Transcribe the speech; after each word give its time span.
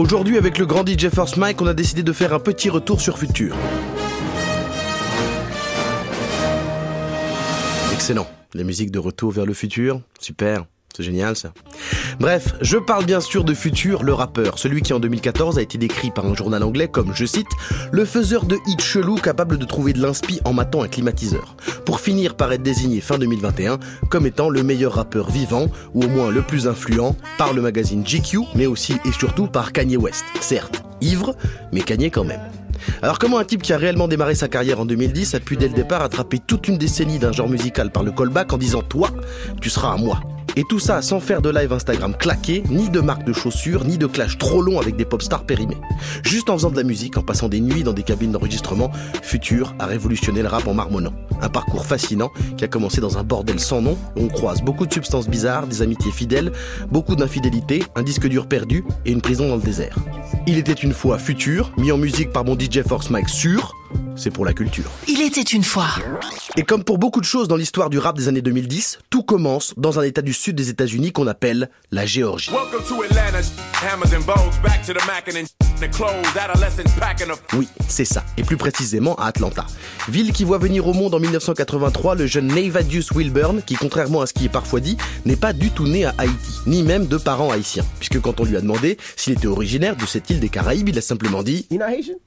Aujourd'hui, 0.00 0.38
avec 0.38 0.56
le 0.56 0.64
grand 0.64 0.82
DJ 0.82 1.10
Force 1.10 1.36
Mike, 1.36 1.60
on 1.60 1.66
a 1.66 1.74
décidé 1.74 2.02
de 2.02 2.12
faire 2.14 2.32
un 2.32 2.38
petit 2.38 2.70
retour 2.70 3.02
sur 3.02 3.18
Futur. 3.18 3.54
Excellent. 7.92 8.26
Les 8.54 8.64
musiques 8.64 8.92
de 8.92 8.98
retour 8.98 9.30
vers 9.30 9.44
le 9.44 9.52
futur, 9.52 10.00
super. 10.18 10.64
C'est 10.96 11.02
génial 11.02 11.36
ça. 11.36 11.52
Bref, 12.20 12.54
je 12.60 12.76
parle 12.76 13.06
bien 13.06 13.22
sûr 13.22 13.44
de 13.44 13.54
Future, 13.54 14.02
le 14.02 14.12
rappeur, 14.12 14.58
celui 14.58 14.82
qui 14.82 14.92
en 14.92 15.00
2014 15.00 15.58
a 15.58 15.62
été 15.62 15.78
décrit 15.78 16.10
par 16.10 16.26
un 16.26 16.34
journal 16.34 16.62
anglais 16.62 16.86
comme, 16.86 17.14
je 17.14 17.24
cite, 17.24 17.48
le 17.92 18.04
faiseur 18.04 18.44
de 18.44 18.58
hits 18.66 18.82
chelou 18.82 19.14
capable 19.14 19.56
de 19.56 19.64
trouver 19.64 19.94
de 19.94 20.02
l'inspi 20.02 20.38
en 20.44 20.52
matant 20.52 20.82
un 20.82 20.88
climatiseur, 20.88 21.56
pour 21.86 21.98
finir 21.98 22.34
par 22.34 22.52
être 22.52 22.62
désigné 22.62 23.00
fin 23.00 23.16
2021 23.16 23.78
comme 24.10 24.26
étant 24.26 24.50
le 24.50 24.62
meilleur 24.62 24.96
rappeur 24.96 25.30
vivant, 25.30 25.68
ou 25.94 26.04
au 26.04 26.08
moins 26.08 26.30
le 26.30 26.42
plus 26.42 26.68
influent, 26.68 27.16
par 27.38 27.54
le 27.54 27.62
magazine 27.62 28.04
GQ, 28.04 28.40
mais 28.54 28.66
aussi 28.66 28.96
et 29.06 29.12
surtout 29.12 29.46
par 29.46 29.72
Kanye 29.72 29.96
West. 29.96 30.24
Certes, 30.42 30.82
ivre, 31.00 31.34
mais 31.72 31.80
Kanye 31.80 32.10
quand 32.10 32.24
même. 32.24 32.42
Alors 33.00 33.18
comment 33.18 33.38
un 33.38 33.44
type 33.44 33.62
qui 33.62 33.72
a 33.72 33.78
réellement 33.78 34.08
démarré 34.08 34.34
sa 34.34 34.48
carrière 34.48 34.80
en 34.80 34.84
2010 34.84 35.36
a 35.36 35.40
pu 35.40 35.56
dès 35.56 35.68
le 35.68 35.74
départ 35.74 36.02
attraper 36.02 36.38
toute 36.38 36.68
une 36.68 36.76
décennie 36.76 37.18
d'un 37.18 37.32
genre 37.32 37.48
musical 37.48 37.90
par 37.90 38.02
le 38.02 38.12
callback 38.12 38.52
en 38.52 38.58
disant 38.58 38.82
toi, 38.82 39.08
tu 39.62 39.70
seras 39.70 39.94
à 39.94 39.96
moi 39.96 40.20
et 40.56 40.64
tout 40.64 40.78
ça 40.78 41.02
sans 41.02 41.20
faire 41.20 41.42
de 41.42 41.50
live 41.50 41.72
Instagram 41.72 42.14
claqué, 42.16 42.62
ni 42.70 42.90
de 42.90 43.00
marque 43.00 43.24
de 43.24 43.32
chaussures, 43.32 43.84
ni 43.84 43.98
de 43.98 44.06
clash 44.06 44.38
trop 44.38 44.62
long 44.62 44.80
avec 44.80 44.96
des 44.96 45.04
pop 45.04 45.22
stars 45.22 45.44
périmés. 45.44 45.76
Juste 46.22 46.50
en 46.50 46.54
faisant 46.54 46.70
de 46.70 46.76
la 46.76 46.82
musique, 46.82 47.16
en 47.16 47.22
passant 47.22 47.48
des 47.48 47.60
nuits 47.60 47.82
dans 47.82 47.92
des 47.92 48.02
cabines 48.02 48.32
d'enregistrement, 48.32 48.90
Futur 49.22 49.74
a 49.78 49.86
révolutionné 49.86 50.42
le 50.42 50.48
rap 50.48 50.66
en 50.66 50.74
marmonnant. 50.74 51.12
Un 51.42 51.48
parcours 51.48 51.86
fascinant 51.86 52.30
qui 52.56 52.64
a 52.64 52.68
commencé 52.68 53.00
dans 53.00 53.18
un 53.18 53.22
bordel 53.22 53.60
sans 53.60 53.80
nom, 53.80 53.96
où 54.16 54.24
on 54.24 54.28
croise 54.28 54.62
beaucoup 54.62 54.86
de 54.86 54.92
substances 54.92 55.28
bizarres, 55.28 55.66
des 55.66 55.82
amitiés 55.82 56.12
fidèles, 56.12 56.52
beaucoup 56.90 57.16
d'infidélité, 57.16 57.82
un 57.94 58.02
disque 58.02 58.28
dur 58.28 58.46
perdu 58.46 58.84
et 59.04 59.12
une 59.12 59.22
prison 59.22 59.48
dans 59.48 59.56
le 59.56 59.62
désert. 59.62 59.96
Il 60.46 60.58
était 60.58 60.72
une 60.72 60.92
fois 60.92 61.18
Futur, 61.18 61.72
mis 61.76 61.92
en 61.92 61.98
musique 61.98 62.32
par 62.32 62.44
mon 62.44 62.58
DJ 62.58 62.82
Force 62.86 63.10
Mike 63.10 63.28
sûr, 63.28 63.74
c'est 64.16 64.30
pour 64.30 64.44
la 64.44 64.52
culture. 64.52 64.90
Il 65.08 65.22
était 65.22 65.40
une 65.40 65.64
fois. 65.64 65.88
Et 66.56 66.62
comme 66.62 66.84
pour 66.84 66.98
beaucoup 66.98 67.20
de 67.20 67.24
choses 67.24 67.48
dans 67.48 67.56
l'histoire 67.56 67.90
du 67.90 67.98
rap 67.98 68.16
des 68.16 68.28
années 68.28 68.42
2010, 68.42 68.98
tout 69.08 69.22
commence 69.22 69.72
dans 69.76 69.98
un 69.98 70.02
état 70.02 70.22
du 70.22 70.32
sud 70.32 70.56
des 70.56 70.68
États-Unis 70.68 71.12
qu'on 71.12 71.26
appelle 71.26 71.70
la 71.90 72.04
Géorgie. 72.04 72.50
Oui, 77.54 77.66
c'est 77.88 78.04
ça, 78.04 78.22
et 78.36 78.42
plus 78.42 78.58
précisément 78.58 79.14
à 79.16 79.26
Atlanta. 79.26 79.66
Ville 80.08 80.32
qui 80.32 80.44
voit 80.44 80.58
venir 80.58 80.86
au 80.86 80.92
monde 80.92 81.14
en 81.14 81.20
1983 81.20 82.16
le 82.16 82.26
jeune 82.26 82.48
Nevadius 82.48 83.12
Wilburn, 83.14 83.62
qui 83.64 83.76
contrairement 83.76 84.20
à 84.20 84.26
ce 84.26 84.34
qui 84.34 84.44
est 84.44 84.50
parfois 84.50 84.80
dit, 84.80 84.98
n'est 85.24 85.36
pas 85.36 85.54
du 85.54 85.70
tout 85.70 85.86
né 85.86 86.04
à 86.04 86.14
Haïti, 86.18 86.60
ni 86.66 86.82
même 86.82 87.06
de 87.06 87.16
parents 87.16 87.50
haïtiens. 87.50 87.84
Puisque 87.98 88.20
quand 88.20 88.40
on 88.40 88.44
lui 88.44 88.56
a 88.56 88.60
demandé 88.60 88.98
s'il 89.16 89.32
était 89.32 89.46
originaire 89.46 89.96
de 89.96 90.04
cette 90.04 90.28
île 90.28 90.40
des 90.40 90.50
Caraïbes, 90.50 90.90
il 90.90 90.98
a 90.98 91.02
simplement 91.02 91.42
dit 91.42 91.66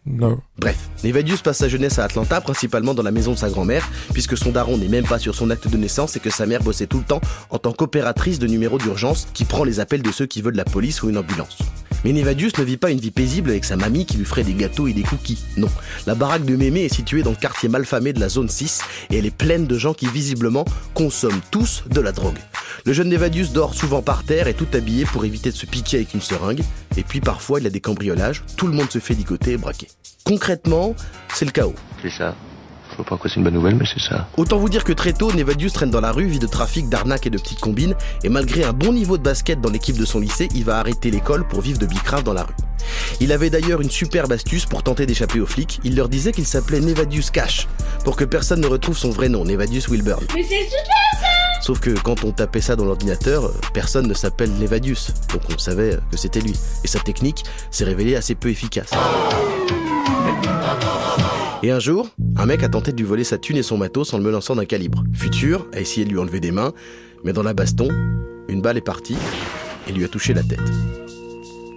Non. 0.07 0.39
Bref, 0.57 0.77
Nevadius 1.03 1.41
passe 1.41 1.52
sa 1.53 1.67
jeunesse 1.67 1.99
à 1.99 2.05
Atlanta, 2.05 2.41
principalement 2.41 2.93
dans 2.93 3.03
la 3.03 3.11
maison 3.11 3.33
de 3.33 3.37
sa 3.37 3.49
grand-mère, 3.49 3.89
puisque 4.13 4.37
son 4.37 4.51
daron 4.51 4.77
n'est 4.77 4.87
même 4.87 5.05
pas 5.05 5.19
sur 5.19 5.35
son 5.35 5.49
acte 5.49 5.67
de 5.67 5.77
naissance 5.77 6.15
et 6.15 6.19
que 6.19 6.29
sa 6.29 6.45
mère 6.45 6.61
bossait 6.61 6.87
tout 6.87 6.99
le 6.99 7.03
temps 7.03 7.21
en 7.49 7.57
tant 7.57 7.73
qu'opératrice 7.73 8.39
de 8.39 8.47
numéro 8.47 8.77
d'urgence 8.77 9.27
qui 9.33 9.45
prend 9.45 9.63
les 9.63 9.79
appels 9.79 10.01
de 10.01 10.11
ceux 10.11 10.25
qui 10.25 10.41
veulent 10.41 10.55
la 10.55 10.65
police 10.65 11.03
ou 11.03 11.09
une 11.09 11.17
ambulance. 11.17 11.57
Mais 12.03 12.11
Nevadius 12.11 12.57
ne 12.57 12.63
vit 12.63 12.77
pas 12.77 12.91
une 12.91 12.99
vie 12.99 13.11
paisible 13.11 13.51
avec 13.51 13.63
sa 13.63 13.77
mamie 13.77 14.05
qui 14.05 14.17
lui 14.17 14.25
ferait 14.25 14.43
des 14.43 14.53
gâteaux 14.53 14.87
et 14.87 14.93
des 14.93 15.03
cookies. 15.03 15.43
Non. 15.55 15.69
La 16.05 16.15
baraque 16.15 16.43
de 16.43 16.55
Mémé 16.55 16.81
est 16.83 16.93
située 16.93 17.23
dans 17.23 17.29
le 17.29 17.37
quartier 17.37 17.69
malfamé 17.69 18.11
de 18.11 18.19
la 18.19 18.27
zone 18.27 18.49
6 18.49 18.81
et 19.09 19.17
elle 19.17 19.25
est 19.25 19.35
pleine 19.35 19.67
de 19.67 19.77
gens 19.77 19.93
qui 19.93 20.07
visiblement 20.07 20.65
consomment 20.93 21.41
tous 21.49 21.83
de 21.89 22.01
la 22.01 22.11
drogue. 22.11 22.37
Le 22.85 22.91
jeune 22.91 23.09
Nevadius 23.09 23.53
dort 23.53 23.73
souvent 23.73 24.01
par 24.01 24.25
terre 24.25 24.47
et 24.47 24.53
tout 24.53 24.67
habillé 24.73 25.05
pour 25.05 25.23
éviter 25.23 25.51
de 25.51 25.55
se 25.55 25.65
piquer 25.65 25.97
avec 25.97 26.13
une 26.13 26.21
seringue. 26.21 26.63
Et 26.97 27.03
puis 27.03 27.21
parfois 27.21 27.61
il 27.61 27.67
a 27.67 27.69
des 27.69 27.81
cambriolages, 27.81 28.43
tout 28.57 28.67
le 28.67 28.73
monde 28.73 28.91
se 28.91 28.99
fait 28.99 29.13
ligoter 29.13 29.53
et 29.53 29.57
braquer. 29.57 29.87
Concrètement, 30.25 30.95
c'est 31.33 31.45
le 31.45 31.51
chaos. 31.51 31.75
C'est 32.01 32.09
ça. 32.09 32.33
Je 32.91 32.97
vois 32.97 33.05
pas 33.05 33.17
quoi 33.17 33.29
c'est 33.29 33.37
une 33.37 33.43
bonne 33.43 33.55
nouvelle, 33.55 33.75
mais 33.75 33.85
c'est 33.91 33.99
ça. 33.99 34.27
Autant 34.37 34.57
vous 34.57 34.69
dire 34.69 34.83
que 34.83 34.93
très 34.93 35.13
tôt, 35.13 35.33
Nevadius 35.33 35.73
traîne 35.73 35.89
dans 35.89 35.99
la 35.99 36.11
rue, 36.11 36.27
vit 36.27 36.39
de 36.39 36.47
trafic, 36.47 36.89
d'arnaques 36.89 37.25
et 37.25 37.31
de 37.31 37.39
petites 37.39 37.59
combines, 37.59 37.95
et 38.23 38.29
malgré 38.29 38.63
un 38.63 38.71
bon 38.71 38.93
niveau 38.93 39.17
de 39.17 39.23
basket 39.23 39.59
dans 39.59 39.71
l'équipe 39.71 39.97
de 39.97 40.05
son 40.05 40.19
lycée, 40.19 40.47
il 40.53 40.63
va 40.63 40.77
arrêter 40.77 41.09
l'école 41.09 41.47
pour 41.47 41.61
vivre 41.61 41.79
de 41.79 41.87
bicrave 41.87 42.23
dans 42.23 42.33
la 42.33 42.43
rue. 42.43 42.53
Il 43.19 43.31
avait 43.31 43.49
d'ailleurs 43.49 43.81
une 43.81 43.89
superbe 43.89 44.31
astuce 44.31 44.65
pour 44.65 44.83
tenter 44.83 45.07
d'échapper 45.07 45.39
aux 45.39 45.47
flics, 45.47 45.79
il 45.83 45.95
leur 45.95 46.07
disait 46.07 46.31
qu'il 46.31 46.45
s'appelait 46.45 46.81
Nevadius 46.81 47.31
Cash, 47.31 47.67
pour 48.05 48.15
que 48.15 48.25
personne 48.25 48.61
ne 48.61 48.67
retrouve 48.67 48.97
son 48.97 49.09
vrai 49.09 49.27
nom, 49.27 49.43
Nevadius 49.43 49.89
Wilburn. 49.89 50.23
Mais 50.35 50.43
c'est 50.43 50.63
super 50.63 51.19
ça 51.19 51.27
Sauf 51.61 51.79
que 51.79 51.91
quand 51.91 52.23
on 52.23 52.31
tapait 52.31 52.61
ça 52.61 52.75
dans 52.75 52.85
l'ordinateur, 52.85 53.51
personne 53.73 54.07
ne 54.07 54.13
s'appelle 54.13 54.51
Nevadius, 54.59 55.13
donc 55.31 55.41
on 55.51 55.57
savait 55.57 55.97
que 56.11 56.17
c'était 56.17 56.41
lui. 56.41 56.53
Et 56.83 56.87
sa 56.87 56.99
technique 56.99 57.43
s'est 57.71 57.85
révélée 57.85 58.15
assez 58.15 58.35
peu 58.35 58.49
efficace. 58.49 58.91
Et 61.63 61.71
un 61.71 61.79
jour, 61.79 62.09
un 62.35 62.45
mec 62.45 62.61
a 62.61 62.69
tenté 62.69 62.91
de 62.91 62.97
lui 62.97 63.05
voler 63.05 63.23
sa 63.23 63.37
thune 63.37 63.55
et 63.55 63.63
son 63.63 63.77
matos 63.77 64.13
en 64.13 64.17
le 64.17 64.23
menaçant 64.23 64.55
d'un 64.55 64.65
calibre. 64.65 65.03
Futur 65.13 65.65
a 65.73 65.79
essayé 65.79 66.05
de 66.05 66.11
lui 66.11 66.19
enlever 66.19 66.41
des 66.41 66.51
mains, 66.51 66.73
mais 67.23 67.31
dans 67.31 67.43
la 67.43 67.53
baston, 67.53 67.87
une 68.49 68.61
balle 68.61 68.77
est 68.77 68.81
partie 68.81 69.15
et 69.87 69.93
lui 69.93 70.03
a 70.03 70.09
touché 70.09 70.33
la 70.33 70.43
tête. 70.43 70.59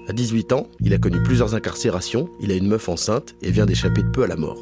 À 0.09 0.13
18 0.13 0.53
ans, 0.53 0.69
il 0.81 0.93
a 0.93 0.99
connu 0.99 1.23
plusieurs 1.23 1.55
incarcérations, 1.55 2.29
il 2.41 2.51
a 2.51 2.55
une 2.55 2.67
meuf 2.69 2.89
enceinte 2.89 3.35
et 3.43 3.51
vient 3.51 3.67
d'échapper 3.67 4.03
de 4.03 4.09
peu 4.09 4.23
à 4.25 4.27
la 4.27 4.37
mort. 4.37 4.59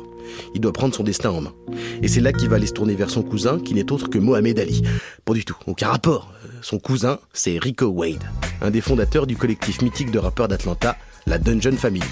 Il 0.54 0.60
doit 0.60 0.72
prendre 0.72 0.94
son 0.94 1.03
destin 1.03 1.31
en 1.31 1.41
main. 1.41 1.54
Et 2.03 2.09
c'est 2.09 2.21
là 2.21 2.33
qu'il 2.33 2.49
va 2.49 2.56
aller 2.56 2.66
se 2.66 2.72
tourner 2.72 2.94
vers 2.94 3.10
son 3.10 3.22
cousin, 3.22 3.59
qui 3.59 3.75
n'est 3.75 3.93
autre 3.93 4.09
que 4.09 4.19
Mohamed 4.19 4.59
Ali. 4.59 4.83
Pas 5.25 5.34
du 5.34 5.44
tout, 5.44 5.56
aucun 5.66 5.88
rapport. 5.88 6.33
Son 6.62 6.78
cousin, 6.78 7.19
c'est 7.33 7.59
Rico 7.59 7.87
Wade, 7.87 8.25
un 8.62 8.71
des 8.71 8.81
fondateurs 8.81 9.27
du 9.27 9.37
collectif 9.37 9.83
mythique 9.83 10.10
de 10.10 10.19
rappeurs 10.19 10.49
d'Atlanta, 10.49 10.97
la 11.27 11.39
Dungeon 11.39 11.77
Family. 11.77 12.05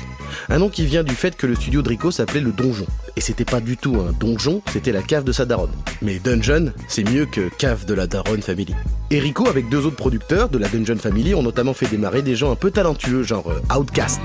Un 0.49 0.59
nom 0.59 0.69
qui 0.69 0.87
vient 0.87 1.03
du 1.03 1.15
fait 1.15 1.37
que 1.37 1.47
le 1.47 1.55
studio 1.55 1.83
de 1.83 1.89
Rico 1.89 2.11
s'appelait 2.11 2.41
le 2.41 2.53
Donjon. 2.53 2.87
Et 3.17 3.21
c'était 3.21 3.45
pas 3.45 3.61
du 3.61 3.77
tout 3.77 3.97
un 3.97 4.13
donjon, 4.13 4.63
c'était 4.73 4.93
la 4.93 5.03
cave 5.03 5.25
de 5.25 5.33
sa 5.33 5.45
daronne. 5.45 5.73
Mais 6.01 6.19
Dungeon, 6.19 6.73
c'est 6.89 7.09
mieux 7.09 7.27
que 7.27 7.49
cave 7.59 7.85
de 7.85 7.95
la 7.95 8.07
daronne 8.07 8.43
family. 8.43 8.75
Et 9.11 9.19
Rico, 9.19 9.49
avec 9.49 9.69
deux 9.69 9.85
autres 9.85 9.97
producteurs 9.97 10.49
de 10.49 10.59
la 10.59 10.69
Dungeon 10.69 10.97
Family, 10.97 11.35
ont 11.35 11.43
notamment 11.43 11.75
fait 11.75 11.87
démarrer 11.87 12.23
des 12.23 12.37
gens 12.37 12.51
un 12.51 12.57
peu 12.57 12.71
talentueux, 12.71 13.23
genre 13.23 13.51
euh, 13.51 13.77
Outcast. 13.79 14.21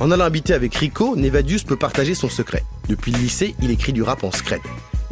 En 0.00 0.10
allant 0.10 0.24
habiter 0.24 0.52
avec 0.52 0.74
Rico, 0.74 1.14
Nevadius 1.14 1.62
peut 1.62 1.76
partager 1.76 2.16
son 2.16 2.28
secret. 2.28 2.64
Depuis 2.88 3.12
le 3.12 3.18
lycée, 3.18 3.54
il 3.62 3.70
écrit 3.70 3.92
du 3.92 4.02
rap 4.02 4.24
en 4.24 4.32
secret 4.32 4.60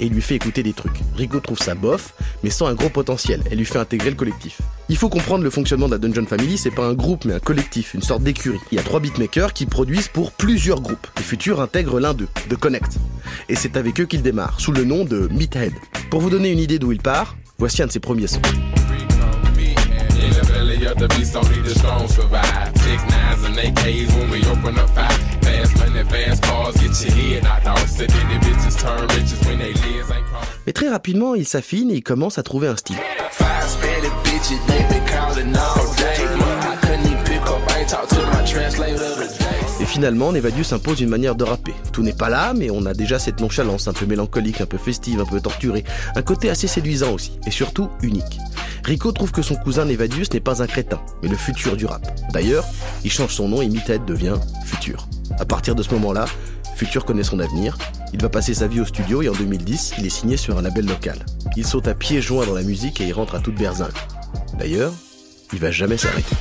et 0.01 0.07
il 0.07 0.13
lui 0.13 0.23
fait 0.23 0.37
écouter 0.37 0.63
des 0.63 0.73
trucs. 0.73 1.01
Rico 1.17 1.39
trouve 1.41 1.59
ça 1.59 1.75
bof, 1.75 2.15
mais 2.43 2.51
sans 2.51 2.67
un 2.67 2.75
gros 2.75 2.89
potentiel, 2.89 3.43
et 3.51 3.55
lui 3.55 3.65
fait 3.65 3.79
intégrer 3.79 4.11
le 4.11 4.17
collectif. 4.17 4.61
Il 4.89 4.97
faut 4.97 5.09
comprendre 5.09 5.45
le 5.45 5.51
fonctionnement 5.51 5.87
de 5.87 5.93
la 5.93 5.99
Dungeon 5.99 6.27
Family, 6.27 6.59
c'est 6.59 6.71
pas 6.71 6.85
un 6.85 6.95
groupe 6.95 7.25
mais 7.25 7.35
un 7.35 7.39
collectif, 7.39 7.95
une 7.95 8.03
sorte 8.03 8.23
d'écurie. 8.23 8.59
Il 8.73 8.77
y 8.77 8.79
a 8.79 8.83
trois 8.83 8.99
beatmakers 8.99 9.53
qui 9.53 9.67
produisent 9.67 10.09
pour 10.09 10.33
plusieurs 10.33 10.81
groupes. 10.81 11.07
Et 11.19 11.23
Future 11.23 11.61
intègre 11.61 12.01
l'un 12.01 12.15
d'eux, 12.15 12.29
de 12.49 12.57
Connect. 12.57 12.99
Et 13.49 13.55
c'est 13.55 13.77
avec 13.77 14.01
eux 14.01 14.07
qu'il 14.07 14.23
démarre, 14.23 14.59
sous 14.59 14.73
le 14.73 14.85
nom 14.85 15.05
de 15.05 15.29
Meathead. 15.31 15.75
Pour 16.11 16.21
vous 16.21 16.31
donner 16.31 16.51
une 16.51 16.59
idée 16.59 16.79
d'où 16.79 16.93
il 16.93 17.01
part, 17.01 17.37
voici 17.59 17.83
un 17.83 17.87
de 17.87 17.93
ses 17.93 18.01
premiers 18.01 18.27
sons. 18.27 18.41
Mais 30.67 30.73
très 30.73 30.89
rapidement, 30.89 31.35
il 31.35 31.47
s'affine 31.47 31.91
et 31.91 31.97
il 31.97 32.03
commence 32.03 32.39
à 32.39 32.43
trouver 32.43 32.69
un 32.69 32.77
style. 32.77 32.97
Et 39.81 39.87
finalement, 39.87 40.33
Nevadius 40.33 40.73
impose 40.73 41.01
une 41.01 41.09
manière 41.09 41.35
de 41.35 41.45
rapper. 41.45 41.75
Tout 41.93 42.03
n'est 42.03 42.13
pas 42.13 42.29
là, 42.29 42.53
mais 42.55 42.71
on 42.71 42.85
a 42.87 42.95
déjà 42.95 43.19
cette 43.19 43.41
nonchalance 43.41 43.89
un 43.89 43.93
peu 43.93 44.07
mélancolique, 44.07 44.61
un 44.61 44.67
peu 44.67 44.79
festive, 44.79 45.21
un 45.21 45.25
peu 45.25 45.41
torturée. 45.41 45.85
Un 46.15 46.23
côté 46.23 46.51
assez 46.51 46.67
séduisant 46.67 47.13
aussi, 47.13 47.39
et 47.47 47.51
surtout 47.51 47.89
unique. 48.03 48.39
Rico 48.85 49.13
trouve 49.13 49.33
que 49.33 49.43
son 49.43 49.57
cousin 49.57 49.85
Nevadius 49.85 50.33
n'est 50.33 50.41
pas 50.41 50.63
un 50.63 50.67
crétin, 50.67 51.01
mais 51.23 51.29
le 51.29 51.37
futur 51.37 51.77
du 51.77 51.87
rap. 51.87 52.07
D'ailleurs, 52.33 52.65
il 53.05 53.11
change 53.11 53.35
son 53.35 53.49
nom 53.49 53.63
et 53.63 53.69
Mited 53.69 54.05
devient 54.05 54.37
Futur. 54.65 55.07
À 55.41 55.47
partir 55.47 55.75
de 55.75 55.83
ce 55.83 55.95
moment-là, 55.95 56.27
Futur 56.77 57.07
connaît 57.07 57.25
son 57.25 57.41
avenir. 57.41 57.79
Il 58.13 58.21
va 58.21 58.29
passer 58.29 58.53
sa 58.53 58.67
vie 58.67 58.81
au 58.81 58.85
studio 58.85 59.23
et 59.23 59.29
en 59.31 59.33
2010, 59.33 59.95
il 59.97 60.05
est 60.05 60.11
signé 60.11 60.37
sur 60.37 60.59
un 60.59 60.63
label 60.63 60.85
local. 60.85 61.17
Il 61.57 61.67
saute 61.67 61.89
à 61.89 61.95
pieds 61.95 62.21
joints 62.21 62.45
dans 62.45 62.55
la 62.55 62.63
musique 62.63 63.01
et 63.01 63.07
il 63.07 63.13
rentre 63.15 63.35
à 63.35 63.41
toute 63.41 63.55
berzingue. 63.55 63.91
D'ailleurs, 64.59 64.93
il 65.55 65.59
va 65.59 65.71
jamais 65.71 65.97
s'arrêter. 65.97 66.37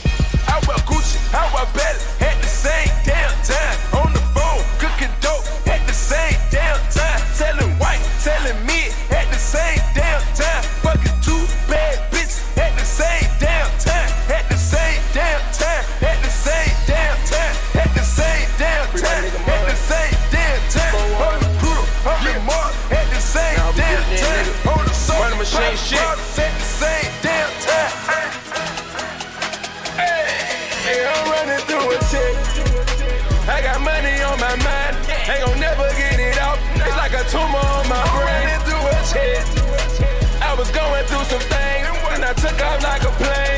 Was 40.59 40.71
going 40.71 41.05
through 41.05 41.23
some 41.23 41.39
things, 41.39 41.87
and 41.87 41.97
when 42.03 42.21
I 42.21 42.33
took 42.33 42.61
off 42.61 42.83
like 42.83 43.03
a 43.03 43.11
plane. 43.11 43.48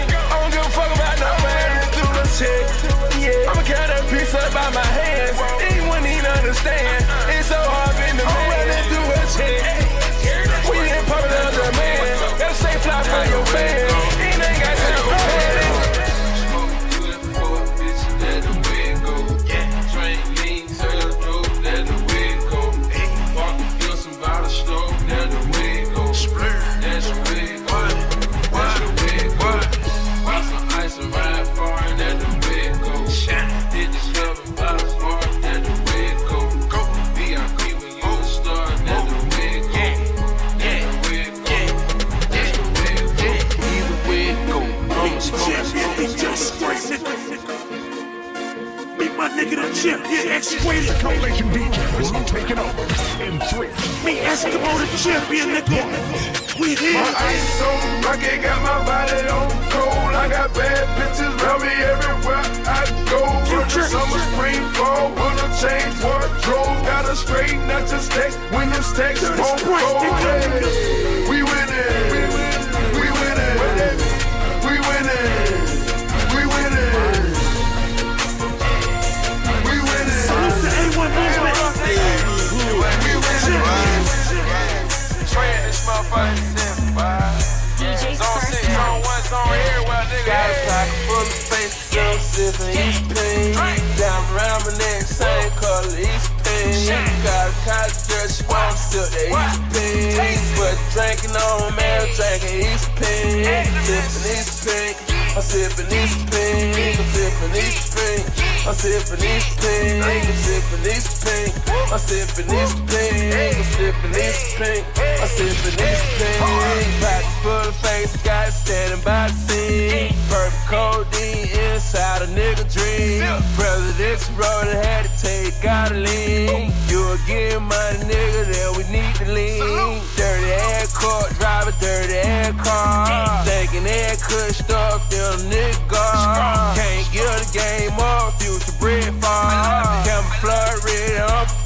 Codeine 120.71 121.51
inside 121.68 122.23
a 122.23 122.27
nigga 122.31 122.63
dream. 122.71 123.19
Presidential 123.59 124.33
road 124.39 124.71
I 124.71 124.79
had 124.79 125.03
to 125.03 125.13
take 125.19 125.65
out 125.65 125.91
a 125.91 126.00
lean. 126.00 126.71
You 126.88 127.03
a 127.12 127.18
getting 127.27 127.68
money, 127.68 128.00
nigga, 128.07 128.41
then 128.47 128.69
we 128.79 128.83
need 128.88 129.13
to 129.19 129.27
lean. 129.27 130.00
Dirty 130.15 130.51
ass 130.71 130.95
court, 130.95 131.27
driving 131.35 131.75
dirty 131.83 132.15
ass 132.23 132.56
car. 132.63 133.44
Thinking 133.44 133.83
that 133.83 134.15
could 134.23 134.56
stuff 134.56 135.09
them 135.12 135.51
niggas. 135.51 136.75
Can't 136.79 137.07
get 137.12 137.27
the 137.27 137.47
game 137.51 138.00
up, 138.00 138.39
future 138.39 138.71
bread 138.79 139.12
farm. 139.19 140.06
Camouflage 140.07 140.85
red, 140.88 141.19
I'm 141.27 141.60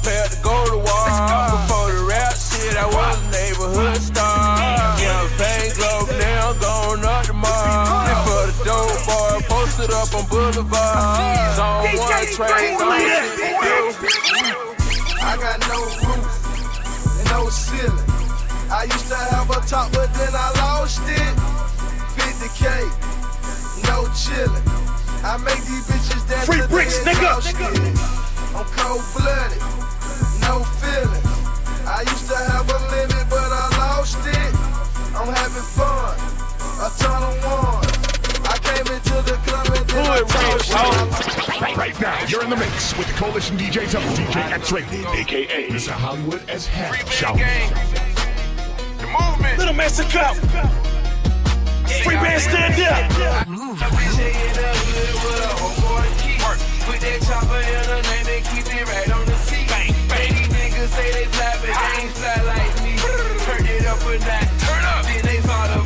posted 9.76 9.94
up 9.94 10.14
on 10.14 10.24
Boulevard. 10.28 11.56
Zone 11.56 11.96
one 11.98 12.26
train, 12.32 12.76
I 15.20 15.36
got 15.40 15.60
no 15.68 15.78
roof 16.08 16.28
and 17.20 17.28
no 17.30 17.48
ceiling. 17.50 18.10
I 18.70 18.84
used 18.84 19.08
to 19.08 19.16
have 19.16 19.50
a 19.50 19.60
top, 19.66 19.92
but 19.92 20.12
then 20.14 20.32
I 20.32 20.50
lost 20.56 21.02
it. 21.04 21.36
50k, 22.16 22.64
no 23.84 24.08
chillin'. 24.16 24.64
I 25.24 25.36
make 25.38 25.62
these 25.66 25.86
bitches 25.86 26.26
dance. 26.28 26.46
Free 26.46 26.66
bricks, 26.68 26.98
nigga. 27.00 27.36
I'm 28.56 28.64
cold 28.76 29.04
blooded, 29.12 29.60
no 30.40 30.64
feelings. 30.80 31.26
I 31.86 32.02
used 32.02 32.28
to 32.28 32.36
have 32.36 32.68
a 32.68 32.78
limit, 32.90 33.28
but 33.28 33.50
I 33.52 33.68
lost 33.78 34.18
it. 34.26 34.54
I'm 35.14 35.28
having 35.32 35.68
fun, 35.76 36.16
a 36.80 36.88
ton 36.98 37.22
of 37.22 37.44
one. 37.44 37.75
Club 40.24 40.56
and 40.56 40.70
then 40.70 41.60
Right, 41.60 41.76
right 41.76 42.00
now, 42.00 42.24
you're 42.26 42.42
in 42.44 42.50
the 42.50 42.56
mix 42.56 42.96
with 42.96 43.06
the 43.08 43.14
Coalition 43.14 43.56
DJs 43.56 43.94
of 43.94 44.02
DJ 44.16 44.36
X-Rated, 44.52 45.06
aka 45.06 45.68
Mr. 45.68 45.90
Hollywood 45.90 46.48
as 46.48 46.66
Heck. 46.66 47.06
Shout. 47.10 47.36
The 47.36 49.06
movement. 49.06 49.58
Little 49.58 49.74
Mexico. 49.74 50.32
Free 52.04 52.16
band 52.16 52.42
stand 52.42 52.80
up. 52.82 53.10
Put 56.86 57.00
that 57.00 57.18
chopper 57.26 57.58
in 57.58 57.84
her 57.90 58.02
name 58.02 58.26
and 58.30 58.44
keep 58.46 58.66
it 58.72 58.86
right 58.86 59.10
on 59.10 59.26
the 59.26 59.34
seat. 59.42 59.66
Bang, 59.68 59.92
bang. 60.08 60.32
These 60.34 60.48
niggas 60.48 60.88
say 60.94 61.10
they 61.12 61.26
fly, 61.26 61.52
but 61.60 61.66
they 61.66 62.02
ain't 62.02 62.12
fly 62.14 62.36
like 62.46 62.74
me. 62.84 62.94
Turn 63.44 63.66
it 63.66 63.86
up 63.86 64.00
a 64.06 64.18
notch. 64.22 64.62
Turn 64.62 64.85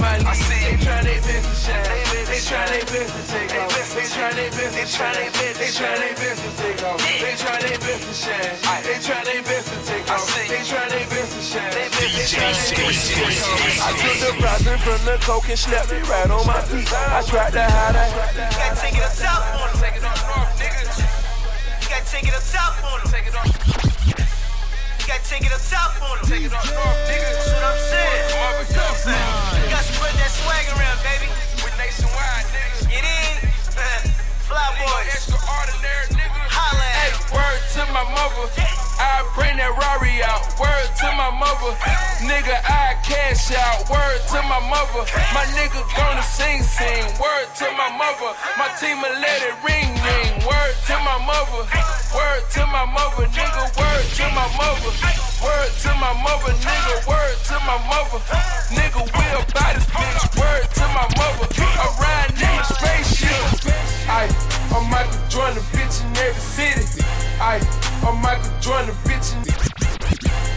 my 0.01 0.17
lead. 0.19 0.27
I 0.27 0.35
see 0.35 0.61
they 0.65 0.77
try 0.83 1.03
their 1.05 1.21
best 1.21 1.45
to 1.45 1.55
shine. 1.55 1.85
They 2.27 2.41
try 2.41 2.65
their 2.67 2.85
best 2.89 3.13
to 3.13 3.23
take 3.29 3.53
off. 3.55 3.69
They 3.95 4.07
try 4.09 4.33
their 4.33 4.51
best 4.51 4.73
to 4.75 4.85
shine. 4.89 5.31
They 5.61 5.71
try 5.71 5.95
their 6.01 6.15
best 6.17 6.41
to 6.41 6.51
take 6.57 6.83
off. 6.83 6.99
They 7.21 7.35
try 7.37 7.59
their 7.61 7.79
best 7.79 8.03
to 8.09 8.15
shine. 8.17 8.83
They 8.83 8.99
try 8.99 9.21
their 9.25 9.43
best 9.45 9.67
to 9.69 9.79
take 9.85 10.09
off. 10.11 10.25
They 10.49 10.63
try 10.65 10.89
their 10.89 11.07
best 11.13 11.31
to 11.37 11.43
shine. 11.45 11.77
I 13.81 13.93
took 14.01 14.17
the 14.25 14.33
process 14.41 14.81
from 14.81 15.01
the 15.05 15.17
coke 15.21 15.49
and 15.49 15.59
slapped 15.59 15.93
it 15.93 16.09
right 16.09 16.31
on 16.31 16.47
my 16.47 16.61
feet. 16.65 16.89
I 16.89 17.23
tried 17.27 17.53
to 17.53 17.63
hide 17.63 17.97
it. 18.01 18.11
You 18.11 18.57
gotta 18.57 18.81
take 18.81 18.97
it 18.97 19.05
up 19.05 19.15
top 19.15 19.45
on 19.61 19.69
him. 19.69 19.77
Take 19.81 19.97
it 19.97 20.05
up 20.05 20.17
north, 20.27 20.57
nigga. 20.57 20.81
You 21.83 21.89
gotta 21.89 22.07
take 22.09 22.27
it 22.27 22.35
up 22.35 22.43
top 22.49 22.85
on 22.85 23.01
him. 23.01 23.90
Gotta 25.11 25.27
take 25.27 25.43
it 25.43 25.51
up 25.51 25.59
top 25.67 25.91
on 26.07 26.23
him. 26.23 26.27
Take 26.31 26.47
it 26.47 26.55
up 26.55 26.63
north, 26.71 27.03
nigga. 27.11 27.27
That's 27.35 27.51
what 27.51 27.67
I'm 27.67 27.79
saying. 27.91 28.31
You 29.59 29.67
gotta 29.75 29.91
spread 29.91 30.15
that 30.23 30.31
swag 30.31 30.67
around, 30.79 30.99
baby. 31.03 31.27
Nationwide, 31.75 32.47
niggas. 32.55 32.87
Get 32.87 33.03
in. 33.03 33.35
Fly 34.47 34.63
boys. 34.79 35.11
Extraordinary 35.11 36.07
nigga. 36.15 36.41
Holla 36.47 36.87
Hey, 36.95 37.11
word 37.35 37.61
to 37.75 37.83
my 37.91 38.07
mother. 38.15 38.47
I 39.01 39.27
bring 39.35 39.57
that 39.59 39.73
Rari 39.75 40.23
out. 40.23 40.47
Word 40.61 40.89
to 41.03 41.09
my 41.19 41.33
mother. 41.35 41.75
Nigga, 42.23 42.55
I 42.63 43.01
cash 43.03 43.51
out. 43.51 43.89
Word 43.91 44.21
to 44.31 44.39
my 44.47 44.63
mother. 44.71 45.03
My 45.35 45.43
nigga 45.59 45.83
gonna 45.99 46.23
sing, 46.23 46.63
sing. 46.63 47.03
Word 47.19 47.51
to 47.59 47.67
my 47.75 47.91
mother. 47.99 48.31
My 48.61 48.71
team 48.79 49.03
will 49.03 49.17
let 49.19 49.43
it 49.43 49.57
ring, 49.67 49.91
ring. 50.07 50.31
Word 50.47 50.75
to 50.87 50.95
my 51.03 51.19
mother. 51.27 51.67
Word 52.15 52.43
to 52.59 52.67
my 52.67 52.85
mother. 52.87 53.27
Nigga, 53.31 53.65
word 53.79 54.05
to 54.19 54.27
my 54.35 54.47
mother. 54.59 54.91
Word 55.43 55.71
to 55.83 55.91
my 55.95 56.13
mother. 56.23 56.53
Nigga, 56.59 56.97
word 57.07 57.37
to 57.47 57.57
my 57.63 57.79
mother. 57.87 58.19
Nigga, 58.75 59.03
we 59.15 59.25
about 59.31 59.75
this 59.75 59.87
bitch. 59.87 60.23
Word 60.35 60.67
to 60.75 60.87
my 60.91 61.07
mother. 61.15 61.47
I 61.55 61.87
ride 62.03 62.35
in 62.35 62.53
the 62.59 62.65
spaceship. 62.67 63.71
I, 64.11 64.27
I'm 64.75 64.91
Michael 64.91 65.23
Jordan, 65.29 65.63
bitch 65.71 66.03
in 66.03 66.17
every 66.19 66.43
city. 66.43 67.05
I, 67.39 67.63
I'm 68.03 68.21
Michael 68.21 68.51
Jordan, 68.61 68.95
bitch 69.07 69.31
in. 69.37 69.47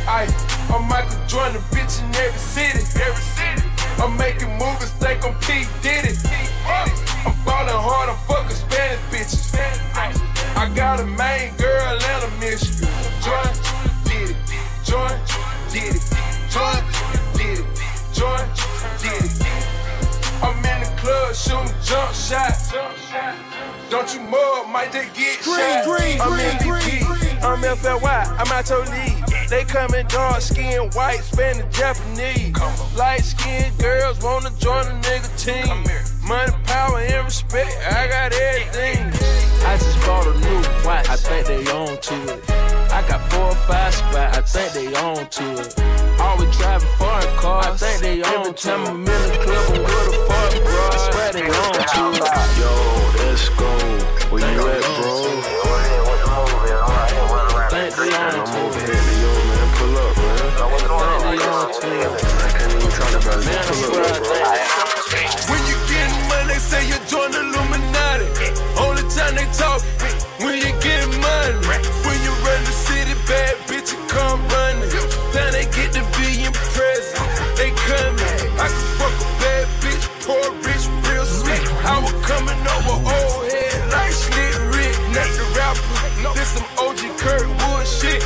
I, 0.08 0.26
I'm 0.74 0.90
Michael 0.90 1.20
Jordan, 1.28 1.62
bitch 1.70 2.02
in 2.02 2.16
every 2.16 2.40
city. 2.40 2.82
Every 2.98 3.24
city. 3.38 3.70
I'm 4.02 4.18
making 4.18 4.50
movies, 4.58 4.90
think 4.98 5.24
I'm 5.24 5.34
P. 5.46 5.66
Diddy. 5.82 6.18
I'm 6.66 7.36
ballin' 7.46 7.78
hard, 7.78 8.10
I'm 8.10 8.18
fucking 8.28 8.56
Spanish 8.56 9.00
bitches. 9.12 9.43
I 10.64 10.70
got 10.70 10.98
a 11.02 11.06
main 11.06 11.54
girl 11.58 11.92
and 11.92 12.24
a 12.24 12.40
mistress. 12.40 12.88
Joint 13.20 13.60
did 14.08 14.30
it. 14.30 14.38
Joint 14.86 15.20
did 15.68 15.92
it. 15.92 16.08
Joint 16.48 16.86
did 17.36 17.60
it. 17.60 17.68
Joint 18.16 18.48
did 19.04 19.28
it. 19.28 19.44
I'm 20.40 20.56
in 20.64 20.80
the 20.80 20.88
club 20.96 21.36
shooting 21.36 21.76
jump 21.84 22.14
shots. 22.16 22.72
Don't 23.90 24.14
you 24.14 24.22
mug, 24.22 24.70
might 24.70 24.94
they 24.94 25.10
get 25.14 25.44
shot? 25.44 25.86
I'm 25.86 26.40
in 26.40 26.58
the 26.60 27.13
I'm 27.44 27.62
FLY, 27.62 28.24
I'm 28.40 28.48
out 28.54 28.70
your 28.70 28.86
league. 28.86 29.50
They 29.50 29.66
come 29.66 29.90
coming 29.90 30.08
dark 30.08 30.40
skin, 30.40 30.90
white, 30.92 31.20
Spanish, 31.20 31.78
Japanese. 31.78 32.56
Light 32.96 33.22
skinned 33.22 33.78
girls 33.78 34.24
wanna 34.24 34.50
join 34.60 34.86
a 34.88 34.96
nigga 35.04 35.30
team. 35.38 35.84
Money, 36.26 36.54
power, 36.64 37.00
and 37.00 37.26
respect, 37.26 37.76
I 37.86 38.08
got 38.08 38.32
everything. 38.32 38.98
I 39.68 39.76
just 39.76 40.00
bought 40.06 40.26
a 40.26 40.40
new 40.40 40.86
watch, 40.86 41.10
I 41.10 41.18
think 41.18 41.48
they 41.48 41.70
on 41.70 41.98
to 42.00 42.34
it. 42.34 42.50
I 42.94 43.06
got 43.10 43.20
four 43.30 43.48
or 43.48 43.56
five 43.68 43.94
spots, 43.94 44.38
I 44.38 44.42
think 44.42 44.74
they 44.74 45.00
on 45.00 45.28
to 45.28 45.44
it. 45.62 46.20
Always 46.22 46.58
driving 46.58 46.88
foreign 46.98 47.38
cars, 47.38 47.66
I 47.66 47.76
think 47.76 48.02
they 48.02 48.24
on 48.24 48.34
Every 48.40 48.54
time 48.54 48.88
I'm 48.88 49.00
in 49.00 49.06
the 49.06 49.38
club, 49.44 49.70
I'm 49.70 49.84
with 49.84 50.08
a 50.08 50.26
fuck, 50.28 50.54
bro. 50.64 50.90
I 50.92 51.12
swear 51.12 51.34
they 51.34 51.48
on 51.62 51.74
to 51.92 52.04
it. 52.16 52.32
Yo, 52.60 52.72
let's 53.20 53.50
go. 53.50 53.70
Where 54.32 54.54
you 54.54 54.68
at, 54.70 55.02
bro? 55.02 55.23
When 61.84 61.92
you 61.92 62.00
getting 65.92 66.16
money, 66.32 66.48
they 66.48 66.64
say 66.64 66.80
you 66.88 66.96
join 67.12 67.28
the 67.36 67.44
Illuminati. 67.44 68.24
Only 68.80 69.04
time 69.12 69.36
they 69.36 69.44
talk 69.52 69.84
when 70.40 70.64
you 70.64 70.72
getting 70.80 71.12
money. 71.20 71.60
When 72.08 72.18
you 72.24 72.32
run 72.40 72.64
the 72.64 72.72
city, 72.72 73.12
bad 73.28 73.60
bitch, 73.68 73.92
you 73.92 74.00
come 74.08 74.40
running. 74.48 74.88
Then 75.36 75.52
they 75.52 75.68
get 75.76 75.92
to 76.00 76.08
be 76.16 76.48
impressed. 76.48 77.20
They 77.60 77.76
coming. 77.76 78.32
I 78.56 78.72
can 78.72 78.88
fuck 78.96 79.12
a 79.20 79.28
bad 79.44 79.68
bitch, 79.84 80.08
poor 80.24 80.40
rich, 80.64 80.88
real 81.12 81.26
slick. 81.28 81.68
I 81.84 82.00
was 82.00 82.16
coming 82.24 82.64
over 82.80 82.96
old 83.12 83.44
head 83.52 83.92
like 83.92 84.16
slick 84.16 84.56
Rick, 84.72 84.96
not 85.12 85.28
the 85.36 85.44
rapper. 85.60 86.00
This 86.32 86.48
some 86.48 86.64
OG 86.80 87.12
Kurt 87.20 87.44
Wood 87.44 87.84
shit. 87.86 88.24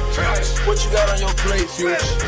What 0.67 0.77
you 0.85 0.91
got 0.91 1.09
on 1.09 1.17
your 1.25 1.33
plate, 1.41 1.65
Future? 1.71 2.26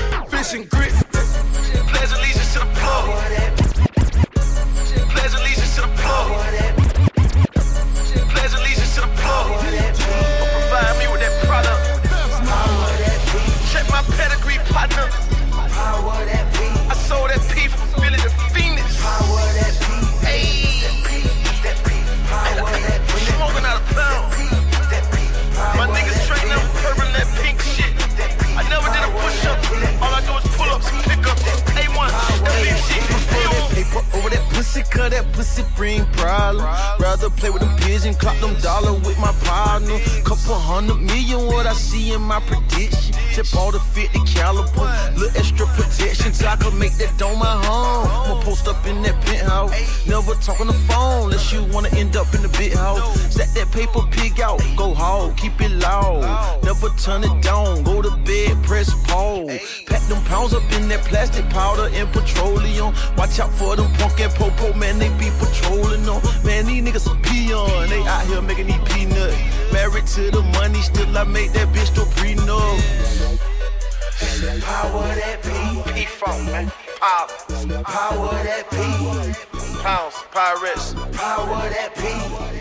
Power 81.12 81.70
that 81.70 81.96
P. 81.96 82.04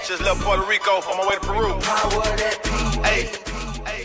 Just 0.06 0.22
left 0.22 0.40
Puerto 0.40 0.64
Rico 0.68 0.90
on 1.10 1.16
my 1.18 1.26
way 1.26 1.34
to 1.34 1.46
Peru. 1.46 1.72
Power 1.80 2.22
that 2.36 2.62
P. 2.62 2.70
Hey. 3.04 3.28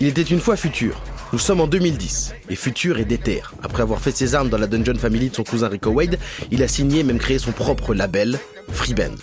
Il 0.02 0.08
était 0.08 0.22
une 0.22 0.40
fois 0.40 0.56
Futur. 0.56 1.02
Nous 1.32 1.40
sommes 1.40 1.62
en 1.62 1.68
2010 1.68 2.34
et 2.50 2.56
Futur 2.56 3.00
est 3.00 3.06
déter. 3.06 3.42
Après 3.64 3.82
avoir 3.82 4.00
fait 4.00 4.16
ses 4.16 4.36
armes 4.36 4.50
dans 4.50 4.58
la 4.58 4.68
Dungeon 4.68 4.98
Family 5.00 5.30
de 5.30 5.36
son 5.36 5.44
cousin 5.44 5.68
Rico 5.68 5.90
Wade, 5.90 6.20
il 6.52 6.62
a 6.62 6.68
signé 6.68 7.00
et 7.00 7.04
même 7.04 7.18
créé 7.18 7.40
son 7.40 7.52
propre 7.52 7.94
label, 7.94 8.40
Freeband. 8.72 9.16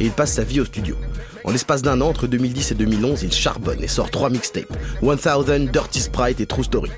Et 0.00 0.06
il 0.06 0.10
passe 0.10 0.34
sa 0.34 0.44
vie 0.44 0.60
au 0.60 0.64
studio. 0.64 0.96
En 1.44 1.52
l'espace 1.52 1.82
d'un 1.82 2.00
an, 2.00 2.08
entre 2.08 2.26
2010 2.26 2.72
et 2.72 2.74
2011, 2.74 3.22
il 3.22 3.32
charbonne 3.32 3.82
et 3.82 3.88
sort 3.88 4.10
trois 4.10 4.30
mixtapes 4.30 4.72
1000, 5.02 5.70
Dirty 5.70 6.00
Sprite 6.00 6.40
et 6.40 6.46
True 6.46 6.64
Story. 6.64 6.90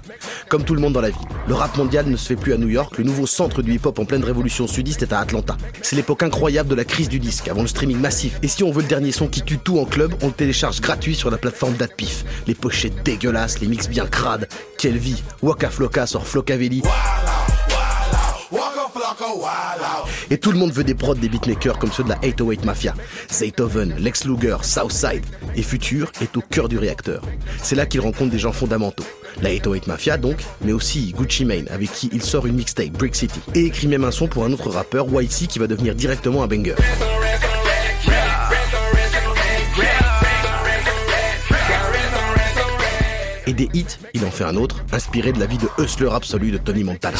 Comme 0.49 0.65
tout 0.65 0.75
le 0.75 0.81
monde 0.81 0.93
dans 0.93 1.01
la 1.01 1.11
vie, 1.11 1.17
le 1.49 1.55
rap 1.55 1.77
mondial 1.77 2.07
ne 2.07 2.17
se 2.17 2.29
fait 2.29 2.37
plus 2.37 2.53
à 2.53 2.57
New 2.57 2.69
York, 2.69 2.99
le 2.99 3.05
nouveau 3.05 3.27
centre 3.27 3.63
du 3.63 3.75
hip-hop 3.75 3.99
en 3.99 4.05
pleine 4.05 4.25
révolution 4.25 4.67
sudiste 4.67 5.03
est 5.03 5.13
à 5.13 5.21
Atlanta. 5.21 5.57
C'est 5.83 5.97
l'époque 5.97 6.23
incroyable 6.23 6.69
de 6.69 6.75
la 6.75 6.85
crise 6.85 7.09
du 7.09 7.19
disque, 7.19 7.49
avant 7.49 7.63
le 7.63 7.69
streaming 7.69 7.99
massif. 7.99 8.39
Et 8.43 8.49
si 8.49 8.63
on 8.65 8.71
veut 8.71 8.83
le 8.83 8.89
dernier 8.89 9.13
son 9.13 9.29
qui 9.29 9.43
tue 9.43 9.59
tout 9.59 9.79
en 9.79 9.85
club, 9.85 10.15
on 10.23 10.29
le 10.29 10.33
télécharge 10.33 10.81
gratuit 10.81 11.15
sur 11.15 11.31
la 11.31 11.39
plateforme 11.39 11.75
d'Adpif. 11.75 12.25
Les 12.47 12.55
pochettes 12.55 13.03
dégueulasses, 13.05 13.61
les 13.61 13.67
mix 13.67 13.89
bien 13.89 14.07
crades. 14.07 14.49
Quelle 14.79 14.97
Waka 15.43 15.69
Flocka 15.69 16.07
sort 16.07 16.27
Flocavelli. 16.27 16.83
Et 20.31 20.39
tout 20.39 20.53
le 20.53 20.59
monde 20.59 20.73
veut 20.73 20.85
des 20.85 20.95
prods 20.95 21.15
des 21.15 21.29
beatmakers 21.29 21.79
comme 21.79 21.93
ceux 21.93 22.05
de 22.05 22.09
la 22.09 22.19
808 22.23 22.65
Mafia. 22.65 22.95
Zaytoven, 23.33 23.95
Lex 23.99 24.25
Luger, 24.25 24.57
Southside. 24.63 25.25
Et 25.55 25.63
Future 25.63 26.11
est 26.21 26.37
au 26.37 26.41
cœur 26.41 26.69
du 26.69 26.79
réacteur. 26.79 27.23
C'est 27.63 27.77
là 27.77 27.87
qu'il 27.87 28.01
rencontre 28.01 28.31
des 28.31 28.39
gens 28.39 28.53
fondamentaux. 28.53 29.05
La 29.43 29.51
808 29.53 29.87
Mafia 29.87 30.17
donc, 30.17 30.43
mais 30.63 30.73
aussi 30.73 31.13
Gucci 31.17 31.45
Mane 31.45 31.69
avec 31.71 31.93
qui 31.93 32.11
il 32.13 32.23
sort 32.23 32.47
une 32.47 32.57
mixtape, 32.57 32.91
Brick 32.91 33.15
City. 33.15 33.41
Et 33.55 33.67
écrit 33.67 33.87
même 33.87 34.05
un 34.05 34.11
son 34.11 34.29
pour 34.29 34.45
un 34.45 34.53
autre 34.53 34.71
rappeur, 34.71 35.07
YC, 35.09 35.47
qui 35.49 35.59
va 35.59 35.67
devenir 35.67 35.95
directement 35.95 36.43
un 36.43 36.47
banger. 36.47 36.75
Et 43.49 43.53
des 43.53 43.69
hits, 43.73 43.87
il 44.13 44.25
en 44.25 44.31
fait 44.31 44.45
un 44.45 44.57
autre, 44.57 44.85
inspiré 44.93 45.33
de 45.33 45.39
la 45.39 45.47
vie 45.47 45.59
de 45.59 45.69
hustler 45.79 46.11
absolu 46.13 46.51
de 46.51 46.59
Tony 46.59 46.83
Montana. 46.83 47.17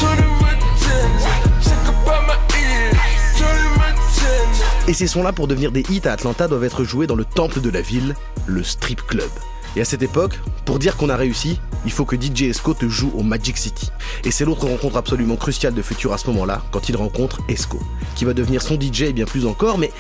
Et 4.89 4.95
ces 4.95 5.09
sons-là, 5.09 5.33
pour 5.33 5.49
devenir 5.49 5.73
des 5.73 5.83
hits 5.91 6.03
à 6.05 6.13
Atlanta, 6.13 6.47
doivent 6.47 6.63
être 6.63 6.85
joués 6.85 7.09
dans 7.09 7.17
le 7.17 7.25
temple 7.25 7.61
de 7.61 7.71
la 7.71 7.81
ville, 7.81 8.15
le 8.47 8.63
strip 8.63 9.03
club. 9.03 9.29
Et 9.75 9.81
à 9.81 9.85
cette 9.85 10.03
époque, 10.03 10.39
pour 10.65 10.79
dire 10.79 10.97
qu'on 10.97 11.09
a 11.09 11.17
réussi, 11.17 11.61
il 11.85 11.91
faut 11.91 12.05
que 12.05 12.15
DJ 12.15 12.43
Esco 12.43 12.73
te 12.73 12.89
joue 12.89 13.11
au 13.17 13.25
Magic 13.25 13.59
City. 13.59 13.91
Et 14.25 14.31
c'est 14.31 14.45
l'autre 14.45 14.69
rencontre 14.69 14.97
absolument 14.97 15.35
cruciale 15.35 15.75
de 15.75 15.83
Future 15.83 16.13
à 16.13 16.19
ce 16.19 16.29
moment-là, 16.29 16.63
quand 16.71 16.89
il 16.89 16.97
rencontre 16.97 17.41
Esco, 17.49 17.81
qui 18.15 18.25
va 18.25 18.33
devenir 18.33 18.63
son 18.63 18.81
DJ 18.81 19.03
et 19.03 19.13
bien 19.13 19.27
plus 19.27 19.45
encore, 19.45 19.77
mais 19.77 19.91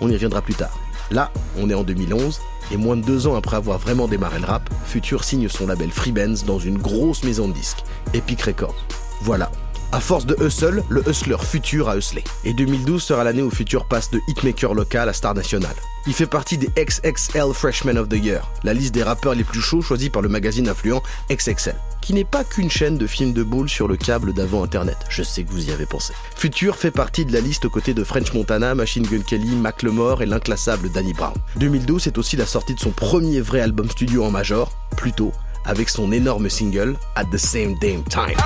on 0.00 0.10
y 0.10 0.12
reviendra 0.12 0.42
plus 0.42 0.54
tard. 0.54 0.76
Là, 1.12 1.30
on 1.56 1.70
est 1.70 1.74
en 1.74 1.84
2011, 1.84 2.40
et 2.72 2.76
moins 2.76 2.96
de 2.96 3.02
deux 3.02 3.28
ans 3.28 3.36
après 3.36 3.56
avoir 3.56 3.78
vraiment 3.78 4.08
démarré 4.08 4.40
le 4.40 4.46
rap, 4.46 4.68
Future 4.86 5.22
signe 5.22 5.48
son 5.48 5.68
label 5.68 5.92
Freebands 5.92 6.44
dans 6.46 6.58
une 6.58 6.78
grosse 6.78 7.22
maison 7.22 7.46
de 7.46 7.52
disques, 7.52 7.84
Epic 8.12 8.42
Records. 8.42 8.86
Voilà. 9.20 9.52
À 9.94 10.00
force 10.00 10.24
de 10.24 10.34
hustle, 10.42 10.82
le 10.88 11.06
hustler 11.06 11.36
Future 11.38 11.90
a 11.90 11.98
hustlé. 11.98 12.24
Et 12.44 12.54
2012 12.54 13.02
sera 13.02 13.24
l'année 13.24 13.42
où 13.42 13.50
Future 13.50 13.84
passe 13.84 14.10
de 14.10 14.20
hitmaker 14.26 14.72
local 14.72 15.06
à 15.06 15.12
star 15.12 15.34
national. 15.34 15.74
Il 16.06 16.14
fait 16.14 16.26
partie 16.26 16.56
des 16.56 16.68
XXL 16.68 17.52
Freshman 17.52 17.98
of 17.98 18.08
the 18.08 18.14
Year, 18.14 18.50
la 18.64 18.72
liste 18.72 18.94
des 18.94 19.02
rappeurs 19.02 19.34
les 19.34 19.44
plus 19.44 19.60
chauds 19.60 19.82
choisis 19.82 20.08
par 20.08 20.22
le 20.22 20.30
magazine 20.30 20.66
influent 20.66 21.02
XXL, 21.30 21.76
qui 22.00 22.14
n'est 22.14 22.24
pas 22.24 22.42
qu'une 22.42 22.70
chaîne 22.70 22.96
de 22.96 23.06
films 23.06 23.34
de 23.34 23.42
boules 23.42 23.68
sur 23.68 23.86
le 23.86 23.96
câble 23.96 24.32
d'avant 24.32 24.64
Internet. 24.64 24.96
Je 25.10 25.22
sais 25.22 25.44
que 25.44 25.50
vous 25.50 25.68
y 25.68 25.72
avez 25.72 25.84
pensé. 25.84 26.14
Future 26.34 26.76
fait 26.76 26.90
partie 26.90 27.26
de 27.26 27.32
la 27.34 27.40
liste 27.40 27.66
aux 27.66 27.70
côtés 27.70 27.92
de 27.92 28.02
French 28.02 28.32
Montana, 28.32 28.74
Machine 28.74 29.06
Gun 29.06 29.20
Kelly, 29.20 29.54
Macklemore 29.54 30.22
et 30.22 30.26
l'inclassable 30.26 30.90
Danny 30.90 31.12
Brown. 31.12 31.34
2012 31.56 32.02
c'est 32.02 32.16
aussi 32.16 32.36
la 32.36 32.46
sortie 32.46 32.74
de 32.74 32.80
son 32.80 32.92
premier 32.92 33.42
vrai 33.42 33.60
album 33.60 33.90
studio 33.90 34.24
en 34.24 34.30
major, 34.30 34.72
Plutôt, 34.96 35.32
avec 35.64 35.88
son 35.88 36.12
énorme 36.12 36.48
single 36.48 36.96
At 37.14 37.26
the 37.26 37.38
Same 37.38 37.74
Damn 37.78 38.02
Time. 38.04 38.36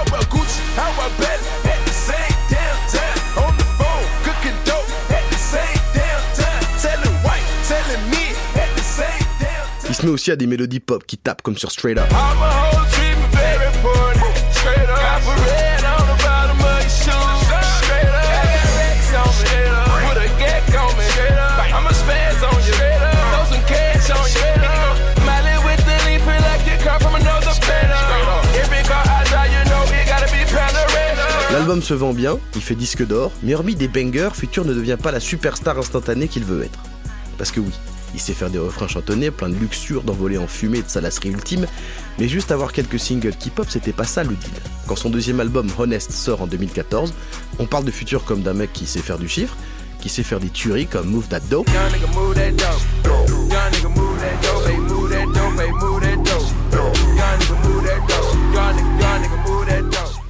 mais 10.06 10.12
aussi 10.12 10.30
à 10.30 10.36
des 10.36 10.46
mélodies 10.46 10.78
pop 10.78 11.04
qui 11.04 11.18
tapent 11.18 11.42
comme 11.42 11.56
sur 11.56 11.72
Straight 11.72 11.98
Up. 11.98 12.04
L'album 31.50 31.82
se 31.82 31.94
vend 31.94 32.12
bien, 32.12 32.38
il 32.54 32.62
fait 32.62 32.76
disque 32.76 33.04
d'or, 33.04 33.32
mais 33.42 33.54
hormis 33.54 33.74
des 33.74 33.88
bangers, 33.88 34.30
Futur 34.34 34.64
ne 34.64 34.72
devient 34.72 34.98
pas 35.02 35.10
la 35.10 35.18
superstar 35.18 35.76
instantanée 35.78 36.28
qu'il 36.28 36.44
veut 36.44 36.62
être. 36.62 36.78
Parce 37.38 37.50
que 37.50 37.58
oui, 37.58 37.72
il 38.16 38.20
sait 38.20 38.32
faire 38.32 38.48
des 38.48 38.58
refrains 38.58 38.88
chantonnés, 38.88 39.30
plein 39.30 39.50
de 39.50 39.54
luxure, 39.54 40.02
d'envolées 40.02 40.38
en 40.38 40.46
fumée 40.46 40.78
et 40.78 40.82
de 40.82 40.88
salasserie 40.88 41.28
ultime, 41.28 41.66
mais 42.18 42.28
juste 42.28 42.50
avoir 42.50 42.72
quelques 42.72 42.98
singles 42.98 43.36
qui 43.38 43.50
pop, 43.50 43.66
c'était 43.68 43.92
pas 43.92 44.04
ça 44.04 44.24
le 44.24 44.30
deal. 44.30 44.50
Quand 44.86 44.96
son 44.96 45.10
deuxième 45.10 45.38
album 45.38 45.68
Honest 45.78 46.10
sort 46.12 46.40
en 46.40 46.46
2014, 46.46 47.12
on 47.58 47.66
parle 47.66 47.84
de 47.84 47.90
Future 47.90 48.24
comme 48.24 48.40
d'un 48.40 48.54
mec 48.54 48.72
qui 48.72 48.86
sait 48.86 49.00
faire 49.00 49.18
du 49.18 49.28
chiffre, 49.28 49.54
qui 50.00 50.08
sait 50.08 50.22
faire 50.22 50.40
des 50.40 50.48
tueries 50.48 50.86
comme 50.86 51.10
move 51.10 51.28
that 51.28 51.40
dope. 51.50 51.68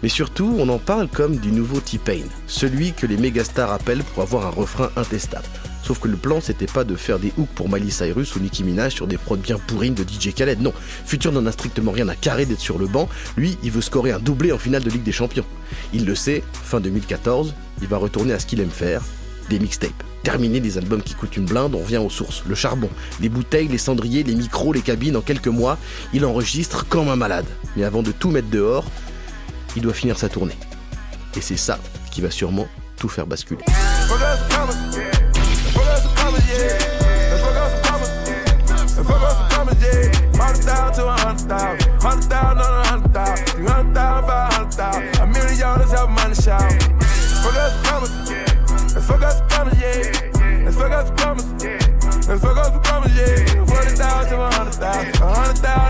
Mais 0.03 0.09
surtout, 0.09 0.57
on 0.59 0.69
en 0.71 0.79
parle 0.79 1.07
comme 1.07 1.37
du 1.37 1.53
nouveau 1.53 1.79
T-Pain, 1.79 2.23
celui 2.49 2.95
que 2.95 3.07
les 3.07 3.17
mégastars 3.17 3.73
appellent 3.73 4.03
pour 4.03 4.25
avoir 4.25 4.47
un 4.47 4.51
refrain 4.51 4.91
intestable. 4.97 5.47
Sauf 5.87 6.01
que 6.01 6.09
le 6.09 6.17
plan, 6.17 6.41
c'était 6.41 6.67
pas 6.67 6.83
de 6.83 6.97
faire 6.97 7.21
des 7.21 7.33
hooks 7.39 7.49
pour 7.55 7.69
Miley 7.69 7.93
Cyrus 7.93 8.35
ou 8.35 8.41
Nicki 8.41 8.65
Minaj 8.65 8.93
sur 8.93 9.07
des 9.07 9.17
prods 9.17 9.37
bien 9.37 9.57
pourrines 9.57 9.95
de 9.95 10.03
DJ 10.03 10.35
Khaled. 10.35 10.61
Non, 10.61 10.73
Future 11.05 11.31
n'en 11.31 11.47
a 11.47 11.53
strictement 11.53 11.93
rien 11.93 12.09
à 12.09 12.17
carrer 12.17 12.45
d'être 12.45 12.61
sur 12.61 12.77
le 12.77 12.89
banc. 12.89 13.09
Lui, 13.37 13.57
il 13.63 13.71
veut 13.71 13.81
scorer 13.81 14.11
un 14.11 14.19
doublé 14.19 14.51
en 14.51 14.59
finale 14.59 14.83
de 14.83 14.91
Ligue 14.91 15.05
des 15.05 15.13
Champions. 15.13 15.45
Il 15.93 16.05
le 16.05 16.17
sait, 16.17 16.43
fin 16.53 16.81
2014, 16.81 17.55
il 17.83 17.87
va 17.87 17.99
retourner 17.99 18.33
à 18.33 18.41
ce 18.41 18.47
qu'il 18.47 18.59
aime 18.59 18.69
faire, 18.69 19.01
des 19.49 19.61
mixtapes. 19.61 20.03
Terminer 20.25 20.59
des 20.59 20.77
albums 20.77 21.03
qui 21.03 21.15
coûtent 21.15 21.37
une 21.37 21.45
blinde, 21.45 21.77
on 21.77 21.85
vient 21.85 22.01
aux 22.01 22.11
sources. 22.11 22.43
Le 22.49 22.57
charbon, 22.57 22.91
les 23.21 23.29
bouteilles, 23.29 23.69
les 23.69 23.79
cendriers, 23.79 24.25
les 24.25 24.35
micros, 24.35 24.73
les 24.73 24.83
cabines, 24.83 25.17
en 25.17 25.21
quelques 25.21 25.47
mois, 25.47 25.79
il 26.13 26.25
enregistre 26.25 26.89
comme 26.89 27.09
un 27.11 27.17
malade. 27.17 27.47
Mais 27.77 27.85
avant 27.85 28.03
de 28.03 28.11
tout 28.11 28.33
mettre 28.33 28.49
dehors, 28.49 28.87
il 29.77 29.83
doit 29.83 29.95
finir 29.95 30.19
sa 30.19 30.29
tournée. 30.29 30.59
Et 31.37 31.41
c'est 31.41 31.57
ça 31.57 31.79
qui 32.11 32.23
va 32.23 32.33
sûrement 32.33 32.67
tout 32.97 33.09
faire 33.09 33.29
basculer. 33.29 33.63
Yeah. 36.49 37.33
And 37.33 37.41
fuck 37.41 37.57
us 37.57 37.73
some 37.73 37.83
commas. 37.85 38.11
And 38.97 39.07
fuck 39.07 39.23
us 39.23 39.37
some 39.37 39.51
commas, 39.51 39.79
yeah. 39.83 40.13
Hundred 40.37 40.65
thousand 40.65 40.95
to 40.95 41.09
a 41.09 41.13
hundred 41.13 41.49
thousand. 41.49 42.03
Hundred 42.03 42.29
thousand 42.31 42.59
on 42.61 42.73
a 42.73 42.89
hundred 42.89 43.13
thousand. 43.15 43.47
Three 43.47 43.67
hundred 43.67 43.95
thousand, 43.95 44.29
five 44.29 44.53
hundred 44.53 44.75
thousand. 44.75 45.19
A 45.19 45.27
million 45.27 45.59
dollars 45.59 45.91
help 45.93 46.11
money 46.11 46.35
shout. 46.35 46.73
Fuck 47.43 47.57
us 47.57 47.73
some 47.73 47.83
commas. 47.85 48.13
And 48.97 49.05
fuck 49.05 49.23
us 49.23 49.39
some 49.39 49.49
commas, 49.49 49.79
yeah. 49.81 50.67
And 50.67 50.75
fuck 50.75 50.93
us 50.93 51.07
some 51.09 51.17
commas. 51.17 51.45
And 52.29 52.41
fuck 52.41 52.57
us 52.57 52.69
some 52.73 52.83
commas, 52.83 53.13
yeah. 53.17 53.65
Forty 53.67 53.93
thousand 53.97 54.31
to 54.31 54.43
a 54.43 54.51
hundred 54.53 54.75
thousand. 54.75 55.23
A 55.23 55.35
hundred 55.35 55.59
thousand 55.59 55.86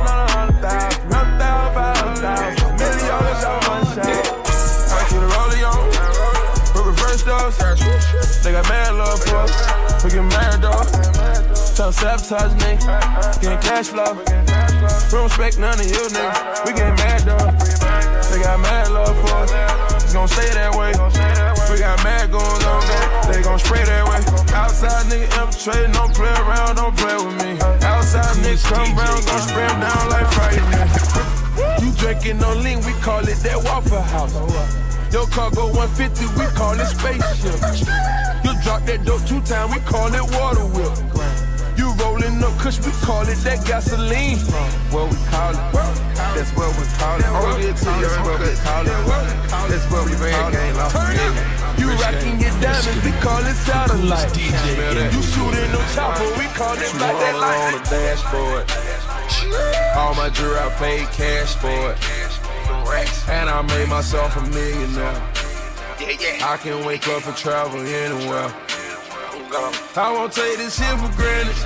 We 10.04 10.10
get 10.10 10.24
mad 10.24 10.62
though. 10.62 10.84
Tryna 11.76 11.92
sabotage 11.92 12.52
nigga. 12.62 13.40
Getting 13.40 13.58
cash 13.60 13.88
flow. 13.88 14.14
We 14.14 14.24
don't 15.12 15.24
respect 15.24 15.58
none 15.58 15.80
of 15.80 15.86
you 15.86 16.02
niggas. 16.08 16.66
We 16.66 16.72
get 16.72 16.96
mad 16.96 17.20
though. 17.22 17.50
They 18.30 18.42
got 18.42 18.60
mad 18.60 18.90
love 18.90 19.16
for 19.20 19.36
us. 19.44 20.04
It's 20.04 20.12
gonna 20.12 20.28
stay 20.28 20.48
that 20.54 20.74
way. 20.74 20.92
We 21.70 21.78
got 21.78 22.02
mad 22.04 22.30
going 22.30 22.64
on. 22.64 22.82
They 23.30 23.42
gon' 23.42 23.58
spray 23.58 23.84
that 23.84 24.04
way. 24.06 24.20
Outside 24.54 25.06
nigga 25.10 25.28
infiltrating. 25.42 25.92
Don't 25.92 26.14
play 26.14 26.32
around. 26.44 26.76
Don't 26.76 26.96
play 26.96 27.16
with 27.16 27.36
me. 27.42 27.58
Outside 27.84 28.36
niggas 28.42 28.64
come 28.70 28.96
round. 28.96 29.26
Gon' 29.26 29.42
spray 29.42 29.66
'em 29.66 29.80
down 29.80 30.08
like 30.08 30.28
frightening. 30.32 30.88
You 31.82 31.92
drinking 31.92 32.38
no 32.38 32.54
lean. 32.54 32.80
We 32.84 32.92
call 33.00 33.26
it 33.26 33.38
that 33.42 33.62
Waffle 33.64 34.02
House. 34.02 34.34
Your 35.12 35.26
car 35.28 35.50
go 35.50 35.66
150, 35.68 36.26
we 36.38 36.46
call 36.54 36.78
it 36.78 36.86
spaceship. 36.86 38.35
Drop 38.66 38.82
that 38.82 39.04
dope 39.06 39.22
two 39.30 39.38
times, 39.46 39.70
we 39.70 39.78
call 39.86 40.10
it 40.10 40.26
water 40.34 40.66
whip. 40.74 40.90
You 41.78 41.86
rolling 42.02 42.42
up 42.42 42.50
kush, 42.58 42.82
we 42.82 42.90
call 42.98 43.22
it 43.22 43.38
that 43.46 43.62
gasoline. 43.62 44.42
What 44.90 45.06
we 45.06 45.18
call 45.30 45.54
it? 45.54 45.70
That's 46.34 46.50
what 46.50 46.74
we 46.74 46.82
call 46.98 47.14
it. 47.14 47.30
Oh, 47.30 47.46
yeah, 47.62 47.70
that's 47.70 47.86
what 48.26 48.42
we 48.42 48.50
call 48.66 48.82
it. 48.82 48.98
That's 49.70 49.86
what 49.86 50.02
we 50.10 50.18
call 50.18 50.50
it. 50.50 51.78
You 51.78 51.94
rocking 52.02 52.42
your 52.42 52.50
diamonds, 52.58 53.06
we 53.06 53.14
call 53.22 53.38
it 53.46 53.54
satellite. 53.54 54.34
You 54.34 55.22
shooting 55.22 55.70
no 55.70 55.78
chopper, 55.94 56.26
we 56.34 56.50
call 56.58 56.74
it 56.74 56.90
like 56.98 57.18
that 57.22 57.38
light. 57.38 57.70
on 57.70 57.78
the 57.78 57.82
dashboard. 57.86 58.66
All 59.94 60.18
my 60.18 60.26
jewelry, 60.34 60.58
I 60.58 60.74
paid 60.74 61.06
cash 61.14 61.54
for 61.54 61.70
it. 61.70 62.02
And 63.30 63.46
I 63.48 63.62
made 63.62 63.88
myself 63.88 64.34
a 64.34 64.42
millionaire. 64.50 65.45
I 66.08 66.56
can 66.62 66.86
wake 66.86 67.08
up 67.08 67.26
and 67.26 67.36
travel 67.36 67.80
anywhere. 67.80 68.54
I 69.98 70.12
won't 70.14 70.32
take 70.32 70.56
this 70.56 70.78
shit 70.78 70.94
for 71.02 71.10
granted. 71.18 71.58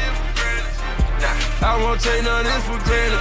Nah. 1.20 1.68
I 1.68 1.76
won't 1.76 2.00
take 2.00 2.24
none 2.24 2.46
of 2.46 2.48
this 2.48 2.64
for 2.64 2.80
granted. 2.88 3.20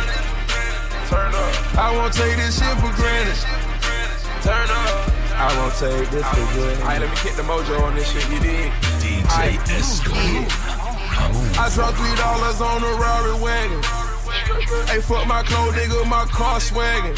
Turn 1.12 1.36
up. 1.36 1.76
I 1.76 1.92
won't 1.92 2.14
take 2.14 2.38
this 2.40 2.56
shit 2.56 2.72
for 2.80 2.96
granted. 2.96 3.36
Turn 4.48 4.72
up. 4.72 5.12
I 5.36 5.52
won't 5.60 5.76
take 5.76 6.08
this 6.08 6.24
for 6.24 6.48
granted. 6.56 6.80
Alright, 6.88 7.02
let 7.04 7.12
me 7.12 7.18
kick 7.20 7.36
the 7.36 7.44
mojo 7.44 7.84
on 7.84 7.96
this 7.96 8.08
shit, 8.08 8.24
you 8.32 8.40
dig? 8.40 8.72
DJ 9.04 9.60
Esco. 9.76 10.16
I 11.60 11.68
dropped 11.76 11.98
three 12.00 12.16
dollars 12.16 12.62
on 12.62 12.80
a 12.80 12.96
Rari 12.96 13.36
wagon. 13.44 13.84
Hey, 14.88 15.02
fuck 15.02 15.28
my 15.28 15.44
clothes, 15.44 15.76
nigga, 15.76 16.08
my 16.08 16.24
car 16.32 16.60
swagging. 16.60 17.18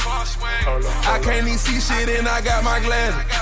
I 1.06 1.20
can't 1.22 1.46
even 1.46 1.60
see 1.60 1.80
shit 1.80 2.10
and 2.18 2.28
I 2.28 2.42
got 2.42 2.64
my 2.64 2.80
glasses. 2.80 3.41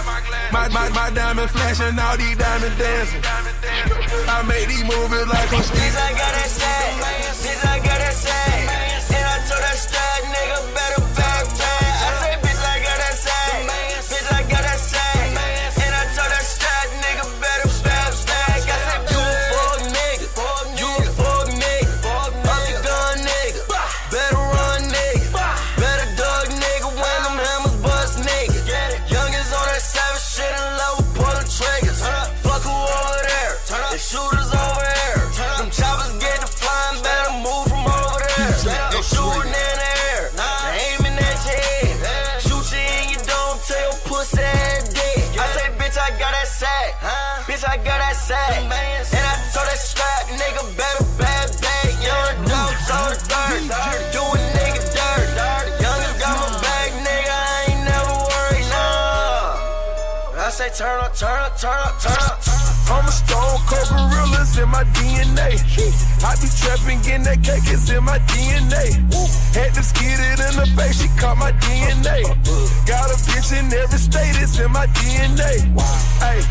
My, 0.51 0.67
my, 0.69 0.89
my 0.89 1.09
diamond 1.11 1.49
flashing, 1.51 1.99
all 1.99 2.17
these 2.17 2.37
diamonds 2.37 2.77
dancing. 2.77 3.21
I 3.23 4.43
make 4.47 4.67
these 4.67 4.83
movies 4.83 5.27
like 5.27 5.53
I'm 5.53 5.61
Bitch, 5.61 5.95
I 5.95 6.11
got 6.11 6.33
that 6.33 6.49
sack. 6.49 7.28
Say, 60.59 60.83
turn 60.83 60.99
up, 60.99 61.15
turn 61.15 61.39
up, 61.39 61.55
turn 61.55 61.71
up, 61.71 61.95
turn 62.03 62.19
up. 62.19 62.43
I'm 62.91 63.07
a 63.07 63.11
stone 63.15 63.59
cold 63.63 63.87
gorilla, 63.95 64.43
it's 64.43 64.59
in 64.59 64.67
my 64.67 64.83
DNA. 64.91 65.55
I 66.19 66.35
be 66.35 66.51
trapping, 66.51 66.99
getting 66.99 67.23
that 67.23 67.39
cake, 67.39 67.63
it's 67.71 67.87
in 67.87 68.03
my 68.03 68.19
DNA. 68.27 68.99
Had 69.55 69.71
to 69.79 69.83
skid 69.83 70.19
it 70.19 70.39
in 70.43 70.53
the 70.59 70.67
face, 70.75 70.99
she 70.99 71.07
caught 71.15 71.37
my 71.37 71.55
DNA. 71.63 72.27
Got 72.83 73.07
a 73.07 73.15
bitch 73.23 73.55
in 73.55 73.71
every 73.71 73.99
state, 74.03 74.35
it's 74.35 74.59
in 74.59 74.71
my 74.75 74.87
DNA. 74.99 75.63
Hey, 76.19 76.43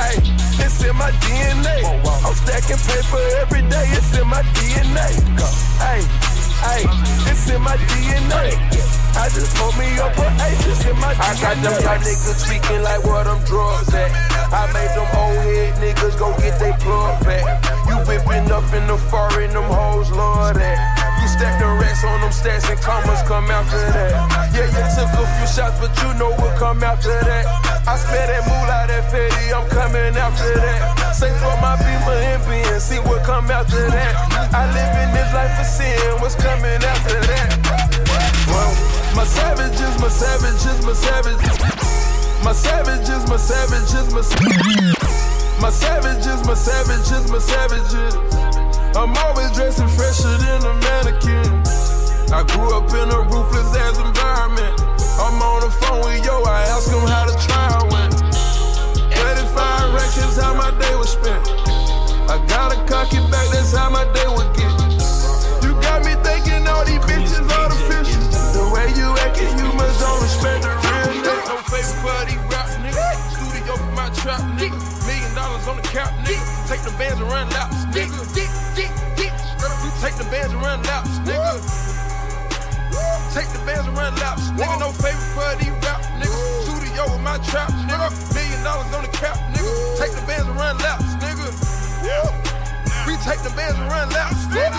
hey, 0.00 0.16
it's 0.56 0.80
in 0.80 0.96
my 0.96 1.12
DNA. 1.20 1.84
I'm 2.24 2.32
stacking 2.32 2.80
paper 2.88 3.20
every 3.44 3.68
day, 3.68 3.84
it's 3.92 4.16
in 4.16 4.28
my 4.32 4.40
DNA. 4.56 5.12
Hey, 5.76 6.00
hey, 6.64 6.82
it's 7.28 7.50
in 7.52 7.60
my 7.60 7.76
DNA. 7.76 9.01
I 9.14 9.28
just 9.28 9.54
pulled 9.56 9.76
me 9.76 9.86
up 10.00 10.16
a 10.16 10.26
H, 10.48 10.66
it's 10.66 10.84
in 10.86 10.96
my. 10.98 11.12
I 11.16 11.36
got 11.40 11.56
them 11.60 11.76
young 11.84 12.00
niggas 12.00 12.40
speaking 12.42 12.82
like 12.82 13.04
where 13.04 13.24
them 13.24 13.38
drugs 13.44 13.92
at. 13.94 14.10
I 14.52 14.68
made 14.72 14.92
them 14.96 15.08
old 15.16 15.38
head 15.44 15.74
niggas 15.80 16.18
go 16.18 16.32
get 16.40 16.58
they 16.58 16.72
plug 16.80 17.22
back. 17.24 17.44
You 17.88 17.96
whipping 18.08 18.50
up 18.50 18.66
in 18.72 18.86
the 18.86 18.96
foreign, 19.08 19.52
them 19.52 19.68
hoes 19.68 20.10
love 20.10 20.54
that. 20.56 20.76
You 21.22 21.28
stack 21.28 21.60
the 21.60 21.70
racks 21.78 22.02
on 22.02 22.20
them 22.20 22.34
stats 22.34 22.68
and 22.68 22.80
commas 22.80 23.22
come 23.28 23.46
after 23.50 23.78
that. 23.78 24.12
Yeah, 24.50 24.66
you 24.66 24.84
took 24.96 25.12
a 25.14 25.24
few 25.38 25.46
shots, 25.46 25.78
but 25.78 25.94
you 26.02 26.10
know 26.18 26.34
what 26.34 26.58
come 26.58 26.82
after 26.82 27.14
that. 27.14 27.46
I 27.86 27.94
spent 27.94 28.26
that 28.26 28.42
moolah, 28.48 28.90
that 28.90 29.06
fatty, 29.06 29.54
I'm 29.54 29.68
coming 29.70 30.16
after 30.18 30.50
that. 30.58 31.14
Say 31.14 31.30
for 31.38 31.54
my 31.62 31.78
beamer 31.78 32.18
and 32.18 32.42
being, 32.50 32.80
see 32.80 32.98
what 32.98 33.22
come 33.24 33.50
after 33.50 33.86
that. 33.86 34.12
I 34.50 34.66
live 34.74 34.94
in 34.98 35.08
this 35.14 35.30
life 35.30 35.54
of 35.60 35.66
sin, 35.66 36.20
what's 36.20 36.34
coming 36.34 36.82
after 36.82 37.20
that? 37.22 37.48
Well, 38.50 38.91
my 39.14 39.24
savages, 39.24 40.00
my 40.00 40.08
savages, 40.08 40.84
my 40.86 40.92
savages. 40.92 41.92
My 42.42 42.52
savages, 42.52 43.28
my 43.28 43.36
savages, 43.36 44.12
my 44.12 44.22
savages. 44.22 44.96
my 45.60 45.70
savages, 45.70 46.46
my 46.46 46.54
savages, 46.54 47.30
my 47.30 47.38
savages. 47.38 48.14
I'm 48.96 49.16
always 49.24 49.52
dressing 49.52 49.88
fresher 49.88 50.36
than 50.38 50.64
a 50.64 50.74
mannequin. 50.74 51.62
I 52.32 52.42
grew 52.48 52.72
up 52.74 52.88
in 52.88 53.08
a 53.12 53.20
ruthless 53.28 53.76
ass 53.76 53.98
environment. 53.98 54.80
I'm 55.20 55.40
on 55.40 55.60
the 55.60 55.70
phone 55.70 56.00
with 56.04 56.24
yo, 56.24 56.42
I 56.44 56.62
ask 56.72 56.88
him 56.88 57.04
how 57.06 57.26
the 57.28 57.36
trial 57.46 57.88
went. 57.92 58.14
35 59.12 59.94
racks 59.94 60.16
is 60.16 60.36
how 60.40 60.54
my 60.54 60.70
day 60.80 60.94
was 60.96 61.12
spent. 61.12 61.46
I 62.32 62.42
got 62.48 62.72
a 62.72 62.80
cocky 62.88 63.20
back, 63.30 63.46
that's 63.52 63.76
how 63.76 63.90
my 63.90 64.04
day 64.16 64.26
would 64.26 64.50
get. 64.56 64.72
You 65.62 65.78
got 65.80 66.00
me 66.04 66.16
thinking 66.24 66.66
all 66.66 66.84
these 66.84 66.98
bitches 67.04 67.44
artificial. 67.52 68.31
Way 68.72 68.88
you 68.96 69.12
acting, 69.20 69.52
you 69.60 69.68
must 69.76 70.00
don't 70.00 70.22
respect 70.24 70.64
the 70.64 70.72
real 70.72 71.12
nigga. 71.20 71.44
No 71.44 71.56
favor 71.68 71.92
for 72.00 72.24
these 72.24 72.40
rap 72.48 72.72
nigga. 72.80 73.04
Studio 73.36 73.76
for 73.76 73.92
my 73.92 74.08
trap 74.16 74.40
nigga. 74.56 74.80
Million 75.04 75.34
dollars 75.34 75.68
on 75.68 75.76
the 75.76 75.82
cap 75.92 76.08
nigga. 76.24 76.40
Take 76.68 76.80
the 76.80 76.90
bands 76.96 77.20
and 77.20 77.28
run 77.28 77.50
laps 77.50 77.84
nigga. 77.92 78.16
Take 80.00 80.16
the 80.16 80.24
bands 80.32 80.54
and 80.54 80.62
run 80.62 80.82
laps 80.84 81.20
nigga. 81.20 81.52
Take 83.36 83.52
the 83.52 83.60
bands 83.68 83.86
and 83.86 83.96
run 83.96 84.16
laps 84.16 84.48
nigga. 84.56 84.80
No 84.80 84.88
favor 84.88 85.20
for 85.36 85.52
these 85.60 85.76
rap 85.84 86.00
niggas. 86.16 86.64
Studio 86.64 87.12
with 87.12 87.20
my 87.20 87.36
trap 87.44 87.68
nigga. 87.84 88.08
Million 88.32 88.64
dollars 88.64 88.88
on 88.96 89.02
the 89.04 89.12
cap 89.12 89.36
nigga. 89.52 89.98
Take 90.00 90.12
the 90.16 90.24
bands 90.24 90.48
and 90.48 90.56
run 90.56 90.78
laps 90.78 91.12
nigga. 91.20 92.51
We 93.12 93.20
take 93.20 93.44
the 93.44 93.52
bands 93.52 93.76
and 93.76 93.92
run 93.92 94.08
laps, 94.08 94.48
nigga. 94.48 94.72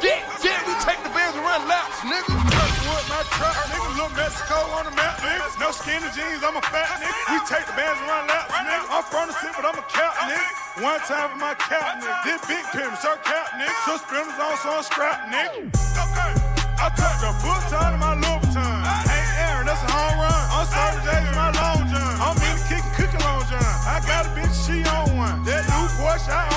Yeah, 0.00 0.24
yeah, 0.40 0.56
we 0.64 0.72
take 0.80 0.96
the 1.04 1.12
bands 1.12 1.36
and 1.36 1.44
run 1.44 1.68
laps, 1.68 2.00
nigga. 2.00 2.32
My 2.32 3.20
truck, 3.28 3.52
nigga. 3.68 3.92
Little 3.92 4.08
Mexico 4.16 4.56
on 4.72 4.88
the 4.88 4.94
map, 4.96 5.20
nigga. 5.20 5.44
No 5.60 5.68
skinny 5.68 6.08
jeans, 6.16 6.40
I'm 6.40 6.56
a 6.56 6.64
fat 6.64 6.96
nigga. 6.96 7.12
We 7.28 7.36
take 7.44 7.68
the 7.68 7.76
bands 7.76 8.00
and 8.00 8.08
run 8.08 8.24
laps, 8.24 8.56
nigga. 8.56 8.88
I'm 8.88 9.04
from 9.12 9.28
the 9.28 9.36
city, 9.36 9.52
but 9.52 9.68
I'm 9.68 9.76
a 9.76 9.84
cap, 9.84 10.16
nigga. 10.24 10.80
One 10.80 10.96
time 11.04 11.36
for 11.36 11.36
my 11.36 11.52
cap, 11.60 12.00
nigga. 12.00 12.24
This 12.24 12.40
big 12.48 12.64
pimp, 12.72 12.96
so 13.04 13.20
cap, 13.20 13.52
nigga. 13.60 13.84
Suspenders 13.84 14.40
on, 14.40 14.56
so 14.64 14.72
I'm 14.72 14.84
scrap, 14.88 15.28
nigga. 15.28 15.68
Okay. 15.76 16.32
I 16.80 16.88
took 16.96 17.20
the 17.20 17.36
book 17.44 17.60
time 17.68 17.92
to 17.92 18.00
my 18.00 18.16
Louboutin. 18.16 18.80
Ain't 19.12 19.32
Aaron, 19.44 19.68
that's 19.68 19.84
a 19.84 19.92
home 19.92 20.24
run. 20.24 20.40
I'm 20.56 20.64
sorry, 20.72 21.04
J's 21.04 21.36
my 21.36 21.52
long 21.52 21.84
john. 21.92 22.16
I'm 22.16 22.36
in 22.40 22.56
the 22.56 22.64
kicking, 22.64 22.92
cooking 22.96 23.20
long 23.28 23.44
john. 23.48 23.60
I 23.60 24.00
got 24.08 24.24
a 24.24 24.32
bitch, 24.32 24.56
she 24.56 24.84
on 24.88 25.16
one. 25.16 25.44
That 25.44 25.64
new 25.68 25.84
Porsche, 26.00 26.32
I 26.32 26.32
own 26.32 26.40
one. 26.40 26.46
I 26.46 26.52
hit 26.52 26.55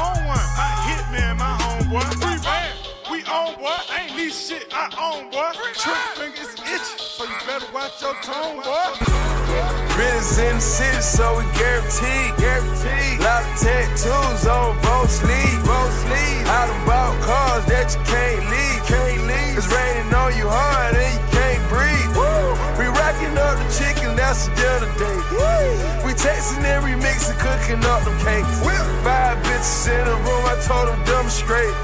man, 1.90 2.04
my. 2.04 2.10
Free 2.22 2.42
band, 2.44 2.78
we 3.12 3.18
own 3.32 3.56
boy. 3.58 3.74
Ain't 3.98 4.16
need 4.16 4.34
shit, 4.34 4.68
I 4.72 4.90
own 4.98 5.30
boy. 5.32 5.52
Trick 5.74 5.98
fingers 6.16 6.54
itchy, 6.62 6.98
so 6.98 7.24
you 7.24 7.38
better 7.46 7.66
watch 7.74 8.02
your 8.02 8.16
tone, 8.22 8.62
boy. 8.62 9.30
Business 9.98 10.40
in 10.40 10.56
the 10.56 10.62
city, 10.62 11.02
so 11.02 11.38
we 11.38 11.44
guaranteed. 11.58 12.38
Guaranteed. 12.38 13.20
Lot 13.20 13.44
of 13.44 13.60
tattoos 13.60 14.48
on 14.48 14.80
both 14.82 15.12
sleeves. 15.12 15.64
Both 15.66 15.94
sleeves. 16.06 16.50
Out 16.50 16.70
about 16.84 17.20
cars 17.24 17.66
that 17.66 17.92
you 17.92 18.02
can't 18.08 18.44
leave. 18.48 18.82
Can't 18.88 19.28
leave. 19.28 19.58
It's 19.58 19.68
raining 19.68 20.14
on 20.14 20.32
you 20.38 20.48
hard 20.48 20.96
and 20.96 21.14
you 21.14 21.24
can't 21.36 21.64
breathe. 21.68 22.16
Woo. 22.16 22.56
We 22.80 22.86
rocking 22.88 23.36
up 23.38 23.60
the 23.60 23.68
chicken, 23.76 24.16
that's 24.16 24.48
the 24.48 24.56
dinner 24.56 24.92
date. 24.98 25.29
Texting 26.40 26.64
and 26.64 27.38
cooking 27.38 27.84
up 27.84 28.02
them 28.06 28.18
cakes. 28.20 28.64
Five 29.04 29.38
bitches 29.44 29.92
in 29.92 30.06
the 30.06 30.16
room, 30.24 30.46
I 30.46 30.56
told 30.66 30.88
them 30.88 31.04
dumb 31.04 31.28
straight. 31.28 31.76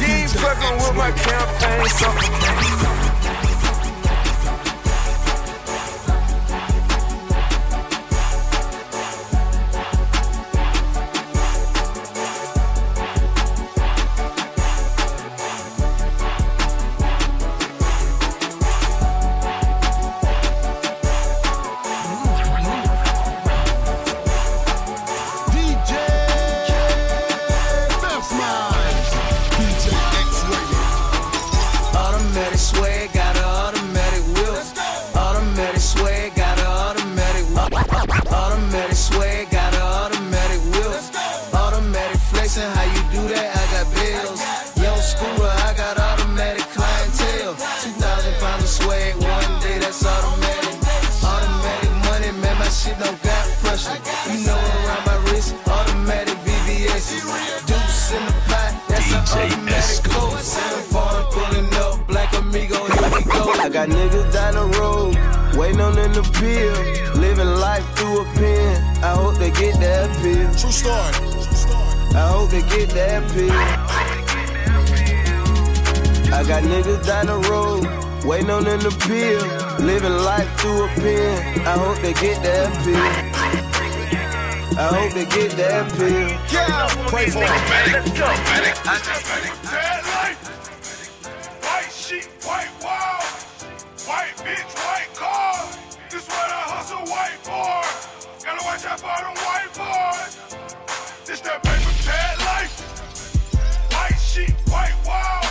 You 0.00 0.06
ain't 0.06 0.30
fucking 0.30 0.76
with 0.76 0.96
my 0.96 1.12
campaign, 1.12 1.86
something. 1.90 2.97
On 66.38 66.44
them 66.44 66.62
to 66.62 67.12
peel. 67.12 67.20
Living 67.20 67.46
life 67.46 67.84
through 67.96 68.20
a 68.22 68.24
pen, 68.34 69.04
I 69.04 69.14
hope 69.14 69.36
they 69.38 69.50
get 69.50 69.80
that 69.80 70.16
pill. 70.18 70.54
True 70.54 70.72
story. 70.72 71.14
I 72.14 72.28
hope 72.28 72.50
they 72.50 72.62
get 72.62 72.90
that 72.90 73.30
pill. 73.32 73.52
I 76.32 76.42
got 76.44 76.62
niggas 76.62 77.06
down 77.06 77.26
the 77.26 77.38
road, 77.48 77.86
waiting 78.24 78.50
on 78.50 78.64
them 78.64 78.80
to 78.80 78.90
peel. 79.06 79.40
Living 79.84 80.12
life 80.12 80.48
through 80.60 80.84
a 80.84 80.88
pen, 80.88 81.66
I 81.66 81.78
hope 81.78 81.98
they 81.98 82.12
get 82.14 82.42
that 82.42 82.84
pill. 82.84 83.38
I 84.78 84.86
hope 84.94 85.12
they 85.12 85.24
get 85.24 85.50
that 85.56 85.92
pill. 85.94 86.28
Yeah, 86.52 86.88
Pray 87.08 87.30
for 87.30 87.40
him. 87.40 87.48
Bad 89.64 90.04
life. 90.04 90.17
Watch 98.78 98.86
out 98.86 99.00
for 99.00 99.24
them 99.24 99.34
white 99.44 99.74
boys. 99.74 101.26
This 101.26 101.40
that 101.40 101.62
paper 101.62 101.92
bad 102.06 102.38
life. 102.38 102.74
White 103.92 104.20
sheep, 104.20 104.54
white 104.70 104.94
wall. 105.04 105.42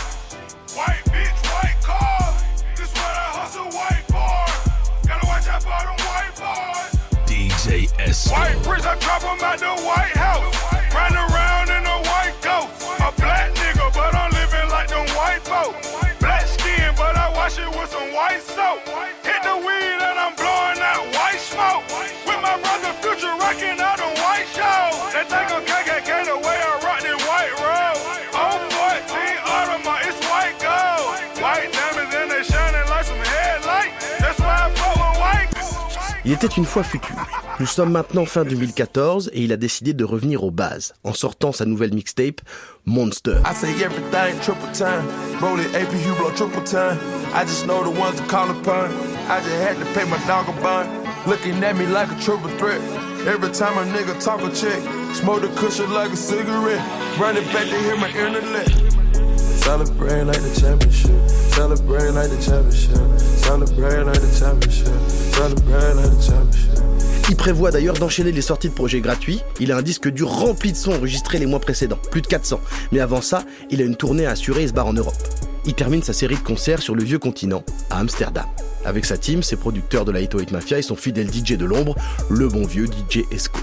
White 0.74 1.04
bitch, 1.12 1.38
white 1.52 1.76
car. 1.82 2.34
This 2.76 2.90
what 2.92 3.04
I 3.04 3.28
hustle, 3.36 3.66
white 3.66 4.06
boy. 4.08 5.08
Gotta 5.08 5.26
watch 5.26 5.46
out 5.48 5.62
for 5.62 5.68
them 5.68 5.98
white 6.08 6.34
boys. 6.40 7.26
DJ 7.26 7.92
S. 8.00 8.30
White 8.30 8.62
bricks, 8.62 8.86
I 8.86 8.98
drop 8.98 9.22
at 9.22 9.58
the 9.58 9.82
White 9.82 10.16
House. 10.16 10.67
Future 23.02 23.34
rocking 23.38 23.78
out 23.80 23.98
them 23.98 24.12
white 24.22 24.48
shows. 24.54 25.12
They 25.14 25.24
think 25.24 25.46
I'm 25.54 25.62
KKK 25.64 26.10
the 26.26 26.36
way 26.46 26.58
I 26.58 26.80
rock 26.82 27.00
this 27.00 27.18
white 27.28 27.54
road. 27.62 27.98
Oh, 28.34 28.58
14 28.74 29.38
Audemars, 29.54 30.08
it's 30.08 30.20
white 30.28 30.56
gold. 30.58 31.14
White 31.42 31.72
diamonds 31.72 32.14
and 32.14 32.30
they 32.30 32.42
shining 32.42 32.88
like 32.90 33.04
some 33.04 33.18
headlights. 33.18 34.18
That's 34.20 34.38
why 34.40 34.66
I 34.66 34.70
fuck 34.74 34.96
with 34.96 35.18
white. 35.20 35.48
Il 36.24 36.32
était 36.32 36.48
une 36.56 36.64
fois 36.66 36.82
futur. 36.82 37.16
Nous 37.60 37.66
sommes 37.66 37.90
maintenant 37.90 38.24
fin 38.24 38.44
2014 38.44 39.30
et 39.32 39.42
il 39.42 39.52
a 39.52 39.56
décidé 39.56 39.92
de 39.94 40.04
revenir 40.04 40.44
aux 40.44 40.50
bases 40.50 40.94
en 41.02 41.12
sortant 41.12 41.52
sa 41.52 41.64
nouvelle 41.64 41.92
mixtape 41.94 42.40
Monster. 42.84 43.38
I 43.44 43.54
say 43.54 43.70
everything 43.82 44.38
triple 44.42 44.70
time. 44.72 45.04
Roll 45.40 45.58
it 45.58 45.74
AP 45.74 45.92
Hublot 45.92 46.34
triple 46.36 46.62
time. 46.64 46.98
I 47.34 47.44
just 47.44 47.66
know 47.66 47.82
the 47.82 47.90
ones 47.90 48.16
to 48.20 48.26
call 48.26 48.48
upon. 48.50 48.90
I 49.28 49.40
just 49.40 49.56
had 49.56 49.76
to 49.78 49.84
pay 49.94 50.04
my 50.08 50.18
dog 50.26 50.48
a 50.48 50.62
bond. 50.62 51.07
Il 67.28 67.36
prévoit 67.36 67.72
d'ailleurs 67.72 67.98
d'enchaîner 67.98 68.32
les 68.32 68.40
sorties 68.40 68.70
de 68.70 68.74
projets 68.74 69.00
gratuits. 69.02 69.42
Il 69.60 69.70
a 69.70 69.76
un 69.76 69.82
disque 69.82 70.08
dur 70.08 70.30
rempli 70.30 70.72
de 70.72 70.78
sons 70.78 70.92
enregistrés 70.92 71.38
les 71.38 71.44
mois 71.44 71.60
précédents, 71.60 71.98
plus 72.10 72.22
de 72.22 72.26
400. 72.26 72.58
Mais 72.90 73.00
avant 73.00 73.20
ça, 73.20 73.44
il 73.70 73.82
a 73.82 73.84
une 73.84 73.96
tournée 73.96 74.24
à 74.24 74.30
assurer 74.30 74.62
et 74.62 74.68
se 74.68 74.72
barre 74.72 74.86
en 74.86 74.94
Europe. 74.94 75.12
Il 75.66 75.74
termine 75.74 76.02
sa 76.02 76.14
série 76.14 76.36
de 76.36 76.40
concerts 76.40 76.80
sur 76.80 76.94
le 76.94 77.04
vieux 77.04 77.18
continent, 77.18 77.64
à 77.90 77.98
Amsterdam. 77.98 78.46
Avec 78.84 79.04
sa 79.04 79.18
team, 79.18 79.42
ses 79.42 79.56
producteurs 79.56 80.04
de 80.04 80.12
la 80.12 80.20
808 80.20 80.52
Mafia 80.52 80.78
et 80.78 80.82
son 80.82 80.96
fidèle 80.96 81.28
DJ 81.32 81.56
de 81.56 81.64
l'ombre, 81.64 81.94
le 82.30 82.48
bon 82.48 82.64
vieux 82.64 82.86
DJ 82.86 83.24
Esco. 83.30 83.60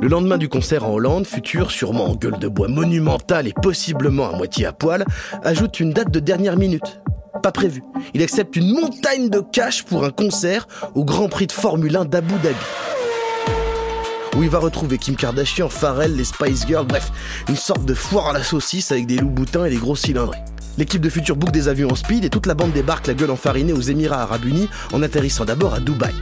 Le 0.00 0.08
lendemain 0.08 0.38
du 0.38 0.48
concert 0.48 0.84
en 0.84 0.94
Hollande, 0.94 1.26
Futur, 1.26 1.70
sûrement 1.70 2.06
en 2.06 2.14
gueule 2.16 2.38
de 2.38 2.48
bois 2.48 2.68
monumentale 2.68 3.46
et 3.46 3.52
possiblement 3.52 4.28
à 4.28 4.36
moitié 4.36 4.66
à 4.66 4.72
poil, 4.72 5.04
ajoute 5.44 5.78
une 5.78 5.92
date 5.92 6.10
de 6.10 6.18
dernière 6.18 6.56
minute. 6.56 7.00
Pas 7.42 7.52
prévu. 7.52 7.82
Il 8.14 8.22
accepte 8.22 8.56
une 8.56 8.72
montagne 8.72 9.28
de 9.28 9.40
cash 9.40 9.84
pour 9.84 10.04
un 10.04 10.10
concert 10.10 10.66
au 10.94 11.04
Grand 11.04 11.28
Prix 11.28 11.46
de 11.46 11.52
Formule 11.52 11.96
1 11.96 12.06
d'Abu 12.06 12.34
Dhabi. 12.42 12.56
Où 14.36 14.42
il 14.42 14.48
va 14.48 14.58
retrouver 14.58 14.98
Kim 14.98 15.14
Kardashian, 15.14 15.68
Pharrell, 15.68 16.16
les 16.16 16.24
Spice 16.24 16.66
Girls, 16.66 16.86
bref, 16.86 17.12
une 17.48 17.56
sorte 17.56 17.84
de 17.84 17.94
foire 17.94 18.28
à 18.28 18.32
la 18.32 18.42
saucisse 18.42 18.90
avec 18.90 19.06
des 19.06 19.16
loups 19.16 19.30
boutins 19.30 19.66
et 19.66 19.70
des 19.70 19.76
gros 19.76 19.96
cylindrés. 19.96 20.38
L'équipe 20.78 21.02
de 21.02 21.10
Futur 21.10 21.36
book 21.36 21.50
des 21.50 21.68
avions 21.68 21.90
en 21.90 21.94
speed 21.94 22.24
et 22.24 22.30
toute 22.30 22.46
la 22.46 22.54
bande 22.54 22.72
débarque 22.72 23.06
la 23.06 23.14
gueule 23.14 23.30
enfarinée 23.30 23.74
aux 23.74 23.80
Émirats 23.80 24.22
Arabes 24.22 24.44
Unis 24.44 24.68
en 24.92 25.02
atterrissant 25.02 25.44
d'abord 25.44 25.74
à 25.74 25.80
Dubaï. 25.80 26.14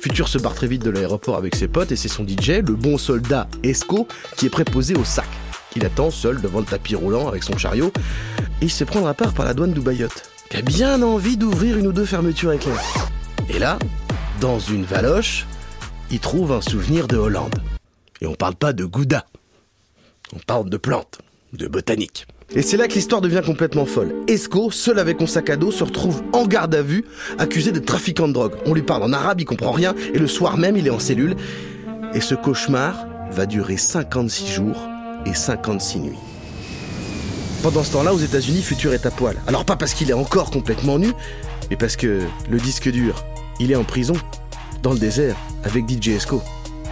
Futur 0.00 0.28
se 0.28 0.38
barre 0.38 0.54
très 0.54 0.66
vite 0.66 0.82
de 0.82 0.90
l'aéroport 0.90 1.36
avec 1.36 1.54
ses 1.54 1.68
potes 1.68 1.92
et 1.92 1.96
c'est 1.96 2.08
son 2.08 2.26
DJ, 2.26 2.62
le 2.66 2.74
bon 2.74 2.96
soldat 2.96 3.48
Esco, 3.62 4.08
qui 4.36 4.46
est 4.46 4.50
préposé 4.50 4.94
au 4.94 5.04
sac. 5.04 5.28
Il 5.76 5.84
attend 5.84 6.10
seul 6.10 6.40
devant 6.40 6.60
le 6.60 6.64
tapis 6.64 6.94
roulant 6.94 7.28
avec 7.28 7.42
son 7.42 7.56
chariot 7.58 7.92
et 8.60 8.64
il 8.64 8.70
se 8.70 8.84
prendra 8.84 9.14
part 9.14 9.34
par 9.34 9.44
la 9.44 9.54
douane 9.54 9.72
dubaïote, 9.72 10.30
qui 10.50 10.56
a 10.56 10.62
bien 10.62 11.02
envie 11.02 11.36
d'ouvrir 11.36 11.76
une 11.76 11.86
ou 11.86 11.92
deux 11.92 12.06
fermetures 12.06 12.52
éclairs. 12.52 12.82
Et 13.48 13.58
là, 13.58 13.78
dans 14.40 14.58
une 14.58 14.84
valoche, 14.84 15.46
il 16.10 16.18
trouve 16.18 16.52
un 16.52 16.60
souvenir 16.60 17.08
de 17.08 17.16
Hollande. 17.16 17.54
Et 18.20 18.26
on 18.26 18.34
parle 18.34 18.54
pas 18.54 18.72
de 18.72 18.84
Gouda. 18.84 19.26
On 20.34 20.38
parle 20.38 20.70
de 20.70 20.76
plantes, 20.78 21.18
de 21.52 21.68
botanique. 21.68 22.26
Et 22.54 22.60
c'est 22.60 22.76
là 22.76 22.86
que 22.86 22.94
l'histoire 22.94 23.22
devient 23.22 23.40
complètement 23.44 23.86
folle. 23.86 24.14
Esco, 24.28 24.70
seul 24.70 24.98
avec 24.98 25.18
son 25.18 25.26
sac 25.26 25.48
à 25.48 25.56
dos, 25.56 25.70
se 25.70 25.84
retrouve 25.84 26.22
en 26.34 26.46
garde 26.46 26.74
à 26.74 26.82
vue, 26.82 27.04
accusé 27.38 27.72
de 27.72 27.78
trafiquant 27.78 28.28
de 28.28 28.34
drogue. 28.34 28.52
On 28.66 28.74
lui 28.74 28.82
parle 28.82 29.02
en 29.04 29.12
arabe, 29.12 29.40
il 29.40 29.46
comprend 29.46 29.72
rien, 29.72 29.94
et 30.12 30.18
le 30.18 30.26
soir 30.26 30.58
même, 30.58 30.76
il 30.76 30.86
est 30.86 30.90
en 30.90 30.98
cellule. 30.98 31.34
Et 32.14 32.20
ce 32.20 32.34
cauchemar 32.34 33.06
va 33.30 33.46
durer 33.46 33.78
56 33.78 34.52
jours 34.52 34.86
et 35.24 35.32
56 35.32 36.00
nuits. 36.00 36.18
Pendant 37.62 37.82
ce 37.84 37.92
temps-là, 37.92 38.12
aux 38.12 38.18
États-Unis, 38.18 38.60
Futur 38.60 38.92
est 38.92 39.06
à 39.06 39.10
poil. 39.10 39.36
Alors 39.46 39.64
pas 39.64 39.76
parce 39.76 39.94
qu'il 39.94 40.10
est 40.10 40.14
encore 40.14 40.50
complètement 40.50 40.98
nu, 40.98 41.12
mais 41.70 41.76
parce 41.76 41.96
que 41.96 42.20
le 42.50 42.58
disque 42.58 42.90
dur, 42.90 43.24
il 43.60 43.72
est 43.72 43.76
en 43.76 43.84
prison, 43.84 44.14
dans 44.82 44.92
le 44.92 44.98
désert, 44.98 45.36
avec 45.64 45.88
DJ 45.88 46.08
Esco. 46.08 46.42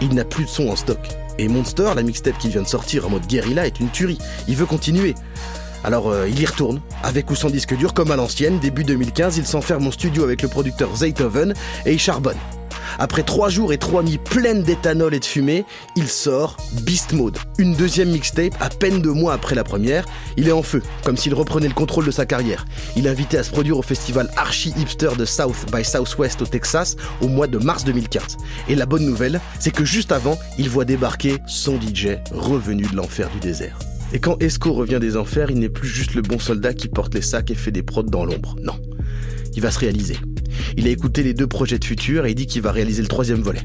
Il 0.01 0.15
n'a 0.15 0.25
plus 0.25 0.45
de 0.45 0.49
son 0.49 0.69
en 0.69 0.75
stock. 0.75 1.20
Et 1.41 1.47
Monster, 1.47 1.93
la 1.95 2.03
mixtape 2.03 2.37
qui 2.37 2.49
vient 2.49 2.61
de 2.61 2.67
sortir 2.67 3.07
en 3.07 3.09
mode 3.09 3.25
guérilla, 3.25 3.65
est 3.65 3.79
une 3.79 3.89
tuerie. 3.89 4.19
Il 4.47 4.55
veut 4.55 4.67
continuer. 4.67 5.15
Alors 5.83 6.11
euh, 6.11 6.29
il 6.29 6.39
y 6.39 6.45
retourne, 6.45 6.81
avec 7.01 7.31
ou 7.31 7.35
sans 7.35 7.49
disque 7.49 7.75
dur, 7.75 7.95
comme 7.95 8.11
à 8.11 8.15
l'ancienne. 8.15 8.59
Début 8.59 8.83
2015, 8.83 9.37
il 9.37 9.47
s'enferme 9.47 9.87
en 9.87 9.91
studio 9.91 10.23
avec 10.23 10.43
le 10.43 10.49
producteur 10.49 10.95
Zaytoven 10.95 11.55
et 11.87 11.93
il 11.93 11.99
charbonne. 11.99 12.37
Après 12.99 13.23
trois 13.23 13.49
jours 13.49 13.73
et 13.73 13.77
trois 13.77 14.03
nuits 14.03 14.17
pleines 14.17 14.63
d'éthanol 14.63 15.13
et 15.13 15.19
de 15.19 15.25
fumée, 15.25 15.65
il 15.95 16.07
sort 16.07 16.57
Beast 16.83 17.13
Mode, 17.13 17.37
une 17.57 17.75
deuxième 17.75 18.09
mixtape 18.09 18.55
à 18.59 18.69
peine 18.69 19.01
deux 19.01 19.13
mois 19.13 19.33
après 19.33 19.55
la 19.55 19.63
première. 19.63 20.05
Il 20.37 20.47
est 20.47 20.53
en 20.53 20.63
feu, 20.63 20.81
comme 21.03 21.17
s'il 21.17 21.33
reprenait 21.33 21.67
le 21.67 21.73
contrôle 21.73 22.05
de 22.05 22.11
sa 22.11 22.25
carrière. 22.25 22.65
Il 22.95 23.07
est 23.07 23.09
invité 23.09 23.37
à 23.37 23.43
se 23.43 23.51
produire 23.51 23.77
au 23.77 23.81
festival 23.81 24.29
Archie 24.37 24.73
Hipster 24.77 25.11
de 25.17 25.25
South 25.25 25.65
by 25.73 25.83
Southwest 25.83 26.41
au 26.41 26.45
Texas 26.45 26.95
au 27.21 27.27
mois 27.27 27.47
de 27.47 27.57
mars 27.57 27.83
2015. 27.83 28.37
Et 28.67 28.75
la 28.75 28.85
bonne 28.85 29.05
nouvelle, 29.05 29.39
c'est 29.59 29.71
que 29.71 29.85
juste 29.85 30.11
avant, 30.11 30.39
il 30.57 30.69
voit 30.69 30.85
débarquer 30.85 31.37
son 31.47 31.79
DJ 31.79 32.17
revenu 32.31 32.83
de 32.83 32.95
l'enfer 32.95 33.29
du 33.29 33.39
désert. 33.39 33.77
Et 34.13 34.19
quand 34.19 34.41
Esco 34.41 34.73
revient 34.73 34.99
des 34.99 35.15
enfers, 35.15 35.51
il 35.51 35.59
n'est 35.59 35.69
plus 35.69 35.87
juste 35.87 36.15
le 36.15 36.21
bon 36.21 36.39
soldat 36.39 36.73
qui 36.73 36.89
porte 36.89 37.13
les 37.15 37.21
sacs 37.21 37.49
et 37.51 37.55
fait 37.55 37.71
des 37.71 37.83
prods 37.83 38.03
dans 38.03 38.25
l'ombre. 38.25 38.55
Non. 38.61 38.75
Il 39.55 39.61
va 39.61 39.71
se 39.71 39.79
réaliser. 39.79 40.17
Il 40.77 40.87
a 40.87 40.89
écouté 40.89 41.23
les 41.23 41.33
deux 41.33 41.47
projets 41.47 41.79
de 41.79 41.85
futur 41.85 42.25
et 42.25 42.31
il 42.31 42.35
dit 42.35 42.47
qu'il 42.47 42.61
va 42.61 42.71
réaliser 42.71 43.01
le 43.01 43.07
troisième 43.07 43.41
volet. 43.41 43.61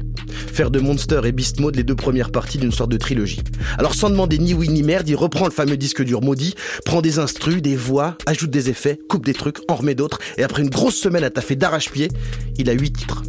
Faire 0.53 0.71
de 0.71 0.79
Monster 0.79 1.21
et 1.25 1.31
Beast 1.31 1.59
Mode 1.59 1.75
les 1.75 1.83
deux 1.83 1.95
premières 1.95 2.31
parties 2.31 2.57
d'une 2.57 2.71
sorte 2.71 2.91
de 2.91 2.97
trilogie. 2.97 3.41
Alors 3.77 3.95
sans 3.95 4.09
demander 4.09 4.37
ni 4.37 4.53
oui 4.53 4.69
ni 4.69 4.83
merde, 4.83 5.07
il 5.07 5.15
reprend 5.15 5.45
le 5.45 5.51
fameux 5.51 5.77
disque 5.77 6.03
dur 6.03 6.21
maudit, 6.21 6.55
prend 6.85 7.01
des 7.01 7.19
instrus, 7.19 7.61
des 7.61 7.75
voix, 7.75 8.17
ajoute 8.25 8.49
des 8.49 8.69
effets, 8.69 8.99
coupe 9.09 9.25
des 9.25 9.33
trucs, 9.33 9.57
en 9.67 9.75
remet 9.75 9.95
d'autres, 9.95 10.19
et 10.37 10.43
après 10.43 10.61
une 10.61 10.69
grosse 10.69 10.95
semaine 10.95 11.23
à 11.23 11.29
taffer 11.29 11.55
d'arrache-pied, 11.55 12.09
il 12.57 12.69
a 12.69 12.73
huit 12.73 12.91
titres. 12.91 13.23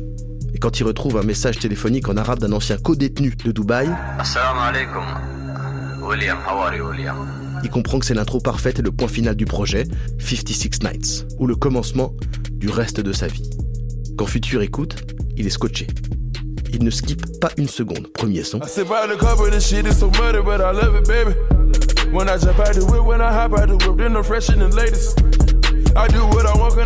Et 0.55 0.59
quand 0.59 0.81
il 0.81 0.85
retrouve 0.85 1.19
un 1.19 1.23
message 1.23 1.59
téléphonique 1.59 2.09
en 2.09 2.17
arabe 2.17 2.39
d'un 2.39 2.53
ancien 2.53 2.79
co-détenu 2.79 3.35
de 3.45 3.53
Dubaï, 3.53 3.89
Assalamu 4.19 4.61
alaikum. 4.61 5.05
William, 6.03 6.39
how 6.47 6.59
are 6.63 6.75
you? 6.75 7.38
Il 7.63 7.71
comprend 7.71 7.99
que 7.99 8.07
c'est 8.07 8.15
l'intro 8.15 8.41
parfaite 8.41 8.79
et 8.79 8.83
le 8.83 8.91
point 8.91 9.09
final 9.09 9.35
du 9.35 9.45
projet, 9.45 9.85
56 10.19 10.83
Nights, 10.83 11.27
ou 11.39 11.47
le 11.47 11.57
commencement 11.57 12.15
du 12.53 12.69
reste 12.69 13.01
de 13.01 13.13
sa 13.13 13.27
vie. 13.27 13.49
Quand 14.17 14.27
Futur 14.27 14.63
écoute, 14.63 14.97
il 15.37 15.47
est 15.47 15.51
scotché. 15.51 15.87
Il 16.73 16.85
ne 16.85 16.91
skippe 16.91 17.41
pas 17.41 17.51
une 17.57 17.69
seconde. 17.69 18.09
Premier 18.13 18.45
son. 18.45 18.61
I 25.97 26.07
do 26.09 26.27
what 26.27 26.47
I 26.47 26.57
want, 26.57 26.77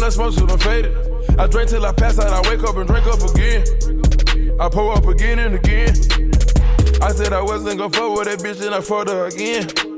I 1.38 1.46
drink 1.46 1.70
till 1.70 1.85
I 1.85 1.92
pass 1.92 2.18
out, 2.18 2.32
I 2.32 2.40
wake 2.48 2.62
up 2.62 2.76
and 2.76 2.87
drink 2.87 3.06
up 3.06 3.22
again. 3.22 3.64
I 4.61 4.68
pour 4.68 4.96
up 4.96 5.06
again 5.06 5.38
and 5.38 5.54
again. 5.54 5.94
I 7.02 7.12
said 7.12 7.32
I 7.32 7.42
wasn't 7.42 7.78
gonna 7.78 7.90
fuck 7.90 8.16
with 8.16 8.28
that 8.28 8.38
bitch, 8.38 8.64
and 8.64 8.74
I 8.74 8.80
fucked 8.80 9.11
her 9.11 9.26
again. 9.26 9.91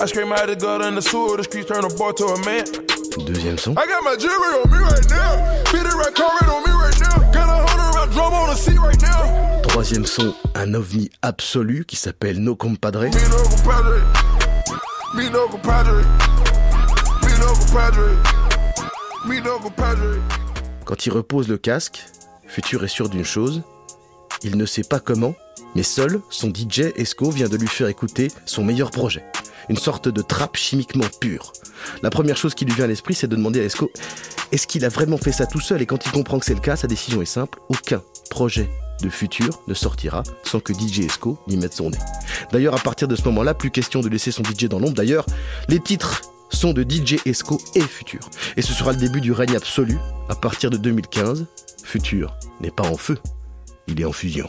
I 0.00 0.06
scream 0.06 0.32
out 0.32 0.46
the 0.46 0.86
in 0.86 0.94
the 0.94 1.02
sewer, 1.02 1.36
the 1.36 1.42
streets 1.42 1.66
turn 1.66 1.84
a 1.84 1.88
boy 1.88 2.12
to 2.12 2.24
a 2.26 2.38
man. 2.44 2.64
Deuxième 3.26 3.58
son. 3.58 3.72
I 3.72 3.84
got 3.84 4.04
my 4.04 4.14
jewelry 4.16 4.54
on 4.62 4.70
me 4.70 4.78
right 4.78 5.10
now. 5.10 5.64
Fitted 5.66 5.92
right 5.92 6.14
carpet 6.14 6.48
on 6.48 6.62
me 6.62 6.70
right 6.70 7.00
now. 7.00 7.32
Got 7.32 7.48
a 7.48 7.66
hundred 7.66 7.98
round 7.98 8.12
drum 8.12 8.32
on 8.32 8.48
the 8.48 8.54
seat 8.54 8.78
right 8.78 9.00
now. 9.02 9.62
Troisième 9.62 10.06
son, 10.06 10.34
un 10.54 10.74
ovni 10.74 11.10
absolu 11.22 11.84
qui 11.84 11.96
s'appelle 11.96 12.38
No 12.38 12.54
Compadre. 12.54 13.06
Me 13.06 13.28
no 13.28 13.42
compadre. 13.48 14.00
Me 15.16 15.28
no 15.30 15.48
compadre. 15.48 16.04
Me 17.24 17.38
no 17.40 17.54
compadre. 17.58 18.16
Me 19.26 19.40
no 19.40 19.58
compadre. 19.58 20.20
Quand 20.84 21.06
il 21.06 21.12
repose 21.12 21.48
le 21.48 21.58
casque, 21.58 22.04
Futur 22.46 22.84
est 22.84 22.88
sûr 22.88 23.08
d'une 23.08 23.24
chose, 23.24 23.62
il 24.44 24.56
ne 24.56 24.64
sait 24.64 24.84
pas 24.84 25.00
comment, 25.00 25.34
mais 25.74 25.82
seul, 25.82 26.20
son 26.30 26.50
DJ 26.54 26.92
Esco 26.96 27.30
vient 27.30 27.48
de 27.48 27.56
lui 27.56 27.66
faire 27.66 27.88
écouter 27.88 28.28
son 28.46 28.62
meilleur 28.62 28.92
projet. 28.92 29.24
Une 29.68 29.76
sorte 29.76 30.08
de 30.08 30.22
trappe 30.22 30.56
chimiquement 30.56 31.06
pure. 31.20 31.52
La 32.02 32.10
première 32.10 32.36
chose 32.36 32.54
qui 32.54 32.64
lui 32.64 32.74
vient 32.74 32.84
à 32.84 32.88
l'esprit, 32.88 33.14
c'est 33.14 33.28
de 33.28 33.36
demander 33.36 33.60
à 33.60 33.64
Esco 33.64 33.90
est-ce 34.50 34.66
qu'il 34.66 34.84
a 34.84 34.88
vraiment 34.88 35.18
fait 35.18 35.32
ça 35.32 35.46
tout 35.46 35.60
seul? 35.60 35.82
Et 35.82 35.86
quand 35.86 36.06
il 36.06 36.12
comprend 36.12 36.38
que 36.38 36.46
c'est 36.46 36.54
le 36.54 36.60
cas, 36.60 36.76
sa 36.76 36.86
décision 36.86 37.20
est 37.20 37.26
simple 37.26 37.58
aucun 37.68 38.02
projet 38.30 38.70
de 39.02 39.10
futur 39.10 39.62
ne 39.68 39.74
sortira 39.74 40.22
sans 40.42 40.58
que 40.60 40.72
DJ 40.72 41.00
Esco 41.00 41.38
n'y 41.46 41.56
mette 41.56 41.74
son 41.74 41.90
nez. 41.90 41.98
D'ailleurs, 42.50 42.74
à 42.74 42.78
partir 42.78 43.08
de 43.08 43.14
ce 43.14 43.22
moment-là, 43.24 43.54
plus 43.54 43.70
question 43.70 44.00
de 44.00 44.08
laisser 44.08 44.30
son 44.30 44.42
DJ 44.42 44.64
dans 44.64 44.78
l'ombre. 44.78 44.94
D'ailleurs, 44.94 45.26
les 45.68 45.80
titres 45.80 46.22
sont 46.50 46.72
de 46.72 46.82
DJ 46.82 47.16
Esco 47.26 47.60
et 47.74 47.80
Futur. 47.80 48.20
Et 48.56 48.62
ce 48.62 48.72
sera 48.72 48.92
le 48.92 48.98
début 48.98 49.20
du 49.20 49.32
règne 49.32 49.54
absolu. 49.54 49.98
À 50.28 50.34
partir 50.34 50.70
de 50.70 50.78
2015, 50.78 51.46
Futur 51.84 52.34
n'est 52.60 52.70
pas 52.70 52.84
en 52.84 52.96
feu, 52.96 53.18
il 53.86 54.00
est 54.00 54.04
en 54.04 54.12
fusion. 54.12 54.48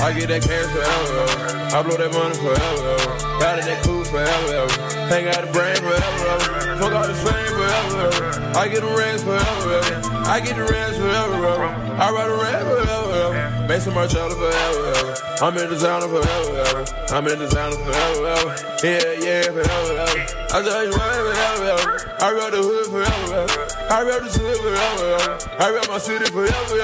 I 0.00 0.12
get 0.12 0.28
that 0.28 0.42
cash 0.42 0.66
forever, 0.74 1.76
I 1.76 1.82
blow 1.82 1.96
that 1.96 2.12
money 2.12 2.34
forever, 2.34 2.96
Ride 3.38 3.60
in 3.60 3.66
that 3.66 3.84
coupe 3.84 4.06
forever, 4.08 4.66
Hang 5.06 5.28
out 5.28 5.46
the 5.46 5.52
brain 5.52 5.76
forever, 5.76 6.74
Fuck 6.78 6.92
all 6.92 7.06
the 7.06 7.14
fame 7.14 7.54
forever, 7.54 8.10
I 8.58 8.66
get 8.66 8.82
the 8.82 8.90
rings 8.98 9.22
forever, 9.22 9.78
I 10.26 10.40
get 10.40 10.56
the 10.56 10.64
rings 10.66 10.96
forever, 10.96 11.70
I 12.02 12.10
ride 12.10 12.30
a 12.30 12.34
rag 12.34 12.66
forever, 12.66 13.68
Make 13.68 13.80
some 13.82 13.96
of 13.96 14.10
forever, 14.10 15.14
I'm 15.40 15.56
in 15.56 15.68
designer 15.70 16.08
forever, 16.08 16.84
I'm 17.10 17.28
in 17.28 17.38
designer 17.38 17.76
forever, 17.76 18.56
Yeah, 18.82 19.12
yeah, 19.22 19.42
forever, 19.52 20.37
I 20.50 20.60
you 20.60 20.90
what, 20.90 21.00
forever, 21.00 22.16
I 22.20 22.32
ride 22.32 22.52
the 22.52 22.62
hood 22.62 22.86
forever, 22.86 23.46
I 23.90 24.02
ride 24.02 24.22
the 24.22 24.30
city 24.30 24.58
forever, 24.62 25.38
I 25.58 25.70
ride 25.70 25.88
my 25.88 25.98
city 25.98 26.24
forever, 26.24 26.76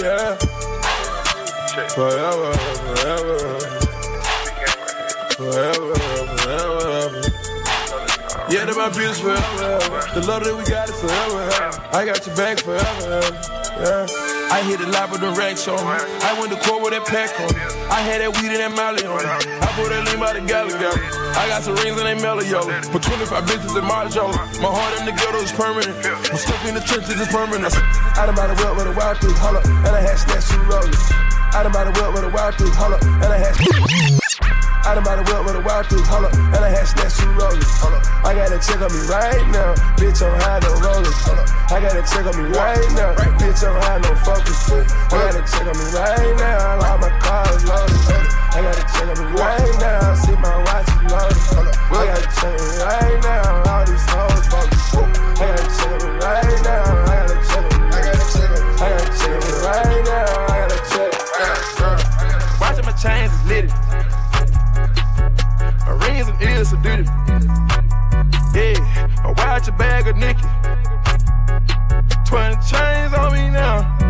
yeah. 0.00 0.36
Forever, 1.92 2.52
forever, 2.56 3.38
forever, 5.36 5.94
forever. 6.38 7.32
Yeah, 8.50 8.64
they're 8.64 8.74
my 8.74 8.88
bitch 8.88 9.20
forever. 9.20 10.20
The 10.20 10.26
love 10.26 10.44
that 10.44 10.56
we 10.56 10.64
got 10.64 10.88
is 10.88 10.98
forever. 10.98 11.88
I 11.92 12.04
got 12.06 12.26
your 12.26 12.36
back 12.36 12.60
forever. 12.60 13.20
Yeah. 13.78 14.31
I 14.52 14.60
hit 14.68 14.80
the 14.80 14.86
lot 14.92 15.08
with 15.10 15.24
the 15.24 15.32
racks 15.32 15.66
on 15.66 15.80
me. 15.80 15.96
I 16.20 16.36
went 16.36 16.52
to 16.52 16.60
court 16.60 16.84
with 16.84 16.92
that 16.92 17.08
pack 17.08 17.32
on. 17.40 17.56
I 17.88 18.04
had 18.04 18.20
that 18.20 18.36
weed 18.36 18.52
and 18.52 18.60
that 18.60 18.76
molly 18.76 19.00
on. 19.08 19.24
I 19.24 19.68
put 19.72 19.88
that 19.88 20.04
lean 20.04 20.20
by 20.20 20.36
the 20.36 20.44
galley. 20.44 20.76
I 20.76 21.48
got 21.48 21.64
some 21.64 21.72
rings 21.80 21.96
and 21.96 22.04
they 22.04 22.20
mellow 22.20 22.44
yellow. 22.44 22.68
Put 22.92 23.00
25 23.00 23.48
bitches 23.48 23.72
in 23.72 23.84
my 23.88 24.04
jaw. 24.12 24.28
My 24.60 24.68
heart 24.68 25.00
in 25.00 25.08
the 25.08 25.16
ghetto 25.16 25.40
is 25.40 25.56
permanent. 25.56 25.96
I'm 26.04 26.36
stuck 26.36 26.60
in 26.68 26.76
the 26.76 26.84
trenches, 26.84 27.16
it's 27.16 27.32
permanent. 27.32 27.72
I 27.72 28.28
done 28.28 28.36
by 28.36 28.52
the 28.52 28.56
well 28.60 28.76
with 28.76 28.92
a 28.92 28.92
wild 28.92 29.16
through, 29.24 29.40
holla, 29.40 29.64
and 29.64 29.96
I 29.96 30.04
had 30.04 30.20
snatched 30.20 30.52
two 30.52 30.60
rollers. 30.68 31.00
I 31.56 31.64
done 31.64 31.72
by 31.72 31.88
the 31.88 31.92
well 31.96 32.12
with 32.12 32.28
a 32.28 32.28
wild 32.28 32.52
through, 32.60 32.76
holla, 32.76 33.00
and 33.00 33.32
I 33.32 33.40
had. 33.40 34.21
I 34.82 34.98
done 34.98 35.04
by 35.06 35.14
the 35.14 35.22
well 35.30 35.46
with 35.46 35.54
a 35.54 35.62
wild 35.62 35.86
through, 35.86 36.02
holla, 36.02 36.26
and 36.34 36.58
I 36.58 36.68
had 36.68 36.82
snatched 36.90 37.22
two 37.22 37.30
rollers. 37.38 37.70
I 38.26 38.34
got 38.34 38.50
a 38.50 38.58
check 38.58 38.82
on 38.82 38.90
me 38.90 38.98
right 39.06 39.46
now, 39.54 39.78
bitch, 39.94 40.18
I'm 40.18 40.34
high, 40.42 40.58
no 40.58 40.74
rollers. 40.82 41.14
I 41.70 41.78
got 41.78 41.94
a 41.94 42.02
check 42.02 42.26
on 42.26 42.34
me 42.34 42.50
right 42.50 42.90
now, 42.98 43.14
bitch, 43.38 43.62
I'm 43.62 43.78
high, 43.78 44.02
no 44.02 44.10
focus. 44.26 44.58
I 45.06 45.22
got 45.22 45.38
a 45.38 45.42
check 45.46 45.70
on 45.70 45.78
me 45.78 45.86
right 45.94 46.34
now, 46.34 46.82
all 46.82 46.98
my 46.98 47.14
cars 47.22 47.62
loaded. 47.62 47.94
I 48.52 48.58
got 48.58 48.74
a 48.74 48.82
check 48.90 49.06
on 49.06 49.22
me 49.22 49.26
right 49.38 49.74
now, 49.78 50.18
see 50.18 50.34
my 50.42 50.58
watch 50.66 50.90
loaded. 51.06 51.38
I 51.86 52.02
got 52.10 52.18
a 52.18 52.26
check 52.34 52.50
on 52.50 52.66
me 52.66 52.82
right 52.82 53.22
now, 53.22 53.70
all 53.70 53.86
these 53.86 54.06
hoes 54.10 54.46
focus. 54.50 54.82
I 54.98 55.46
got 55.46 55.62
a 55.62 55.66
check 55.78 55.94
on 55.94 56.02
me 56.02 56.10
right 56.26 56.58
now, 56.66 57.06
I 57.06 57.22
got 57.22 57.30
a 57.30 57.38
check. 57.46 57.70
I 57.70 58.02
got 58.02 58.18
a 58.18 58.26
check 58.34 58.50
on 58.50 58.58
me. 58.58 58.82
I 58.82 58.90
got 58.90 58.98
a 58.98 59.14
check 59.14 59.30
on 59.30 59.46
me 59.46 59.52
right 59.62 60.02
now, 60.10 60.26
I 60.50 60.58
got 60.58 60.74
a 60.74 60.82
check. 60.90 61.14
Watching 62.58 62.82
my 62.82 62.92
chains 62.98 63.30
is 63.30 63.46
litty. 63.46 63.70
Rings 66.44 66.72
and 66.72 66.84
ears 66.86 67.06
duty. 67.06 67.08
Yeah, 68.54 69.08
I 69.24 69.34
watch 69.36 69.68
a 69.68 69.72
bag 69.72 70.08
of 70.08 70.16
Nicky. 70.16 70.42
20 72.26 72.56
chains 72.68 73.14
on 73.14 73.32
me 73.32 73.48
now. 73.50 74.01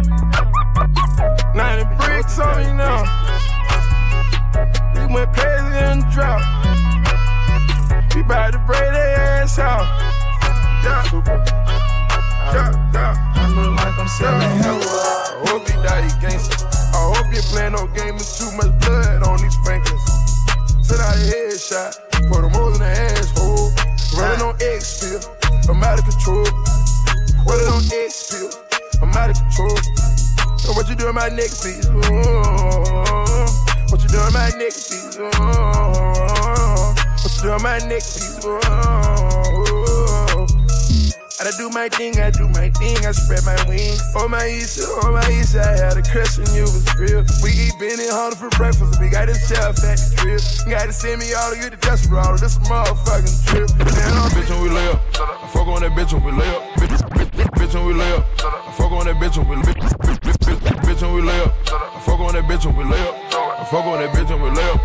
Wings. 44.42 44.80
On 44.82 44.82
my 44.82 44.90
east, 44.90 45.04
on 45.04 45.12
my 45.12 45.30
east, 45.30 45.56
I 45.56 45.76
had 45.76 45.96
a 45.96 46.02
crush 46.02 46.38
on 46.38 46.54
you 46.54 46.62
was 46.62 46.86
real. 46.98 47.24
We 47.42 47.50
eat 47.50 47.74
Benny 47.78 48.08
Hunter 48.08 48.36
for 48.36 48.50
breakfast, 48.50 49.00
we 49.00 49.08
got 49.08 49.26
this 49.26 49.48
chef 49.48 49.78
at 49.84 49.98
the 49.98 50.14
crib. 50.16 50.40
Gotta 50.70 50.92
send 50.92 51.20
me 51.20 51.32
all 51.34 51.52
to 51.52 51.58
get 51.58 51.70
the 51.70 51.76
dust 51.78 52.10
roll, 52.10 52.36
this 52.36 52.56
a 52.56 52.60
motherfucking 52.60 53.36
trip. 53.46 53.68
Man, 53.78 54.12
I'm 54.18 54.30
bitch 54.30 54.50
when 54.50 54.62
we 54.62 54.70
lay 54.70 54.88
up. 54.88 55.00
I 55.18 55.48
fuck 55.48 55.66
on 55.66 55.80
that 55.82 55.92
bitch 55.92 56.12
when 56.12 56.24
we 56.24 56.32
lay 56.32 56.48
up. 56.48 56.62
Bitch, 56.78 56.94
bitch, 57.10 57.50
bitch 57.56 57.74
when 57.74 57.86
we 57.86 57.94
lay 57.94 58.12
up. 58.12 58.26
I 58.42 58.72
fuck 58.72 58.92
on 58.92 59.06
that 59.06 59.16
bitch 59.16 59.36
when 59.38 59.48
we 59.48 59.56
lay 59.56 59.70
up. 59.70 59.98
Bitch, 60.02 60.38
bitch, 60.38 60.58
bitch, 60.58 60.78
bitch 60.82 61.02
when 61.02 61.14
we 61.14 61.22
lay 61.22 61.40
up. 61.40 61.54
I 61.70 62.00
fuck 62.00 62.20
on 62.20 62.32
that 62.34 62.44
bitch 62.44 62.66
when 62.66 62.76
we 62.76 62.84
lay 62.84 63.02
up. 63.08 63.14
I 63.34 63.64
fuck 63.64 63.84
on 63.86 64.00
that 64.00 64.10
bitch 64.14 64.30
when 64.30 64.42
we 64.42 64.50
lay 64.50 64.70
up. 64.70 64.80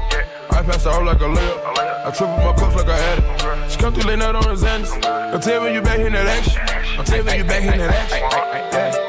I 0.51 0.63
pass 0.63 0.87
out 0.87 1.03
like 1.03 1.21
a 1.21 1.25
layup. 1.25 1.77
I 2.05 2.11
triple 2.11 2.37
my 2.37 2.53
cups 2.57 2.75
like 2.75 2.87
I 2.87 2.97
had 2.97 3.19
it. 3.19 3.71
She 3.71 3.77
come 3.77 3.93
through 3.93 4.09
late 4.09 4.19
night 4.19 4.33
on 4.33 4.43
the 4.43 4.55
Xanax. 4.55 5.01
Don't 5.31 5.43
tell 5.43 5.63
me 5.63 5.73
you 5.73 5.81
back 5.81 5.99
in 5.99 6.13
that 6.13 6.25
action. 6.25 6.95
Don't 6.95 7.05
tell 7.05 7.23
me 7.23 7.37
you 7.37 7.43
back 7.43 7.61
in 7.61 7.77
that 7.77 7.93
action. 7.93 9.06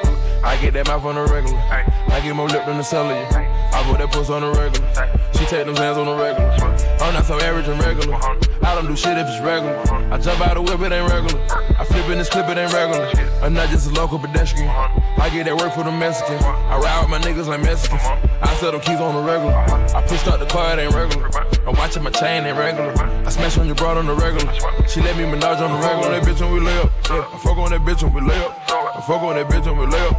I 0.48 0.56
get 0.62 0.72
that 0.72 0.86
mouth 0.86 1.04
on 1.04 1.14
the 1.14 1.28
regular. 1.28 1.60
I 1.60 2.20
get 2.24 2.34
more 2.34 2.48
lip 2.48 2.64
than 2.64 2.78
the 2.78 2.82
cellular. 2.82 3.20
I 3.20 3.84
put 3.84 3.98
that 3.98 4.10
puss 4.10 4.30
on 4.30 4.40
the 4.40 4.50
regular. 4.56 4.88
She 5.36 5.44
take 5.44 5.66
them 5.66 5.76
hands 5.76 5.98
on 5.98 6.06
the 6.06 6.16
regular. 6.16 6.48
Uh-huh. 6.56 7.04
I'm 7.04 7.12
not 7.12 7.26
so 7.26 7.38
average 7.38 7.68
and 7.68 7.78
regular. 7.84 8.16
Uh-huh. 8.16 8.64
I 8.64 8.74
don't 8.74 8.88
do 8.88 8.96
shit 8.96 9.18
if 9.18 9.28
it's 9.28 9.44
regular. 9.44 9.76
Uh-huh. 9.76 10.08
I 10.08 10.16
jump 10.16 10.40
out 10.40 10.54
the 10.54 10.62
whip, 10.62 10.80
it 10.80 10.90
ain't 10.90 11.04
regular. 11.04 11.36
I 11.76 11.84
flip 11.84 12.08
in 12.08 12.16
this 12.16 12.30
clip, 12.30 12.48
it 12.48 12.56
ain't 12.56 12.72
regular. 12.72 13.12
I'm 13.44 13.52
not 13.52 13.68
just 13.68 13.90
a 13.90 13.92
local 13.92 14.18
pedestrian. 14.18 14.72
I 15.20 15.28
get 15.28 15.44
that 15.44 15.54
work 15.54 15.74
for 15.74 15.84
the 15.84 15.92
Mexicans. 15.92 16.40
I 16.40 16.80
ride 16.80 17.04
with 17.04 17.12
my 17.12 17.20
niggas 17.20 17.46
like 17.46 17.60
Mexicans. 17.60 18.00
I 18.40 18.48
sell 18.56 18.72
them 18.72 18.80
keys 18.80 19.04
on 19.04 19.20
the 19.20 19.22
regular. 19.28 19.52
I 19.52 20.00
push 20.08 20.26
out 20.32 20.40
the 20.40 20.46
car, 20.46 20.72
it 20.72 20.80
ain't 20.80 20.96
regular. 20.96 21.28
I'm 21.68 21.76
watching 21.76 22.02
my 22.02 22.10
chain, 22.10 22.48
ain't 22.48 22.56
regular. 22.56 22.96
I 22.96 23.28
smash 23.28 23.58
on 23.58 23.66
your 23.66 23.76
broad 23.76 23.98
on 23.98 24.06
the 24.06 24.16
regular. 24.16 24.48
She 24.88 25.04
let 25.04 25.12
me 25.12 25.28
menage 25.28 25.60
on 25.60 25.76
the 25.76 25.86
regular. 25.86 26.08
That 26.16 26.24
bitch 26.24 26.40
when 26.40 26.56
we 26.56 26.60
lay 26.64 26.78
up. 26.80 26.90
Yeah, 27.12 27.28
I 27.28 27.36
fuck 27.36 27.60
on 27.60 27.68
that 27.68 27.84
bitch 27.84 28.02
when 28.02 28.16
we 28.16 28.22
lay 28.24 28.40
up. 28.40 28.87
I 28.98 29.00
fuck 29.00 29.22
on 29.22 29.36
that 29.38 29.46
bitch 29.46 29.62
when 29.62 29.78
we 29.78 29.86
lay 29.86 30.06
up. 30.10 30.18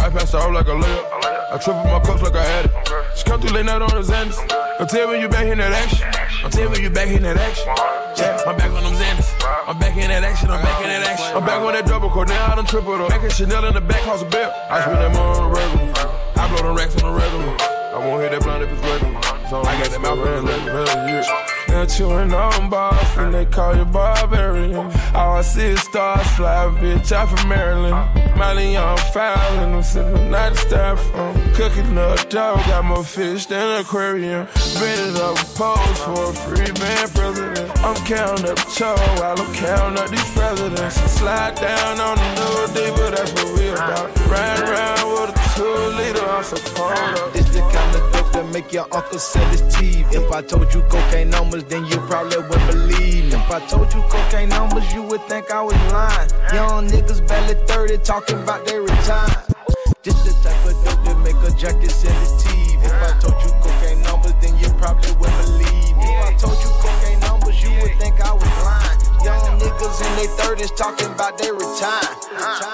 I 0.00 0.08
pass 0.08 0.32
her 0.32 0.40
out 0.40 0.56
like 0.56 0.64
a 0.64 0.72
layup. 0.72 1.04
I 1.52 1.60
triple 1.60 1.84
my 1.84 2.00
cups 2.00 2.22
like 2.24 2.32
I 2.32 2.40
had 2.42 2.64
it. 2.64 2.72
She 3.12 3.22
come 3.28 3.38
through 3.38 3.52
late 3.52 3.68
night 3.68 3.84
on 3.84 3.92
the 3.92 4.00
Xanax. 4.00 4.40
Don't 4.80 4.88
tell 4.88 5.12
me 5.12 5.20
you 5.20 5.28
back 5.28 5.44
in 5.44 5.58
that 5.58 5.76
action. 5.76 6.08
Don't 6.40 6.50
tell 6.50 6.70
me 6.70 6.80
you 6.80 6.88
back 6.88 7.08
in 7.12 7.20
that 7.20 7.36
action. 7.36 7.68
Yeah, 8.16 8.40
I'm 8.48 8.56
back 8.56 8.72
on 8.72 8.80
them 8.80 8.96
Xanax. 8.96 9.28
I'm 9.68 9.78
back 9.78 10.00
in 10.00 10.08
that 10.08 10.24
action. 10.24 10.48
I'm 10.48 10.64
back 10.64 10.80
in 10.80 10.88
that 10.88 11.04
action. 11.04 11.36
I'm 11.36 11.44
back 11.44 11.60
on 11.60 11.74
that 11.74 11.84
double 11.84 12.08
core. 12.08 12.24
Now 12.24 12.50
I 12.50 12.54
done 12.56 12.64
triple 12.64 12.94
up. 12.94 13.10
Back 13.10 13.24
in 13.24 13.30
Chanel 13.30 13.66
in 13.66 13.74
the 13.74 13.82
back 13.82 14.00
house 14.08 14.22
of 14.22 14.30
belt. 14.30 14.54
I 14.70 14.80
spend 14.80 15.04
that 15.04 15.12
money 15.12 15.20
on 15.20 15.52
the 15.52 15.60
regular. 15.60 15.92
I 16.40 16.48
blow 16.48 16.64
them 16.64 16.76
racks 16.80 16.96
on 17.04 17.12
the 17.12 17.20
regular. 17.20 17.60
I 17.60 17.98
won't 18.08 18.24
hit 18.24 18.32
that 18.32 18.40
blunt 18.40 18.64
if 18.64 18.72
it's 18.72 18.80
regular. 18.88 19.20
So 19.52 19.60
I 19.60 19.76
got 19.76 19.92
that 19.92 20.00
mouth 20.00 20.16
like 20.16 20.96
a 20.96 21.12
year. 21.12 21.63
Now 21.74 21.84
chewing 21.86 22.32
on 22.32 22.70
bars 22.70 23.16
and 23.16 23.34
they 23.34 23.46
call 23.46 23.74
you 23.74 23.84
barbarian. 23.84 24.92
All 25.12 25.38
I 25.38 25.42
see 25.42 25.74
is 25.74 25.80
stars 25.80 26.24
fly, 26.36 26.66
bitch. 26.80 27.10
I'm 27.10 27.26
from 27.26 27.48
Maryland. 27.48 27.96
Miley 28.36 28.76
on 28.76 28.96
foul 29.12 29.58
and 29.58 29.74
I'm 29.74 29.82
sipping 29.82 30.30
not 30.30 30.52
a 30.52 30.54
styrofoam. 30.54 31.34
Cooking 31.56 31.98
up 31.98 32.30
dough, 32.30 32.62
got 32.68 32.84
more 32.84 33.02
fish 33.02 33.46
than 33.46 33.60
an 33.60 33.80
aquarium. 33.80 34.46
Ready 34.80 35.14
to 35.18 35.34
pose 35.58 35.98
for 35.98 36.30
a 36.30 36.32
free 36.46 36.72
man 36.78 37.08
president. 37.08 37.68
I'm 37.82 37.96
counting 38.06 38.50
up 38.50 38.58
cho 38.70 38.94
while 39.18 39.40
I'm 39.40 39.52
counting 39.54 39.98
up 39.98 40.10
these 40.10 40.30
presidents. 40.30 40.94
Slide 41.10 41.56
down 41.56 41.98
on 41.98 42.16
the 42.16 42.30
new 42.38 42.74
deeper, 42.74 43.10
that's 43.10 43.32
what 43.32 43.58
we 43.58 43.68
about. 43.70 44.16
Ride 44.30 44.60
around 44.60 45.10
with 45.10 45.30
a 45.30 45.33
two 45.56 45.74
liter. 45.98 46.42
This 47.32 47.48
the 47.54 47.60
kind 47.72 47.94
of 47.96 48.12
dope 48.12 48.32
that 48.32 48.46
make 48.52 48.72
your 48.72 48.86
uncle 48.92 49.18
sell 49.18 49.46
his 49.50 49.62
teeth. 49.74 50.12
If 50.12 50.30
I 50.30 50.42
told 50.42 50.72
you 50.74 50.82
cocaine 50.82 51.30
numbers, 51.30 51.64
then 51.64 51.86
you 51.86 51.96
probably 52.10 52.38
wouldn't 52.38 52.70
believe 52.70 53.24
me. 53.24 53.34
If 53.34 53.50
I 53.50 53.60
told 53.66 53.92
you 53.94 54.02
cocaine 54.10 54.48
numbers, 54.48 54.92
you 54.92 55.02
would 55.02 55.22
think 55.22 55.50
I 55.50 55.62
was 55.62 55.76
lying. 55.92 56.30
Young 56.52 56.88
niggas 56.88 57.26
barely 57.26 57.54
30 57.66 57.98
talking 57.98 58.42
about 58.42 58.66
they 58.66 58.78
retire. 58.78 59.44
This 60.02 60.18
the 60.26 60.32
type 60.42 60.64
of 60.66 60.74
dope 60.84 61.04
that 61.06 61.18
make 61.24 61.38
a 61.48 61.50
jacket 61.56 61.90
sell 61.90 62.12
his 62.20 62.32
teeth. 62.42 62.82
If 62.84 62.92
I 62.92 63.18
told 63.20 63.38
you 63.42 63.50
cocaine 63.62 64.02
numbers, 64.02 64.34
then 64.42 64.58
you 64.58 64.68
probably 64.76 65.12
wouldn't 65.12 65.38
believe 65.46 65.96
me. 65.96 66.04
If 66.04 66.24
I 66.26 66.32
told 66.36 66.58
you 66.62 66.70
cocaine 66.82 67.20
numbers, 67.20 67.62
you 67.62 67.70
would 67.80 67.94
think 67.98 68.20
I 68.20 68.32
was 68.34 68.52
lying. 68.66 68.98
Young 69.24 69.53
niggas 69.74 70.00
in 70.06 70.16
their 70.16 70.36
30s 70.36 70.76
talking 70.76 71.12
about 71.12 71.38
they 71.38 71.50
retire. 71.50 72.16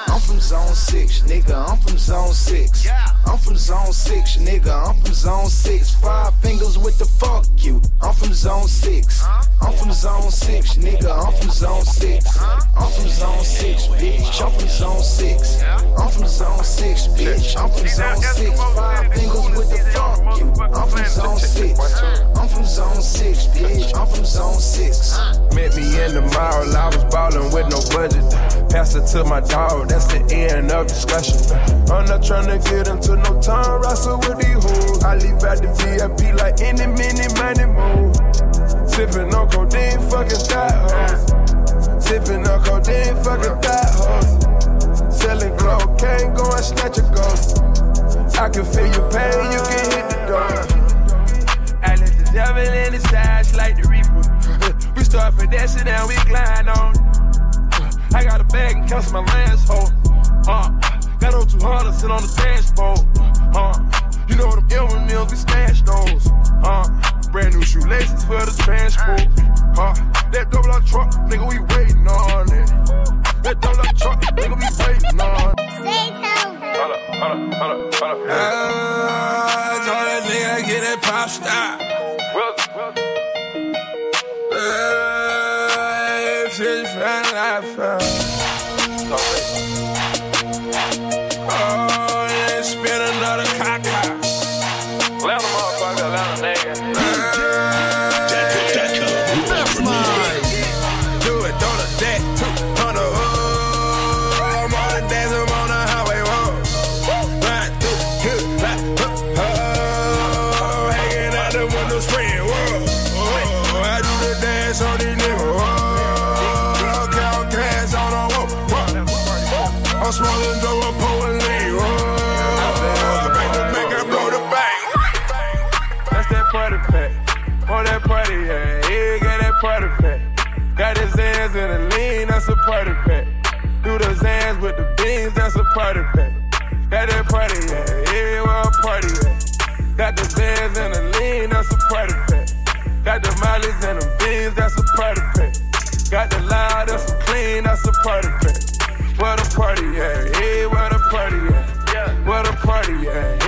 I'm 0.09 0.21
from 0.21 0.41
zone 0.41 0.75
6, 0.75 1.23
nigga, 1.23 1.71
I'm 1.71 1.79
from 1.79 1.99
zone 1.99 2.33
6. 2.33 2.89
I'm 3.27 3.39
from 3.39 3.57
zone 3.57 3.93
6, 3.93 4.37
nigga, 4.39 4.89
I'm 4.89 5.01
from 5.03 5.15
zone 5.15 5.49
6. 5.49 5.95
Five 5.95 6.35
fingers 6.41 6.79
with 6.79 6.99
the 6.99 7.05
fuck 7.05 7.47
you. 7.57 7.81
I'm 8.01 8.15
from 8.15 8.33
zone 8.33 8.69
6. 8.69 9.25
I'm 9.61 9.73
from 9.77 9.93
zone 9.93 10.31
6, 10.31 10.75
nigga, 10.77 11.27
I'm 11.27 11.35
from 11.41 11.51
zone 11.51 11.85
6. 11.85 12.39
I'm 12.41 12.93
from 12.93 13.09
zone 13.09 13.45
6, 13.45 13.87
bitch. 13.87 14.43
I'm 14.43 14.53
from 14.59 14.69
zone 14.69 15.03
6. 15.03 15.63
I'm 15.63 16.11
from 16.11 16.27
zone 16.27 16.65
6, 16.65 17.07
bitch. 17.09 17.57
I'm 17.61 17.71
from 17.71 17.89
zone 17.89 18.23
6. 18.23 18.61
Five 18.75 19.15
fingers 19.15 19.51
with 19.57 19.71
the 19.71 19.91
fuck 19.93 20.39
you. 20.39 20.49
I'm 20.75 20.89
from 20.89 21.05
zone 21.07 21.39
6. 21.39 21.79
I'm 22.37 22.49
from 22.49 22.65
zone 22.65 23.03
6, 23.03 23.47
bitch. 23.49 23.97
I'm 23.97 24.07
from 24.07 24.25
zone 24.25 24.61
6. 24.61 25.19
Met 25.55 25.77
me 25.77 25.83
in 26.03 26.15
the 26.15 26.31
I 26.41 26.90
was 26.95 27.05
ballin' 27.13 27.51
with 27.53 27.69
no 27.71 27.81
budget. 27.95 28.25
Pass 28.71 28.95
it 28.95 29.07
to 29.13 29.25
my 29.25 29.41
dog, 29.41 29.89
that's 29.89 30.07
the 30.07 30.21
end 30.35 30.71
of 30.71 30.87
discussion. 30.87 31.39
I'm 31.91 32.07
not 32.07 32.23
tryna 32.23 32.63
get 32.65 32.89
into 32.89 33.17
no 33.17 33.41
time 33.41 33.83
wrestle 33.83 34.19
with 34.19 34.39
these 34.39 34.63
hoes. 34.63 35.03
I 35.03 35.17
leave 35.17 35.43
out 35.43 35.59
the 35.63 35.71
VIP 35.79 36.35
like 36.39 36.61
any 36.61 36.87
minute, 36.87 37.35
money 37.39 37.67
move. 37.67 38.15
Sippin' 38.91 39.33
on 39.35 39.49
codeine, 39.51 40.01
fucking 40.11 40.45
thigh 40.51 40.71
hoes. 40.71 41.31
Sippin' 42.05 42.47
on 42.47 42.63
codeine, 42.65 43.17
fucking 43.23 43.60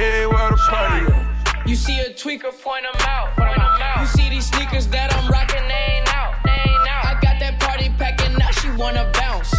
where 0.02 0.50
the 0.50 0.56
party 0.68 1.12
at? 1.12 1.68
You 1.68 1.76
see 1.76 2.00
a 2.00 2.10
tweaker, 2.12 2.52
point 2.62 2.84
'em 2.84 3.00
out. 3.06 3.36
Point 3.36 3.58
out. 3.58 4.00
You 4.00 4.06
see 4.06 4.28
these 4.28 4.46
sneakers 4.46 4.88
that 4.88 5.14
I'm 5.14 5.30
rocking, 5.30 5.66
they 5.68 5.84
ain't 5.96 6.14
out. 6.14 6.34
They 6.44 6.50
ain't 6.50 6.88
out. 6.94 7.04
I 7.10 7.14
got 7.20 7.38
that 7.38 7.60
party 7.60 7.88
pack 7.98 8.20
and 8.24 8.36
now 8.36 8.50
she 8.50 8.70
wanna 8.70 9.10
bounce. 9.14 9.50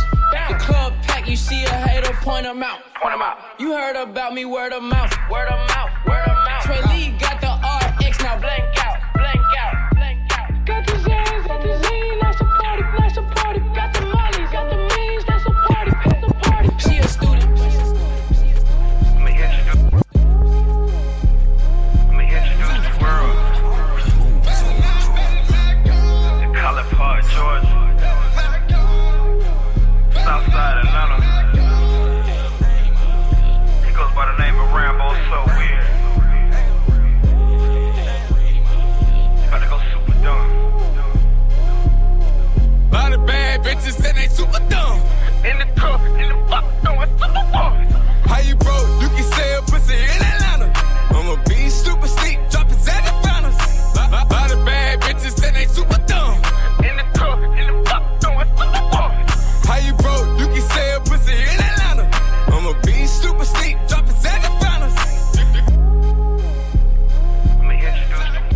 The 0.49 0.55
club 0.55 0.93
pack, 1.03 1.29
you 1.29 1.37
see 1.37 1.63
a 1.63 1.69
hater, 1.87 2.11
point 2.15 2.43
point 2.43 2.45
'em 2.45 2.61
out. 2.63 2.79
Point 3.01 3.13
'em 3.13 3.21
out. 3.21 3.37
You 3.57 3.71
heard 3.73 3.95
about 3.95 4.33
me, 4.33 4.43
word 4.43 4.73
of 4.73 4.83
mouth. 4.83 5.13
Word 5.29 5.47
of 5.47 5.59
mouth. 5.69 5.91
Word 6.05 6.27
of 6.27 6.37
mouth. 6.47 6.63
Trey 6.65 6.81
Lee 6.91 7.09
got 7.17 7.39
the 7.39 7.53
RX, 7.79 8.19
now 8.21 8.37
blank 8.37 8.63
out. 8.79 8.82
How 48.25 48.39
you 48.41 48.55
broke? 48.55 49.01
You 49.01 49.09
can 49.09 49.23
sell 49.23 49.61
pussy 49.63 49.95
in 49.95 50.21
Atlanta. 50.21 50.71
I'ma 51.11 51.35
be 51.47 51.69
super 51.69 52.07
sleep, 52.07 52.39
dropping 52.49 52.77
at 52.77 53.03
the 53.05 53.13
finals. 53.23 53.57
Lot, 53.95 54.29
lot 54.31 54.51
of 54.51 54.65
bad 54.65 55.01
bitches 55.01 55.41
and 55.45 55.55
they 55.55 55.65
super 55.65 55.99
dumb. 56.07 56.35
In 56.83 56.97
the 56.97 57.05
truck, 57.17 57.39
in 57.57 57.67
the 57.67 57.75
fuck, 57.89 58.03
throwing 58.21 58.49
super 58.57 58.83
boys. 58.91 59.65
How 59.67 59.77
you 59.77 59.93
broke? 59.93 60.39
You 60.39 60.47
can 60.47 60.61
sell 60.61 60.99
pussy 61.01 61.33
in 61.33 61.59
Atlanta. 61.69 62.09
I'ma 62.47 62.73
be 62.85 63.05
super 63.05 63.45
sleep, 63.45 63.77
dropping 63.87 64.15
at 64.25 64.41
the 64.41 64.51
finals. 64.59 64.95
Let 67.59 67.65
me 67.67 67.75
introduce 67.75 68.33
you. 68.33 68.49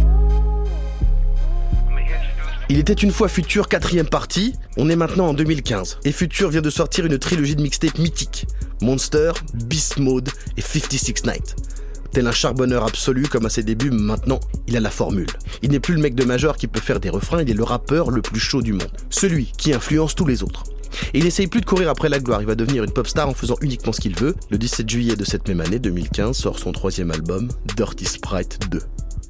Let 1.85 1.93
me 1.95 2.01
introduce 2.01 2.37
you. 2.37 2.67
Il 2.69 2.79
était 2.79 2.93
une 2.93 3.11
fois 3.11 3.29
Future, 3.29 3.69
quatrième 3.69 4.09
partie, 4.09 4.55
on 4.75 4.89
est 4.89 4.97
maintenant 4.97 5.27
en 5.29 5.33
2015. 5.33 5.99
Et 6.03 6.11
Future 6.11 6.49
vient 6.49 6.61
de 6.61 6.69
sortir 6.69 7.05
une 7.05 7.17
trilogie 7.17 7.55
de 7.55 7.61
mixtapes 7.61 7.97
mythiques. 7.97 8.45
Monster, 8.81 9.31
Beast 9.53 9.97
Mode 9.97 10.29
et 10.57 10.61
56 10.61 11.25
Night. 11.25 11.55
Tel 12.11 12.27
un 12.27 12.31
charbonneur 12.31 12.85
absolu 12.85 13.27
comme 13.27 13.45
à 13.45 13.49
ses 13.49 13.63
débuts, 13.63 13.91
maintenant, 13.91 14.39
il 14.67 14.77
a 14.77 14.79
la 14.79 14.89
formule. 14.89 15.27
Il 15.61 15.71
n'est 15.71 15.79
plus 15.79 15.95
le 15.95 16.01
mec 16.01 16.15
de 16.15 16.23
major 16.23 16.57
qui 16.57 16.67
peut 16.67 16.79
faire 16.79 16.99
des 16.99 17.09
refrains, 17.09 17.41
il 17.41 17.49
est 17.49 17.53
le 17.53 17.63
rappeur 17.63 18.09
le 18.11 18.21
plus 18.21 18.39
chaud 18.39 18.61
du 18.61 18.73
monde. 18.73 18.91
Celui 19.09 19.51
qui 19.57 19.73
influence 19.73 20.15
tous 20.15 20.25
les 20.25 20.43
autres. 20.43 20.63
Et 21.13 21.19
il 21.19 21.25
n'essaye 21.25 21.47
plus 21.47 21.61
de 21.61 21.65
courir 21.65 21.89
après 21.89 22.09
la 22.09 22.19
gloire, 22.19 22.41
il 22.41 22.47
va 22.47 22.55
devenir 22.55 22.83
une 22.83 22.91
pop 22.91 23.07
star 23.07 23.27
en 23.27 23.33
faisant 23.33 23.57
uniquement 23.61 23.91
ce 23.91 24.01
qu'il 24.01 24.15
veut. 24.15 24.35
Le 24.49 24.57
17 24.57 24.89
juillet 24.89 25.15
de 25.15 25.25
cette 25.25 25.47
même 25.47 25.61
année, 25.61 25.79
2015, 25.79 26.35
sort 26.35 26.59
son 26.59 26.71
troisième 26.71 27.11
album, 27.11 27.49
Dirty 27.75 28.05
Sprite 28.05 28.59
2 28.71 28.81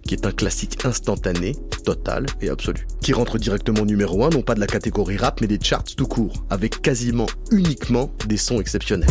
qui 0.07 0.15
est 0.15 0.25
un 0.25 0.31
classique 0.31 0.83
instantané, 0.85 1.55
total 1.83 2.25
et 2.41 2.49
absolu, 2.49 2.87
qui 3.01 3.13
rentre 3.13 3.37
directement 3.37 3.85
numéro 3.85 4.23
1, 4.23 4.29
non 4.29 4.41
pas 4.41 4.55
de 4.55 4.59
la 4.59 4.67
catégorie 4.67 5.17
rap, 5.17 5.41
mais 5.41 5.47
des 5.47 5.59
charts 5.61 5.83
tout 5.95 6.07
court, 6.07 6.45
avec 6.49 6.81
quasiment 6.81 7.27
uniquement 7.51 8.09
des 8.25 8.37
sons 8.37 8.59
exceptionnels. 8.59 9.09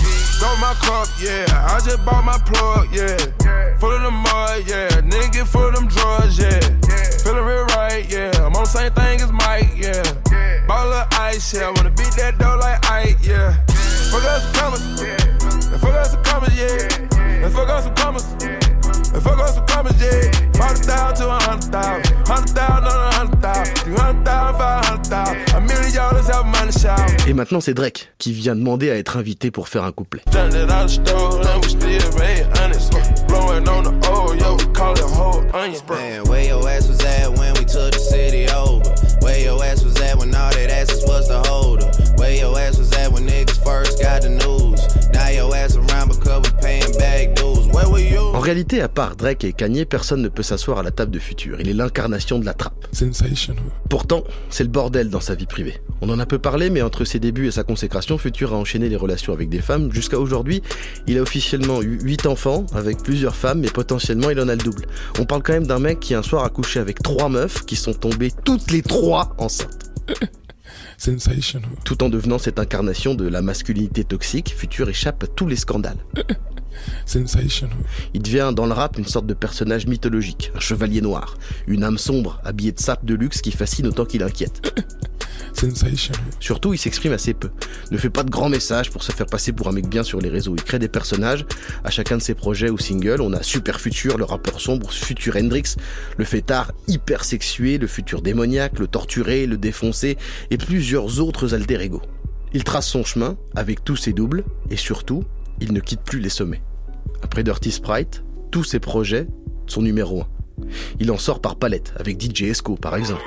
And 19.16 19.24
fuck 19.24 19.38
us 19.38 19.54
some 19.54 19.64
commas. 19.66 19.92
And 20.02 20.56
fuck 20.56 20.72
us 20.72 20.84
some 20.84 20.94
commas, 20.94 21.14
yeah. 21.16 21.16
100,000 21.16 21.16
to 21.16 21.24
a 21.24 21.28
100,000. 21.28 22.16
100,000 22.28 22.84
on 22.84 22.84
a 22.84 23.16
100,000. 23.16 23.76
300,000, 23.96 24.58
500,000. 24.58 25.54
A 25.56 25.60
million 25.62 25.92
dollars 25.94 26.28
have 26.28 26.44
money 26.44 26.72
shower. 26.72 27.16
Et 27.26 27.32
maintenant 27.32 27.62
c'est 27.62 27.72
Drake 27.72 28.12
qui 28.18 28.32
vient 28.32 28.54
demander 28.54 28.90
à 28.90 28.96
être 28.96 29.16
invité 29.16 29.50
pour 29.50 29.68
faire 29.68 29.84
un 29.84 29.92
couplet. 29.92 30.20
Done 30.30 30.54
it 30.54 30.70
out 30.70 30.86
the 30.86 30.88
store, 30.88 31.40
and 31.46 31.64
we 31.64 31.70
still 31.70 32.18
made 32.18 32.46
honest. 32.60 32.92
Blowing 33.26 33.66
on 33.66 33.84
the 33.84 34.10
old, 34.10 34.38
yo, 34.38 34.56
we 34.56 34.66
call 34.74 34.92
it 34.92 35.00
whole 35.00 35.42
onion. 35.54 35.80
Man, 35.88 36.28
where 36.28 36.44
your 36.44 36.68
ass 36.68 36.86
was 36.86 37.00
at 37.02 37.30
when 37.38 37.54
we 37.54 37.64
took 37.64 37.92
the 37.92 37.98
city 37.98 38.46
over? 38.50 38.84
Where 39.22 39.40
your 39.40 39.64
ass 39.64 39.82
was 39.82 39.96
at 40.02 40.18
when 40.18 40.34
all 40.34 40.50
that 40.52 40.68
asses 40.70 41.02
was 41.06 41.28
the 41.28 41.40
holder? 41.48 41.90
Where 42.16 42.34
your 42.34 42.58
ass 42.58 42.76
was 42.76 42.92
at 42.92 43.10
when 43.10 43.26
niggas 43.26 43.64
first 43.64 43.98
got 43.98 44.20
the 44.20 44.28
news? 44.28 44.65
Réalité, 48.46 48.80
à 48.80 48.88
part 48.88 49.16
Drake 49.16 49.42
et 49.42 49.52
Kanye, 49.52 49.86
personne 49.86 50.22
ne 50.22 50.28
peut 50.28 50.44
s'asseoir 50.44 50.78
à 50.78 50.84
la 50.84 50.92
table 50.92 51.10
de 51.10 51.18
Future. 51.18 51.60
Il 51.60 51.68
est 51.68 51.74
l'incarnation 51.74 52.38
de 52.38 52.44
la 52.44 52.54
trappe. 52.54 52.86
Sensational. 52.92 53.60
Pourtant, 53.90 54.22
c'est 54.50 54.62
le 54.62 54.70
bordel 54.70 55.10
dans 55.10 55.20
sa 55.20 55.34
vie 55.34 55.46
privée. 55.46 55.80
On 56.00 56.08
en 56.10 56.20
a 56.20 56.26
peu 56.26 56.38
parlé, 56.38 56.70
mais 56.70 56.80
entre 56.80 57.04
ses 57.04 57.18
débuts 57.18 57.48
et 57.48 57.50
sa 57.50 57.64
consécration, 57.64 58.18
Future 58.18 58.54
a 58.54 58.56
enchaîné 58.56 58.88
les 58.88 58.94
relations 58.94 59.32
avec 59.32 59.48
des 59.48 59.60
femmes. 59.60 59.92
Jusqu'à 59.92 60.20
aujourd'hui, 60.20 60.62
il 61.08 61.18
a 61.18 61.22
officiellement 61.22 61.82
eu 61.82 61.98
8 62.00 62.26
enfants 62.26 62.66
avec 62.72 63.02
plusieurs 63.02 63.34
femmes, 63.34 63.58
mais 63.58 63.68
potentiellement 63.68 64.30
il 64.30 64.38
en 64.38 64.48
a 64.48 64.54
le 64.54 64.62
double. 64.62 64.86
On 65.18 65.24
parle 65.24 65.42
quand 65.42 65.54
même 65.54 65.66
d'un 65.66 65.80
mec 65.80 65.98
qui 65.98 66.14
un 66.14 66.22
soir 66.22 66.44
a 66.44 66.48
couché 66.48 66.78
avec 66.78 67.02
trois 67.02 67.28
meufs 67.28 67.66
qui 67.66 67.74
sont 67.74 67.94
tombées 67.94 68.30
toutes 68.44 68.70
les 68.70 68.82
trois 68.82 69.34
enceintes. 69.38 69.90
Sensational. 70.98 71.68
Tout 71.84 72.04
en 72.04 72.08
devenant 72.08 72.38
cette 72.38 72.60
incarnation 72.60 73.16
de 73.16 73.26
la 73.26 73.42
masculinité 73.42 74.04
toxique, 74.04 74.54
Future 74.56 74.88
échappe 74.88 75.24
à 75.24 75.26
tous 75.26 75.48
les 75.48 75.56
scandales. 75.56 75.98
Sensational. 77.04 77.76
Il 78.14 78.22
devient 78.22 78.52
dans 78.54 78.66
le 78.66 78.72
rap 78.72 78.98
une 78.98 79.06
sorte 79.06 79.26
de 79.26 79.34
personnage 79.34 79.86
mythologique, 79.86 80.52
un 80.54 80.60
chevalier 80.60 81.00
noir, 81.00 81.36
une 81.66 81.84
âme 81.84 81.98
sombre 81.98 82.40
habillée 82.44 82.72
de 82.72 82.80
sapes 82.80 83.04
de 83.04 83.14
luxe 83.14 83.40
qui 83.40 83.52
fascine 83.52 83.86
autant 83.86 84.04
qu'il 84.04 84.22
inquiète. 84.22 84.74
Sensational. 85.52 86.20
Surtout, 86.38 86.74
il 86.74 86.78
s'exprime 86.78 87.12
assez 87.12 87.32
peu. 87.32 87.50
Ne 87.90 87.96
fait 87.96 88.10
pas 88.10 88.22
de 88.22 88.30
grands 88.30 88.48
messages 88.48 88.90
pour 88.90 89.02
se 89.02 89.12
faire 89.12 89.26
passer 89.26 89.52
pour 89.52 89.68
un 89.68 89.72
mec 89.72 89.88
bien 89.88 90.02
sur 90.02 90.20
les 90.20 90.28
réseaux. 90.28 90.54
Il 90.54 90.62
crée 90.62 90.78
des 90.78 90.88
personnages 90.88 91.46
à 91.82 91.90
chacun 91.90 92.18
de 92.18 92.22
ses 92.22 92.34
projets 92.34 92.68
ou 92.68 92.78
singles. 92.78 93.22
On 93.22 93.32
a 93.32 93.42
Super 93.42 93.80
Future, 93.80 94.18
le 94.18 94.24
rappeur 94.24 94.60
sombre, 94.60 94.90
Future 94.92 95.36
Hendrix, 95.36 95.76
le 96.18 96.24
fêtard 96.24 96.72
hyper 96.88 97.24
sexué, 97.24 97.78
le 97.78 97.86
futur 97.86 98.20
démoniaque, 98.20 98.78
le 98.78 98.86
torturé, 98.86 99.46
le 99.46 99.56
défoncé 99.56 100.18
et 100.50 100.58
plusieurs 100.58 101.20
autres 101.20 101.54
alter 101.54 101.80
ego. 101.80 102.02
Il 102.52 102.64
trace 102.64 102.86
son 102.86 103.04
chemin 103.04 103.36
avec 103.54 103.84
tous 103.84 103.96
ses 103.96 104.12
doubles 104.12 104.44
et 104.70 104.76
surtout, 104.76 105.24
il 105.60 105.72
ne 105.72 105.80
quitte 105.80 106.02
plus 106.02 106.20
les 106.20 106.28
sommets. 106.28 106.62
Après 107.26 107.42
Dirty 107.42 107.72
Sprite, 107.72 108.22
tous 108.52 108.62
ses 108.62 108.78
projets 108.78 109.26
sont 109.66 109.82
numéro 109.82 110.20
1. 110.20 110.26
Il 111.00 111.10
en 111.10 111.18
sort 111.18 111.40
par 111.40 111.56
palette, 111.56 111.92
avec 111.98 112.22
DJ 112.22 112.42
Esco 112.42 112.76
par 112.76 112.94
exemple. 112.94 113.20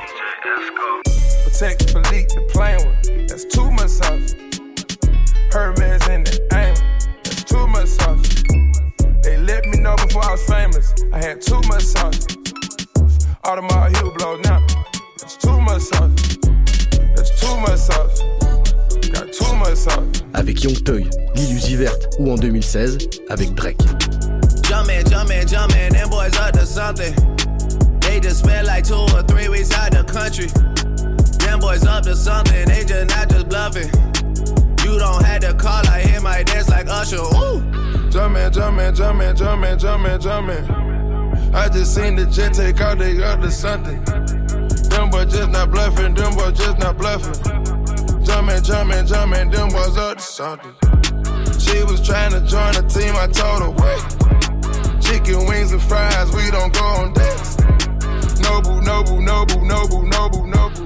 Automobile 13.43 14.11
blow 14.17 14.37
now. 14.45 14.65
That's 15.17 15.35
too 15.37 15.59
much 15.59 15.81
sauce. 15.81 16.37
That's 17.15 17.41
too 17.41 17.57
much 17.57 17.79
sauce. 17.79 18.48
Avec 20.33 20.63
Young 20.63 20.83
Toy, 20.83 21.05
Lil 21.35 21.55
Uzi 21.55 21.75
Vert 21.75 21.97
ou 22.19 22.31
en 22.31 22.35
2016 22.35 22.97
avec 23.29 23.53
Drake. 23.55 23.81
Jumpin', 24.67 25.03
jumpin', 25.09 25.47
jumpin', 25.47 25.89
them 25.91 26.09
boys 26.09 26.37
up 26.39 26.53
to 26.53 26.65
something. 26.65 27.13
They 28.01 28.19
just 28.19 28.39
spent 28.39 28.67
like 28.67 28.85
two 28.85 28.95
or 28.95 29.23
three 29.23 29.49
weeks 29.49 29.71
out 29.73 29.91
the 29.91 30.03
country. 30.03 30.47
Them 31.39 31.59
boys 31.59 31.85
up 31.85 32.03
to 32.03 32.15
something, 32.15 32.65
they 32.67 32.85
just 32.85 33.09
not 33.09 33.29
just 33.29 33.49
bluffing. 33.49 33.89
You 34.83 34.99
don't 34.99 35.23
have 35.23 35.41
to 35.41 35.53
call, 35.53 35.85
I 35.87 36.01
hear 36.01 36.21
my 36.21 36.43
dance 36.43 36.69
like 36.69 36.87
Usher. 36.87 37.17
Ooh. 37.17 37.61
Jumpin', 38.09 38.51
jumpin', 38.51 38.95
jumpin', 38.95 39.35
jumpin', 39.77 40.19
jumpin'. 40.21 41.53
I 41.53 41.67
just 41.69 41.95
seen 41.95 42.15
the 42.15 42.25
jet 42.25 42.53
take 42.53 42.79
out, 42.81 42.99
they 42.99 43.21
up 43.23 43.41
to 43.41 43.51
something. 43.51 44.03
Them 44.89 45.09
boys 45.09 45.33
just 45.33 45.49
not 45.49 45.71
bluffing, 45.71 46.13
them 46.13 46.35
boys 46.35 46.57
just 46.57 46.79
not 46.79 46.97
bluffing. 46.97 47.68
Jumpin', 48.29 48.61
jumpin', 48.63 49.07
jumpin', 49.07 49.49
them 49.49 49.69
boys 49.69 49.97
up 49.97 50.17
to 50.17 50.23
something. 50.23 50.71
She 51.57 51.83
was 51.83 51.99
trying 51.99 52.31
to 52.31 52.41
join 52.41 52.73
the 52.73 52.85
team, 52.87 53.15
I 53.15 53.25
told 53.25 53.63
her, 53.63 53.71
wait. 53.81 55.01
Chicken 55.01 55.47
wings 55.47 55.71
and 55.71 55.81
fries, 55.81 56.31
we 56.35 56.51
don't 56.51 56.71
go 56.71 56.85
on 56.85 57.13
dates. 57.13 57.57
Noble, 58.39 58.81
noble, 58.81 59.19
noble, 59.19 59.65
noble, 59.65 60.07
noble, 60.07 60.47
noble. 60.47 60.77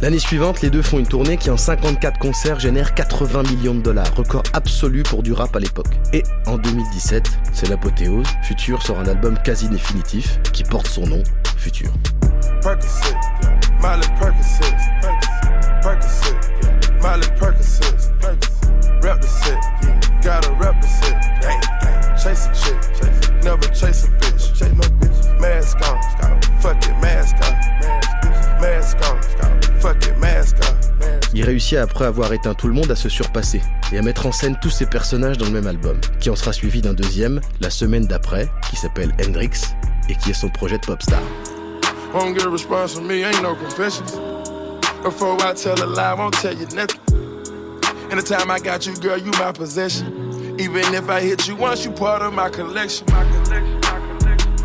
L'année 0.00 0.18
suivante, 0.18 0.62
les 0.62 0.70
deux 0.70 0.80
font 0.80 0.98
une 0.98 1.06
tournée 1.06 1.36
qui 1.36 1.50
en 1.50 1.58
54 1.58 2.18
concerts 2.18 2.58
génère 2.58 2.94
80 2.94 3.42
millions 3.42 3.74
de 3.74 3.82
dollars, 3.82 4.14
record 4.16 4.44
absolu 4.54 5.02
pour 5.02 5.22
du 5.22 5.34
rap 5.34 5.54
à 5.54 5.58
l'époque. 5.58 5.94
Et 6.14 6.22
en 6.46 6.56
2017, 6.56 7.28
c'est 7.52 7.68
l'apothéose, 7.68 8.26
Future 8.42 8.82
sort 8.82 9.00
un 9.00 9.06
album 9.06 9.36
quasi 9.44 9.68
définitif 9.68 10.40
qui 10.54 10.64
porte 10.64 10.86
son 10.86 11.06
nom, 11.06 11.22
Future. 11.58 11.92
Percocet, 12.62 13.14
Miley 13.82 14.06
Percocet, 14.18 14.74
Percocet, 15.82 16.29
Miley 17.02 17.26
Percocet, 17.38 18.10
rep 19.02 19.20
the 19.20 19.26
set, 19.26 19.58
gotta 20.22 20.52
rep 20.52 20.80
the 20.80 20.86
set, 20.86 21.16
chase 22.22 22.46
a 22.46 22.52
chick, 22.54 23.42
never 23.42 23.66
chase 23.68 24.04
a 24.04 24.08
bitch, 24.18 24.54
chase 24.54 24.72
no 24.72 24.84
bitch, 25.00 25.40
mask 25.40 25.78
on, 25.88 25.98
fuck 26.60 26.76
it, 26.84 26.94
mask 27.00 27.36
on, 27.36 28.60
mask 28.60 28.98
on, 29.10 29.80
fuck 29.80 30.06
it, 30.06 30.18
mask 30.18 30.56
on. 30.62 30.76
Il 31.32 31.44
réussit 31.44 31.78
après 31.78 32.04
avoir 32.04 32.32
éteint 32.32 32.54
tout 32.54 32.68
le 32.68 32.74
monde 32.74 32.90
à 32.90 32.96
se 32.96 33.08
surpasser 33.08 33.62
et 33.92 33.98
à 33.98 34.02
mettre 34.02 34.26
en 34.26 34.32
scène 34.32 34.58
tous 34.60 34.70
ses 34.70 34.84
personnages 34.86 35.38
dans 35.38 35.46
le 35.46 35.52
même 35.52 35.68
album, 35.68 35.98
qui 36.20 36.28
en 36.28 36.36
sera 36.36 36.52
suivi 36.52 36.82
d'un 36.82 36.92
deuxième 36.92 37.40
la 37.60 37.70
semaine 37.70 38.06
d'après, 38.06 38.50
qui 38.68 38.76
s'appelle 38.76 39.14
Hendrix 39.24 39.50
et 40.08 40.16
qui 40.16 40.30
est 40.30 40.34
son 40.34 40.50
projet 40.50 40.76
de 40.76 40.84
pop 40.84 41.00
star. 41.02 41.22
Won't 42.12 42.34
get 42.34 42.44
a 42.44 42.50
response 42.50 42.94
from 42.94 43.06
me, 43.06 43.24
ain't 43.24 43.40
no 43.42 43.54
confessions. 43.54 44.39
Before 45.02 45.36
I 45.40 45.54
tell 45.54 45.82
a 45.82 45.86
lie, 45.86 46.14
I 46.14 46.30
tell 46.30 46.52
you 46.52 46.66
nothing. 46.74 47.00
Even 50.58 50.94
if 50.94 51.08
I 51.08 51.20
hit 51.22 51.48
you 51.48 51.56
once, 51.56 51.86
you 51.86 51.90
part 51.90 52.20
of 52.20 52.34
my 52.34 52.50
collection. 52.50 53.06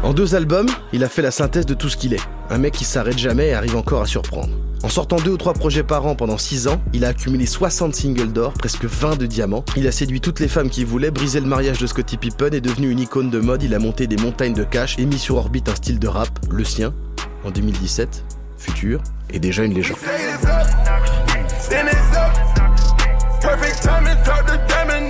En 0.03 0.13
deux 0.13 0.36
albums, 0.36 0.67
il 0.91 1.05
a 1.05 1.09
fait 1.09 1.21
la 1.21 1.31
synthèse 1.31 1.65
de 1.65 1.73
tout 1.73 1.88
ce 1.88 1.95
qu'il 1.95 2.13
est. 2.13 2.19
Un 2.49 2.57
mec 2.57 2.73
qui 2.73 2.83
s'arrête 2.83 3.17
jamais 3.17 3.47
et 3.47 3.53
arrive 3.53 3.77
encore 3.77 4.01
à 4.01 4.05
surprendre. 4.05 4.49
En 4.83 4.89
sortant 4.89 5.15
deux 5.15 5.31
ou 5.31 5.38
trois 5.38 5.53
projets 5.53 5.83
par 5.83 6.05
an 6.05 6.15
pendant 6.15 6.38
6 6.38 6.67
ans, 6.67 6.81
il 6.93 7.05
a 7.05 7.07
accumulé 7.07 7.45
60 7.45 7.95
singles 7.95 8.33
d'or, 8.33 8.53
presque 8.53 8.83
20 8.83 9.17
de 9.17 9.25
diamants. 9.25 9.63
Il 9.77 9.88
a 9.88 9.91
séduit 9.91 10.19
toutes 10.19 10.41
les 10.41 10.49
femmes 10.49 10.69
qu'il 10.69 10.86
voulait, 10.86 11.11
brisé 11.11 11.39
le 11.39 11.47
mariage 11.47 11.79
de 11.79 11.88
Scottie 11.88 12.17
Pippen, 12.17 12.51
est 12.53 12.61
devenu 12.61 12.89
une 12.89 12.99
icône 12.99 13.29
de 13.29 13.39
mode, 13.39 13.63
il 13.63 13.73
a 13.73 13.79
monté 13.79 14.05
des 14.05 14.17
montagnes 14.17 14.53
de 14.53 14.65
cash 14.65 14.99
et 14.99 15.05
mis 15.05 15.17
sur 15.17 15.38
orbite 15.38 15.69
un 15.69 15.75
style 15.75 15.97
de 15.97 16.07
rap, 16.09 16.29
le 16.51 16.65
sien, 16.65 16.93
en 17.45 17.51
2017, 17.51 18.34
Futur, 18.66 18.99
est 19.32 19.38
déjà 19.38 19.63
une 19.63 19.76
légende. 19.76 19.97
Say 19.99 20.34
it's 20.34 20.43
up, 20.43 20.68
then 21.70 21.88
it's 21.88 22.18
up. 22.18 22.34
Perfect 23.39 23.84
timing, 23.84 24.18
drop 24.24 24.47
the 24.47 24.57
diamond 24.68 25.05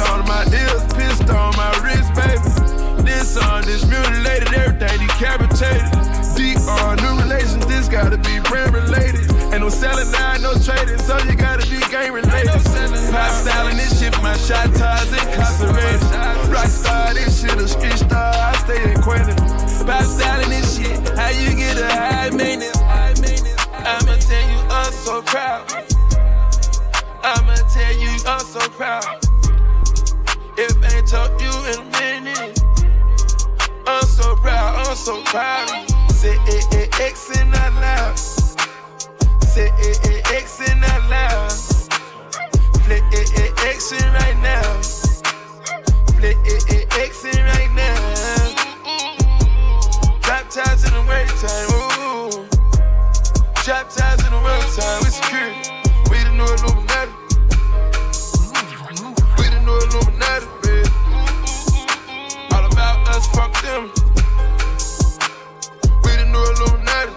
on 0.00 0.26
my 0.26 0.44
ears, 0.48 0.82
pissed 0.94 1.28
on 1.30 1.54
my 1.56 1.70
wrist, 1.84 2.12
baby. 2.14 3.04
This 3.04 3.36
on 3.36 3.62
this 3.64 3.86
mutilated, 3.86 4.52
everything 4.54 5.06
decapitated. 5.06 5.88
Deep 6.36 6.58
on 6.68 6.96
new 6.96 7.22
relations, 7.22 7.66
this 7.66 7.88
gotta 7.88 8.16
be 8.16 8.40
brand 8.40 8.74
related. 8.74 9.30
Ain't 9.52 9.60
no 9.60 9.68
selling 9.68 10.10
now, 10.12 10.36
no 10.38 10.54
trading, 10.54 10.98
so 10.98 11.18
you 11.24 11.36
gotta 11.36 11.66
be 11.68 11.80
game 11.90 12.14
related. 12.14 12.50
Pop 13.12 13.30
styling 13.32 13.76
this 13.76 14.00
shit, 14.00 14.12
my 14.22 14.36
shot 14.36 14.72
ties 14.74 15.12
incarcerated. 15.12 16.00
Rockstar, 16.48 17.14
this 17.14 17.40
shit 17.40 17.58
a 17.58 17.68
street 17.68 17.98
star, 17.98 18.32
I 18.34 18.56
stay 18.64 18.94
acquainted. 18.94 19.36
Pop 19.86 20.04
styling 20.04 20.50
this 20.50 20.76
shit, 20.76 20.96
how 21.18 21.30
you 21.30 21.54
get 21.56 21.78
a? 21.78 21.86
High 21.86 22.30
maintenance. 22.30 22.78
I'ma 23.72 24.16
tell 24.16 24.50
you, 24.50 24.58
I'm 24.70 24.92
so 24.92 25.22
proud. 25.22 25.64
I'ma 27.22 27.54
tell 27.72 27.94
you, 27.98 28.10
I'm 28.26 28.40
so 28.40 28.60
proud. 28.70 29.29
If 30.62 30.76
I 30.84 30.94
ain't 30.94 31.08
told 31.08 31.40
you 31.40 31.48
in 31.72 31.78
a 31.80 31.84
minute, 31.98 32.60
I'm 33.86 34.04
so 34.04 34.36
proud, 34.36 34.86
I'm 34.86 34.94
so 34.94 35.22
proud. 35.24 35.66
Say 36.10 36.36
it, 36.44 37.00
X 37.00 37.30
and 37.38 37.54
out 37.54 37.72
loud. 37.80 38.18
Say 38.18 39.70
it, 39.78 40.30
X 40.30 40.60
and 40.60 40.84
out 40.84 41.08
loud. 41.08 41.50
It, 42.90 43.64
X 43.64 43.90
right 43.90 44.36
now. 44.42 44.80
It, 46.20 46.86
X 46.92 47.24
right 47.24 47.70
now. 47.74 47.96
Drop 50.20 50.50
ties 50.50 50.84
in 50.84 50.92
the 50.92 51.00
wait 51.08 51.28
time, 51.40 51.70
ooh. 51.72 52.44
Drop 53.64 53.88
ties 53.88 54.22
in 54.26 54.30
the 54.30 54.40
wait 54.44 54.68
time, 54.76 55.00
we 55.04 55.08
security. 55.08 55.79
Them. 63.62 63.90
We 66.04 66.10
the 66.16 66.26
new 66.26 66.40
Illuminati. 66.40 67.12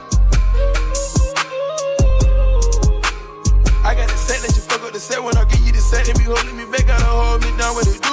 I 3.83 3.95
got 3.95 4.07
the 4.09 4.17
set, 4.17 4.41
let 4.41 4.55
you 4.55 4.61
fuck 4.61 4.81
up 4.83 4.93
the 4.93 4.99
set 4.99 5.23
when 5.23 5.37
I 5.37 5.45
give 5.45 5.61
you 5.61 5.71
the 5.71 5.79
set. 5.79 6.05
They 6.05 6.13
be 6.13 6.23
holding 6.23 6.57
me 6.57 6.65
back, 6.65 6.87
gotta 6.87 7.05
hold 7.05 7.41
me 7.41 7.51
down 7.57 7.75
with 7.75 7.87
it. 7.87 8.01
Do. 8.01 8.09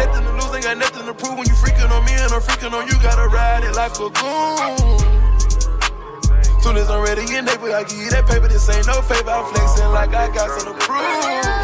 Nothing 0.00 0.24
to 0.24 0.32
lose, 0.32 0.54
ain't 0.54 0.64
got 0.64 0.78
nothing 0.78 1.06
to 1.06 1.14
prove. 1.14 1.36
When 1.38 1.46
you 1.46 1.54
freaking 1.54 1.90
on 1.90 2.04
me 2.04 2.12
and 2.12 2.32
I'm 2.32 2.40
freaking 2.40 2.72
on 2.72 2.86
you, 2.86 2.94
gotta 3.02 3.28
ride 3.28 3.64
it 3.64 3.74
like 3.74 3.94
a 3.98 4.08
goon. 4.10 4.98
Soon 6.62 6.76
as 6.76 6.90
I'm 6.90 7.02
ready 7.02 7.22
in 7.34 7.44
neighbor, 7.44 7.74
I 7.74 7.84
give 7.84 7.98
you 7.98 8.10
that 8.10 8.26
paper. 8.26 8.48
This 8.48 8.68
ain't 8.68 8.86
no 8.86 9.00
favor. 9.02 9.30
I'm 9.30 9.46
flexing 9.52 9.90
like 9.90 10.14
I 10.14 10.28
got 10.34 10.60
something 10.60 10.78
to 10.78 10.86
prove. 10.86 11.60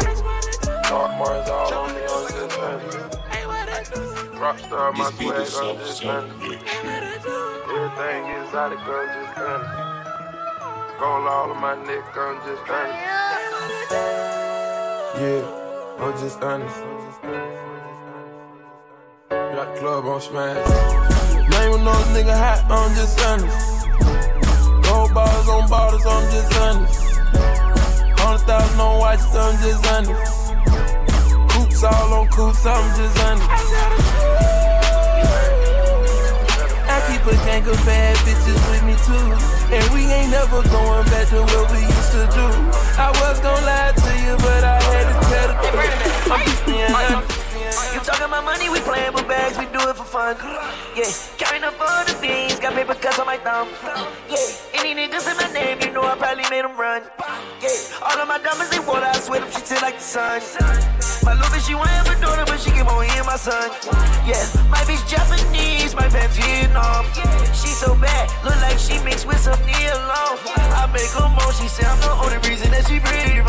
Rockstar, 4.37 4.93
my 4.95 5.09
swag, 5.11 5.33
I'm 5.33 5.77
just 5.79 6.05
honest. 6.05 6.43
Everything 7.73 8.21
exotic, 8.37 8.79
I'm 8.79 9.07
just 9.17 9.37
honest. 9.37 9.73
Gold 10.99 11.27
all 11.27 11.51
of 11.51 11.57
my 11.57 11.73
neck, 11.85 12.05
I'm 12.15 12.37
just 12.45 12.69
honest. 12.69 13.01
Yeah, 15.17 15.41
I'm 15.97 16.13
just 16.19 16.43
honest. 16.43 16.77
Got 19.29 19.73
the 19.73 19.79
club 19.79 20.05
on 20.05 20.21
smash. 20.21 20.69
Name 21.49 21.73
another 21.81 22.05
nigga 22.13 22.37
hot, 22.37 22.61
I'm 22.69 22.93
just 22.95 23.19
honest. 23.25 23.87
Gold 24.87 25.13
bars 25.15 25.47
on 25.49 25.67
bottles, 25.67 26.05
I'm 26.05 26.31
just 26.31 26.53
honest. 26.61 27.01
Hundred 28.19 28.45
thousand 28.45 28.79
on 28.79 28.99
watches, 28.99 29.35
I'm 29.35 29.57
just 29.63 29.85
honest. 29.87 30.46
Coops 31.77 31.93
all 31.93 32.13
on 32.13 32.27
coops, 32.29 32.65
I'm 32.65 32.97
just 32.97 33.13
honest. 33.21 33.45
I 36.89 36.97
keep 37.05 37.21
a 37.21 37.37
gang 37.45 37.61
of 37.69 37.77
bad 37.85 38.17
bitches 38.25 38.57
with 38.65 38.81
me 38.81 38.97
too. 39.05 39.29
And 39.69 39.85
we 39.93 40.09
ain't 40.09 40.31
never 40.31 40.63
going 40.73 41.05
back 41.13 41.29
to 41.29 41.37
what 41.37 41.69
we 41.69 41.85
used 41.85 42.11
to 42.17 42.25
do. 42.33 42.49
I 42.97 43.13
was 43.21 43.37
gonna 43.45 43.61
lie 43.61 43.93
to 43.93 44.11
you, 44.25 44.33
but 44.41 44.63
I 44.65 44.81
had 44.89 45.05
to 45.05 45.15
tell 45.29 45.47
the 45.53 45.55
truth. 45.69 46.33
I'm 46.33 46.41
just 46.49 46.65
being 46.65 46.89
honest. 46.89 47.93
You 47.93 47.99
talking 48.01 48.25
about 48.25 48.43
money, 48.43 48.69
we 48.73 48.79
playing 48.79 49.13
with 49.13 49.27
bags, 49.27 49.59
we 49.59 49.65
do 49.69 49.77
it 49.77 49.95
for 49.95 50.03
fun. 50.03 50.33
Yeah, 50.97 51.13
carrying 51.37 51.63
up 51.63 51.77
all 51.77 52.03
the 52.09 52.17
beans, 52.17 52.57
got 52.57 52.73
paper 52.73 52.95
cuts 52.95 53.19
on 53.19 53.27
my 53.27 53.37
thumb. 53.37 53.69
Yeah, 54.33 54.81
any 54.81 54.97
niggas 54.97 55.29
in 55.29 55.37
my 55.37 55.53
name, 55.53 55.77
you 55.85 55.93
know 55.93 56.01
I 56.01 56.17
probably 56.17 56.49
made 56.49 56.65
them 56.65 56.73
run. 56.73 57.03
Yeah, 57.61 57.69
all 58.01 58.17
of 58.17 58.27
my 58.27 58.41
diamonds, 58.41 58.73
they 58.73 58.79
water, 58.81 59.05
I 59.05 59.13
swear 59.19 59.41
them 59.41 59.51
shit 59.51 59.79
like 59.83 60.01
the 60.01 60.41
sun. 60.41 60.41
My 61.27 61.33
little 61.33 61.51
bitch, 61.51 61.67
she 61.67 61.75
want 61.75 61.89
have 61.91 62.07
a 62.07 62.15
daughter, 62.23 62.47
but 62.47 62.55
she 62.55 62.71
keep 62.71 62.87
on 62.87 63.03
hearing 63.03 63.27
my 63.27 63.35
son. 63.35 63.67
Yeah, 64.23 64.39
my 64.71 64.79
bitch 64.87 65.03
Japanese, 65.11 65.91
my 65.93 66.07
pants 66.07 66.39
Vietnam. 66.39 67.03
She 67.51 67.75
so 67.75 67.99
bad, 67.99 68.31
look 68.47 68.55
like 68.63 68.79
she 68.79 68.95
mixed 69.03 69.27
with 69.27 69.43
some 69.43 69.59
Neilon. 69.67 70.39
I 70.71 70.87
make 70.87 71.11
her 71.19 71.27
moan, 71.27 71.51
she 71.51 71.67
say 71.67 71.83
I'm 71.83 71.99
the 71.99 72.15
only 72.15 72.39
reason 72.47 72.71
that 72.71 72.87
she 72.87 73.03
breathe. 73.03 73.43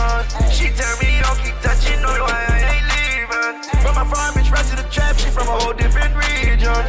She 0.51 0.75
turn 0.75 0.91
me 0.99 1.23
on, 1.23 1.39
keep 1.39 1.55
touching, 1.63 2.03
know 2.03 2.11
why 2.19 2.51
I 2.51 2.59
ain't 2.67 2.87
leaving. 2.91 3.55
From 3.79 3.95
my 3.95 4.03
farm 4.11 4.35
bitch 4.35 4.51
right 4.51 4.67
to 4.67 4.75
the 4.75 4.87
trap, 4.91 5.15
she 5.15 5.31
from 5.31 5.47
a 5.47 5.55
whole 5.63 5.73
different 5.73 6.19
region. 6.19 6.83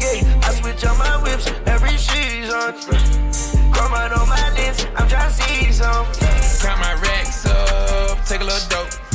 Yeah, 0.00 0.48
I 0.48 0.56
switch 0.56 0.80
on 0.88 0.96
my 0.96 1.20
whips 1.20 1.44
every 1.68 2.00
season. 2.00 2.72
Come 3.68 3.92
on 3.92 4.16
on 4.16 4.26
my 4.32 4.48
list, 4.56 4.88
I'm 4.96 5.04
trying 5.12 5.28
to 5.28 5.36
see 5.36 5.72
some. 5.76 6.08
Count 6.64 6.80
my 6.80 6.96
racks 7.04 7.44
up, 7.44 8.24
take 8.24 8.40
a 8.40 8.48
little 8.48 8.64
dope. 8.72 9.11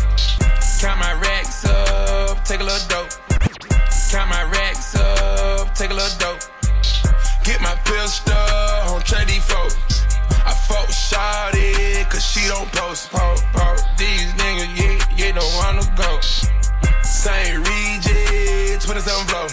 Count 0.80 0.99
my 0.99 1.13
racks 1.13 1.65
up, 1.65 2.45
take 2.45 2.59
a 2.59 2.63
little 2.63 2.88
dope. 2.88 3.09
Count 4.11 4.30
my 4.30 4.43
racks 4.51 4.95
up, 4.95 5.73
take 5.73 5.89
a 5.89 5.93
little 5.95 6.17
dope. 6.19 6.39
Get 7.43 7.59
my 7.61 7.73
pistol 7.84 8.36
on 8.93 9.01
trade 9.01 9.28
these 9.28 9.43
folks. 9.43 10.05
I 10.45 10.53
fuck 10.69 10.88
shawty, 10.89 12.07
cause 12.11 12.23
she 12.23 12.47
don't 12.47 12.71
post. 12.73 13.09
Post, 13.09 13.43
post. 13.53 13.86
These 13.97 14.32
niggas, 14.34 14.78
yeah, 14.78 15.15
yeah, 15.17 15.32
don't 15.32 15.51
wanna 15.55 15.82
go. 15.97 16.19
St. 17.01 17.57
region, 17.57 18.80
27 18.80 19.25
flow. 19.25 19.47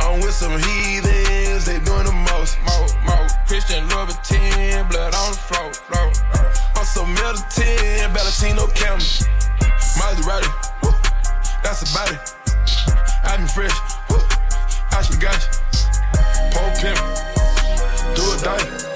I'm 0.00 0.20
with 0.20 0.32
some 0.32 0.56
heathens, 0.56 1.66
they 1.66 1.78
doing 1.80 2.04
the 2.04 2.24
most. 2.32 2.56
Mo, 2.64 2.86
mo. 3.04 3.26
Christian 3.46 3.86
Louboutin, 3.88 4.88
blood 4.88 5.14
on 5.14 5.32
the 5.32 5.36
floor, 5.36 5.72
floor. 5.74 6.10
I'm 6.74 6.86
so 6.86 7.04
Middleton, 7.04 8.12
Valentino 8.14 8.66
Camel. 8.68 9.37
Maserati, 9.98 10.48
woo, 10.82 10.94
that's 11.62 11.82
about 11.90 12.10
it. 12.12 12.34
I 13.24 13.36
been 13.36 13.48
fresh, 13.48 13.74
woo, 14.08 14.22
I 14.92 15.02
should 15.02 15.20
got 15.20 15.34
you. 15.34 15.58
Pole 16.54 16.72
pimp, 16.78 16.98
do 18.14 18.22
it 18.32 18.42
die. 18.42 18.88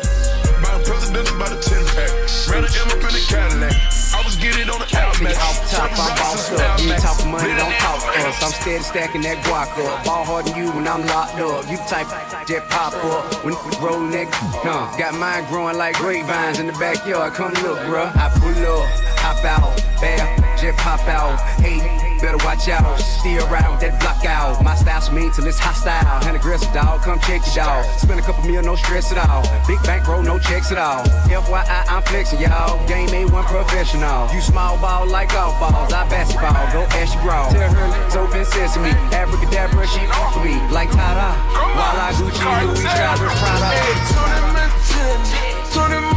Buy 0.62 0.78
a 0.78 0.84
presidential 0.86 1.38
by 1.38 1.48
the 1.50 1.58
10 1.58 1.84
pack. 1.90 2.10
Ran 2.46 2.62
an 2.62 2.70
M 2.70 2.86
up 2.94 3.02
in 3.02 3.12
the 3.12 3.24
Cadillac. 3.26 3.74
I 4.14 4.22
was 4.24 4.36
getting 4.36 4.70
on 4.70 4.78
the 4.78 4.86
Outback. 4.94 5.34
Off 5.42 5.58
top, 5.70 5.90
bossed 5.96 6.52
rocks 6.52 6.60
up. 6.60 6.80
You 6.80 6.94
talk 7.02 7.18
money, 7.26 7.50
don't 7.58 7.74
talk 7.82 7.98
us. 8.22 8.42
I'm 8.42 8.52
steady 8.52 8.82
stacking 8.82 9.22
that 9.22 9.42
guac 9.44 9.74
up. 9.82 10.04
Ball 10.04 10.24
harder 10.24 10.50
than 10.50 10.58
you 10.58 10.70
when 10.70 10.86
I'm 10.86 11.04
locked 11.06 11.40
up. 11.40 11.66
You 11.70 11.78
type 11.90 12.06
jet 12.46 12.68
pop 12.70 12.94
up 12.94 13.44
when 13.44 13.54
we 13.54 13.76
roll 13.82 14.00
neck. 14.00 14.28
Huh. 14.30 14.86
Got 14.96 15.14
mine 15.18 15.44
growing 15.48 15.76
like 15.76 15.96
grapevines 15.96 16.60
in 16.60 16.66
the 16.66 16.74
backyard. 16.74 17.32
Come 17.34 17.52
look, 17.64 17.78
bruh. 17.90 18.14
I 18.14 18.30
pull 18.38 18.54
up, 18.54 18.86
hop 19.18 19.44
out, 19.44 19.74
bam, 20.00 20.41
pop 20.70 21.02
out. 21.08 21.40
Hey, 21.58 21.82
better 22.22 22.38
watch 22.46 22.68
out. 22.68 22.86
Ride 23.50 23.70
with 23.70 23.80
that 23.82 23.98
block 23.98 24.24
out. 24.24 24.62
My 24.62 24.76
style's 24.76 25.10
mean 25.10 25.32
till 25.32 25.46
it's 25.46 25.58
hostile. 25.58 26.22
And 26.22 26.36
aggressive 26.36 26.72
dog, 26.72 27.02
come 27.02 27.18
check 27.20 27.42
it 27.42 27.58
out. 27.58 27.82
Spend 27.98 28.20
a 28.20 28.22
couple 28.22 28.46
mil, 28.46 28.62
no 28.62 28.76
stress 28.76 29.10
at 29.10 29.18
all. 29.18 29.42
Big 29.66 29.82
bank 29.82 30.06
roll, 30.06 30.22
no 30.22 30.38
checks 30.38 30.70
at 30.70 30.78
all. 30.78 31.02
FYI, 31.26 31.66
I'm 31.90 32.02
flexing, 32.02 32.40
y'all. 32.40 32.78
Game 32.86 33.08
A1 33.08 33.44
professional. 33.46 34.30
You 34.32 34.40
small 34.40 34.78
ball 34.78 35.06
like 35.06 35.32
golf 35.32 35.58
balls. 35.58 35.92
I 35.92 36.06
basketball, 36.08 36.54
go 36.70 36.86
ask 36.94 37.14
your 37.14 37.22
bra. 37.24 37.50
Tell 37.50 37.72
her 37.74 38.06
it's 38.06 38.14
open 38.14 38.44
sesame. 38.44 38.90
Africa, 39.10 39.42
Abracadabra, 39.42 39.86
she 39.88 40.06
off 40.14 40.38
me. 40.44 40.54
Like 40.70 40.90
Tada. 40.90 41.34
While 41.74 41.98
I 41.98 42.12
Gucci, 42.14 42.38
Louis, 42.62 42.86
Travis, 42.86 43.34
Prada. 43.42 44.22
Tony 45.72 46.11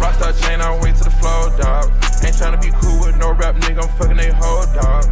Rockstar 0.00 0.32
chain, 0.40 0.60
I 0.62 0.78
wait 0.80 0.96
to 0.96 1.04
the 1.04 1.10
floor, 1.10 1.52
dog. 1.58 1.92
Ain't 2.24 2.36
tryna 2.36 2.60
be 2.62 2.70
cool 2.80 3.00
with 3.04 3.16
no 3.18 3.32
rap 3.32 3.56
nigga, 3.56 3.82
I'm 3.82 3.88
fucking 3.98 4.16
they 4.16 4.30
whole 4.32 4.64
dog. 4.72 5.04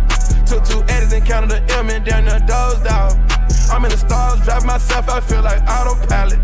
Took 0.47 0.65
two 0.65 0.83
edits 0.89 1.13
and 1.13 1.27
counted 1.27 1.51
the 1.51 1.61
M 1.75 1.91
and 1.91 2.05
down 2.07 2.25
the 2.25 2.39
doors, 2.49 2.81
dog. 2.81 3.13
I'm 3.71 3.85
in 3.85 3.91
the 3.91 3.99
stars, 3.99 4.41
drive 4.45 4.65
myself, 4.65 5.11
I 5.11 5.21
feel 5.21 5.43
like 5.43 5.61
autopilot. 5.69 6.41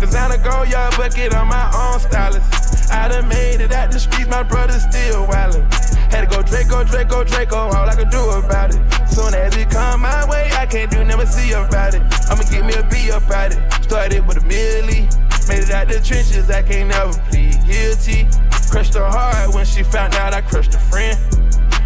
Designer 0.00 0.42
go, 0.42 0.64
yeah, 0.64 0.90
bucket 0.96 1.32
on 1.34 1.46
my 1.46 1.70
own 1.70 2.00
stylist. 2.00 2.90
I 2.90 3.06
done 3.06 3.28
made 3.28 3.60
it 3.60 3.70
out 3.70 3.92
the 3.92 4.00
streets, 4.00 4.28
my 4.28 4.42
brother 4.42 4.80
still 4.80 5.26
wildin'. 5.26 5.99
Had 6.10 6.22
to 6.22 6.26
go 6.26 6.42
Draco, 6.42 6.84
Draco, 6.84 7.24
Draco, 7.24 7.56
all 7.56 7.88
I 7.88 7.94
could 7.94 8.10
do 8.10 8.30
about 8.30 8.74
it. 8.74 8.80
Soon 9.08 9.34
as 9.34 9.56
it 9.56 9.70
come 9.70 10.02
my 10.02 10.28
way, 10.28 10.50
I 10.52 10.66
can't 10.66 10.90
do 10.90 11.04
never 11.04 11.26
see 11.26 11.52
about 11.52 11.94
it. 11.94 12.02
I'ma 12.28 12.42
give 12.50 12.66
me 12.66 12.74
a 12.74 12.82
B 12.84 13.10
about 13.10 13.52
it. 13.52 13.84
Started 13.84 14.26
with 14.26 14.38
a 14.38 14.40
milli. 14.40 15.06
Made 15.48 15.62
it 15.64 15.70
out 15.70 15.88
the 15.88 16.00
trenches, 16.00 16.50
I 16.50 16.62
can't 16.62 16.88
never 16.90 17.12
plead 17.30 17.58
guilty. 17.66 18.28
Crushed 18.70 18.94
her 18.94 19.08
hard 19.08 19.54
when 19.54 19.64
she 19.64 19.82
found 19.82 20.14
out 20.14 20.32
I 20.32 20.40
crushed 20.42 20.74
a 20.74 20.78
friend. 20.78 21.18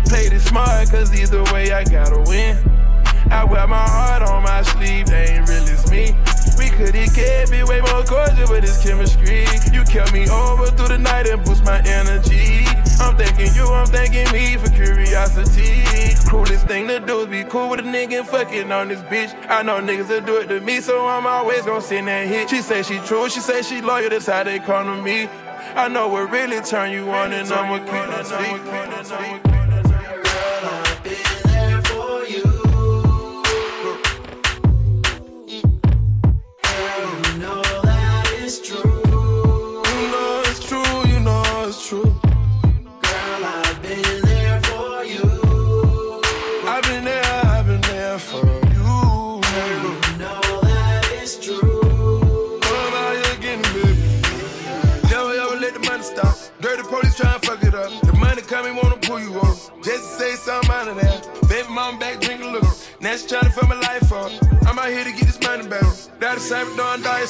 Played 0.06 0.32
it 0.32 0.40
smart, 0.40 0.90
cause 0.90 1.14
either 1.18 1.42
way 1.52 1.72
I 1.72 1.84
gotta 1.84 2.20
win. 2.28 2.58
I 3.30 3.44
wear 3.44 3.66
my 3.66 3.88
heart 3.88 4.22
on 4.22 4.42
my 4.42 4.62
sleeve, 4.62 5.06
they 5.06 5.36
ain't 5.36 5.48
real 5.48 5.62
as 5.64 5.90
me. 5.90 6.14
We 6.58 6.70
could've 6.70 7.14
kept 7.14 7.52
it 7.52 7.66
way 7.66 7.80
more 7.80 8.04
cordial 8.04 8.48
with 8.50 8.62
this 8.62 8.82
chemistry. 8.82 9.46
You 9.72 9.84
kept 9.84 10.12
me 10.12 10.28
over 10.28 10.66
through 10.66 10.88
the 10.88 10.98
night 10.98 11.26
and 11.26 11.44
boost 11.44 11.64
my 11.64 11.80
energy. 11.80 12.64
I'm 13.00 13.16
thanking 13.16 13.54
you, 13.54 13.66
I'm 13.66 13.86
thanking 13.86 14.30
me 14.32 14.56
for 14.56 14.70
curiosity. 14.70 15.84
Coolest 16.28 16.66
thing 16.66 16.86
to 16.88 17.00
do 17.00 17.20
is 17.20 17.26
be 17.26 17.44
cool 17.44 17.70
with 17.70 17.80
a 17.80 17.82
nigga 17.82 18.24
fucking 18.24 18.70
on 18.70 18.88
this 18.88 19.00
bitch. 19.02 19.34
I 19.48 19.62
know 19.62 19.80
niggas 19.80 20.08
will 20.08 20.20
do 20.20 20.36
it 20.36 20.46
to 20.48 20.60
me, 20.60 20.80
so 20.80 21.06
I'm 21.06 21.26
always 21.26 21.64
gonna 21.64 21.80
send 21.80 22.08
that 22.08 22.26
hit. 22.26 22.50
She 22.50 22.62
say 22.62 22.82
she 22.82 22.98
true, 23.00 23.28
she 23.28 23.40
say 23.40 23.62
she 23.62 23.80
loyal, 23.80 24.10
that's 24.10 24.26
how 24.26 24.44
they 24.44 24.58
come 24.58 24.86
to 24.86 25.02
me. 25.02 25.28
I 25.74 25.88
know 25.88 26.08
what 26.08 26.30
really 26.30 26.60
turn 26.60 26.92
you 26.92 27.10
on 27.10 27.32
and 27.32 27.50
I'ma 27.50 27.78
keep 27.78 27.94
it 27.94 28.26
secret. 28.26 29.53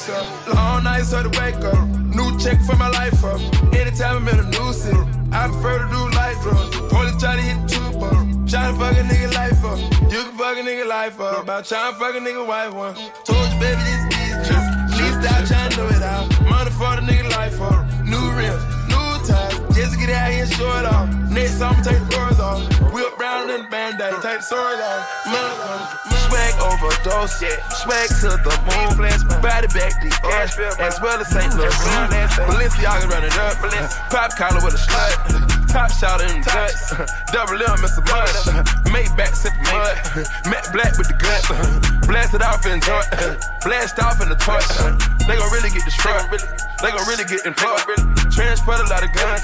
Dice 0.07 0.17
up. 0.17 0.49
Uh, 0.49 0.55
long 0.55 0.85
nights 0.85 1.11
so 1.11 1.23
to 1.23 1.29
wake 1.41 1.57
up. 1.57 1.89
New 1.89 2.39
check 2.39 2.61
for 2.63 2.77
my 2.77 2.89
life 2.89 3.25
up. 3.25 3.41
Anytime 3.75 4.17
I'm 4.17 4.29
in 4.29 4.41
a 4.41 4.51
new 4.51 4.73
city, 4.73 4.99
I 5.33 5.49
prefer 5.49 5.79
to 5.79 5.89
do 5.91 6.01
light 6.17 6.37
drugs. 6.43 6.77
Police 6.93 7.21
try 7.21 7.37
to 7.37 7.43
hit 7.43 7.69
two 7.69 7.99
button. 7.99 8.47
Try 8.47 8.71
to 8.71 8.79
fuck 8.79 8.97
a 8.97 9.03
nigga 9.03 9.35
life 9.35 9.65
up. 9.65 9.79
You 10.13 10.23
can 10.25 10.37
fuck 10.39 10.57
a 10.57 10.61
nigga 10.61 10.87
life 10.87 11.21
up. 11.21 11.43
About 11.43 11.65
trying 11.65 11.93
to 11.93 11.99
fuck 11.99 12.15
a 12.15 12.19
nigga 12.19 12.47
wife 12.47 12.75
one. 12.75 12.95
Told 13.25 13.53
you, 13.53 13.61
baby, 13.61 13.83
this 13.83 14.04
Swag 24.45 24.77
overdose. 26.61 27.41
yeah. 27.41 27.57
Swag 27.81 28.09
to 28.21 28.37
the 28.45 28.53
moon. 28.69 28.93
Body 29.41 29.69
back 29.73 29.97
the 30.05 30.13
ass. 30.37 30.59
As 30.79 31.01
well 31.01 31.19
as 31.19 31.29
St. 31.33 31.55
Louis. 31.57 31.73
Balenciaga 32.45 33.09
running 33.09 33.33
up. 33.41 33.57
Pop 34.13 34.37
collar 34.37 34.61
with 34.61 34.75
a 34.75 34.83
slut. 34.85 35.17
Top 35.73 35.91
shot 35.91 36.21
in 36.21 36.29
the 36.29 36.45
guts. 36.45 36.93
Double 37.33 37.57
M, 37.57 37.81
Mr. 37.81 38.05
Mud. 38.05 38.29
Make 38.93 39.09
back 39.17 39.35
sip 39.35 39.53
mud. 39.65 39.97
Matt 40.45 40.69
Black 40.77 40.93
with 40.99 41.09
the 41.09 41.17
guts. 41.17 41.49
Blast 42.07 42.35
it 42.35 42.43
off 42.43 42.67
and 42.67 42.83
joint. 42.85 43.09
Blast 43.65 43.99
off 43.99 44.21
in 44.21 44.29
the 44.29 44.37
toy. 44.37 44.61
They 45.27 45.37
gon' 45.41 45.51
really 45.53 45.71
get 45.71 45.85
destroyed. 45.85 46.29
They 46.83 46.91
gon' 46.93 47.07
really 47.09 47.25
get 47.25 47.47
employed. 47.47 47.81
Transport 48.31 48.81
a 48.81 48.87
lot 48.93 49.03
of 49.03 49.11
guns. 49.17 49.43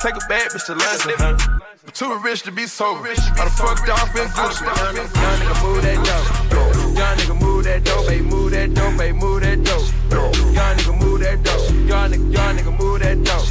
Take 0.00 0.16
a 0.16 0.24
bad 0.26 0.50
bitch 0.50 0.64
to 0.66 0.74
lunch. 0.74 1.77
Too 1.94 2.18
rich 2.18 2.42
to 2.42 2.52
be 2.52 2.66
sober. 2.66 3.08
I 3.08 3.14
done 3.14 3.48
fucked 3.50 3.88
off 3.88 4.14
in 4.16 4.26
Gucci. 4.28 4.64
Young 4.66 4.94
nigga 4.94 5.62
move 5.62 5.82
that 5.82 6.04
dope. 6.50 6.74
Young 6.96 7.16
nigga 7.16 7.40
move 7.40 7.64
that 7.64 7.84
dope, 7.84 8.06
baby, 8.06 8.24
move 8.24 8.50
that 8.50 8.74
dope, 8.74 8.96
baby, 8.98 9.18
move 9.18 9.40
that 9.42 9.62
dope. 9.64 10.34
Young 10.54 10.76
nigga 10.76 11.00
move 11.00 11.20
that 11.20 11.42
dope. 11.42 11.70
Young 11.88 12.10
nigga, 12.10 12.32
young 12.32 12.56
nigga 12.56 12.78
move 12.78 13.00
that 13.00 13.24
dope. 13.24 13.48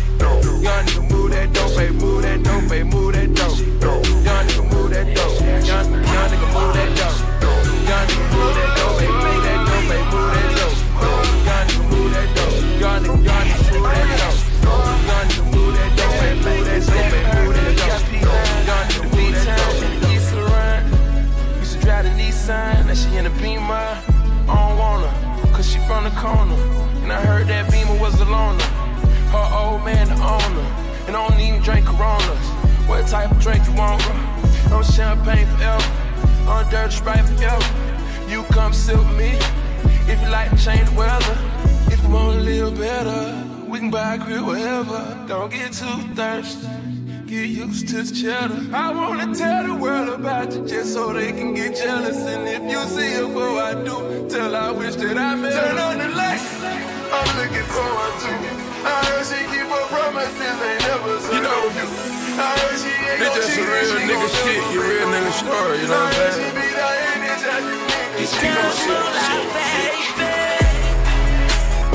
Young 0.62 0.86
nigga 0.86 1.12
move 1.12 1.32
that 1.32 1.54
dope, 1.54 1.76
baby, 1.78 1.94
move 1.96 2.22
that 2.24 2.44
dope, 2.44 2.70
baby, 2.70 2.84
move 2.84 3.14
that 3.14 3.34
dope. 3.34 3.58
Young 4.24 4.46
nigga 4.48 4.64
move 4.72 4.90
that 4.92 5.16
dope. 5.16 5.42
Young, 5.42 5.66
young 5.66 5.86
nigga 5.88 6.48
move 6.54 6.74
that 6.76 6.90
dope. 6.98 7.18
Young 7.88 8.08
nigga 8.08 8.26
move 8.34 8.56
that 8.56 8.68
dope, 8.68 8.77
Don't 45.28 45.52
get 45.52 45.74
too 45.74 46.00
thirsty. 46.16 46.68
Get 47.28 47.50
used 47.50 47.90
to 47.90 48.00
cheddar. 48.16 48.64
I 48.74 48.94
wanna 48.94 49.36
tell 49.36 49.68
the 49.68 49.76
world 49.76 50.08
about 50.08 50.54
you 50.54 50.66
just 50.66 50.94
so 50.94 51.12
they 51.12 51.34
can 51.34 51.54
get 51.54 51.76
jealous. 51.76 52.16
And 52.16 52.48
if 52.48 52.64
you 52.64 52.80
see 52.88 53.12
her 53.20 53.28
before 53.28 53.60
I 53.60 53.74
do, 53.76 54.26
tell 54.30 54.56
I 54.56 54.72
wish 54.72 54.96
that 54.96 55.18
I 55.18 55.36
met 55.36 55.52
Turn 55.52 55.78
on 55.78 55.98
the 56.00 56.08
lights. 56.16 56.48
I'm 57.12 57.28
looking 57.36 57.68
forward 57.76 58.16
to. 58.24 58.32
I 58.88 59.04
heard 59.12 59.26
she 59.28 59.40
keep 59.52 59.68
her 59.68 59.86
promises, 59.92 60.40
ain't 60.64 60.80
never 60.88 61.20
said 61.20 61.36
you 61.36 61.42
know, 61.44 61.76
you. 61.76 61.88
I 62.40 62.56
heard 62.64 62.80
she 62.80 62.88
ain't 62.96 63.20
It's 63.28 63.36
just 63.36 63.60
a 63.60 63.64
real 63.68 64.00
nigga 64.08 64.30
shit, 64.32 64.64
you 64.72 64.80
real 64.80 65.08
nigga 65.12 65.34
story, 65.36 65.76
you 65.84 65.88
know 65.92 66.08
what 66.08 66.16
I'm 66.16 66.32
saying? 66.32 66.40
she 66.40 66.56
be 66.56 66.68
that 66.72 67.04
anytime 67.20 67.64
you 67.68 67.76
need 67.84 68.16
it. 68.16 68.24
It's 68.24 68.32
She 68.32 68.48
gon' 68.48 68.64
real 68.64 68.80
shit. 68.80 69.04
shoot. 69.28 69.52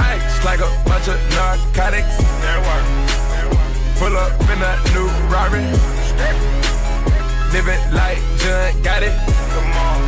Ice 0.05 0.37
like 0.45 0.61
a 0.61 0.69
bunch 0.85 1.09
of 1.09 1.17
narcotics. 1.33 2.21
Pull 4.03 4.17
up 4.17 4.33
in 4.51 4.61
a 4.61 4.75
new 4.95 5.07
Rari. 5.31 5.63
Living 7.53 7.83
like 7.95 8.19
John 8.43 8.83
got 8.83 9.01
it. 9.01 9.15
Come 9.55 9.71
on. 9.79 10.01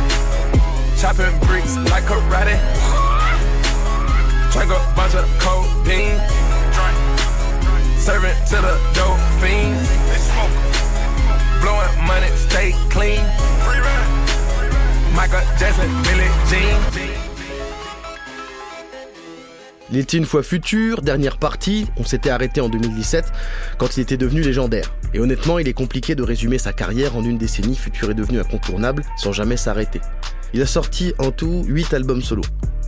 Chopping 0.99 1.39
bricks 1.47 1.77
like 1.77 2.03
karate. 2.03 2.59
Drink 4.51 4.69
a 4.69 4.79
bunch 4.97 5.15
of 5.15 5.23
codeine. 5.39 6.19
Serving 7.97 8.35
to 8.51 8.57
the 8.67 8.75
dope 8.95 9.17
fiends. 9.39 9.87
Blowing 11.61 11.95
money, 12.05 12.27
stay 12.35 12.73
clean. 12.89 13.23
Michael 15.15 15.39
Jackson, 15.57 15.89
Billie 16.03 16.31
Jean. 16.49 17.34
Il 19.91 19.97
était 19.97 20.17
une 20.17 20.25
fois 20.25 20.41
futur, 20.41 21.03
dernière 21.03 21.37
partie, 21.37 21.85
on 21.97 22.03
s'était 22.03 22.31
arrêté 22.31 22.59
en 22.59 22.69
2017 22.69 23.31
quand 23.77 23.97
il 23.97 24.01
était 24.01 24.17
devenu 24.17 24.41
légendaire. 24.41 24.91
Et 25.13 25.19
honnêtement, 25.19 25.59
il 25.59 25.67
est 25.67 25.73
compliqué 25.73 26.15
de 26.15 26.23
résumer 26.23 26.57
sa 26.57 26.73
carrière 26.73 27.15
en 27.15 27.23
une 27.23 27.37
décennie, 27.37 27.75
Futur 27.75 28.09
est 28.09 28.15
devenu 28.15 28.39
incontournable 28.39 29.03
sans 29.15 29.31
jamais 29.31 29.57
s'arrêter. 29.57 30.01
Il 30.53 30.61
a 30.61 30.65
sorti 30.65 31.13
en 31.19 31.29
tout 31.29 31.63
8 31.67 31.93
albums 31.93 32.23
solo, 32.23 32.41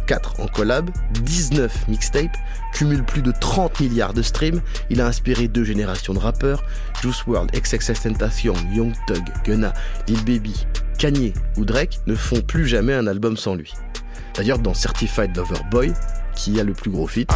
4 0.07 0.39
en 0.39 0.47
collab, 0.47 0.89
19 1.21 1.87
mixtapes, 1.87 2.35
cumule 2.73 3.03
plus 3.03 3.21
de 3.21 3.31
30 3.31 3.79
milliards 3.79 4.13
de 4.15 4.23
streams, 4.23 4.61
il 4.89 4.99
a 4.99 5.05
inspiré 5.05 5.47
deux 5.47 5.63
générations 5.63 6.15
de 6.15 6.19
rappeurs, 6.19 6.63
Juice 7.03 7.23
WRLD, 7.27 7.51
XXXTentacion, 7.51 8.55
Young 8.73 8.93
Thug, 9.05 9.23
Gunna, 9.45 9.73
Lil 10.07 10.23
Baby, 10.25 10.65
Kanye 10.97 11.33
ou 11.57 11.65
Drake 11.65 11.99
ne 12.07 12.15
font 12.15 12.41
plus 12.41 12.65
jamais 12.67 12.93
un 12.93 13.05
album 13.05 13.37
sans 13.37 13.53
lui. 13.53 13.73
D'ailleurs, 14.35 14.59
dans 14.59 14.73
Certified 14.73 15.35
Lover 15.35 15.59
Boy, 15.71 15.93
qui 16.35 16.59
a 16.59 16.63
le 16.63 16.73
plus 16.73 16.91
gros 16.91 17.07
feat. 17.07 17.29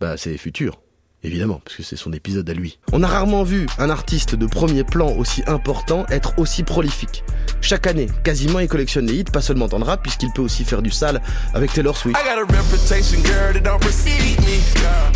Bah, 0.00 0.16
c'est 0.16 0.36
Futur. 0.38 0.78
Évidemment, 1.24 1.60
parce 1.64 1.76
que 1.76 1.82
c'est 1.82 1.96
son 1.96 2.12
épisode 2.12 2.48
à 2.48 2.54
lui. 2.54 2.78
On 2.92 3.02
a 3.02 3.08
rarement 3.08 3.42
vu 3.42 3.66
un 3.78 3.90
artiste 3.90 4.36
de 4.36 4.46
premier 4.46 4.84
plan 4.84 5.10
aussi 5.10 5.42
important 5.48 6.06
être 6.10 6.38
aussi 6.38 6.62
prolifique. 6.62 7.24
Chaque 7.60 7.88
année, 7.88 8.06
quasiment, 8.22 8.60
il 8.60 8.68
collectionne 8.68 9.06
les 9.06 9.14
hits, 9.14 9.24
pas 9.24 9.40
seulement 9.40 9.66
dans 9.66 9.78
le 9.78 9.84
rap, 9.84 10.00
puisqu'il 10.00 10.30
peut 10.32 10.42
aussi 10.42 10.64
faire 10.64 10.80
du 10.80 10.92
sale 10.92 11.20
avec 11.54 11.72
Taylor 11.72 11.96
Swift. 11.96 12.16
I 12.16 12.22
got 12.22 12.38
a 12.38 12.44
reputation, 12.44 13.20
girl, 13.24 13.52
that 13.52 13.68
don't 13.68 13.80
precede 13.80 14.38
me. 14.42 14.60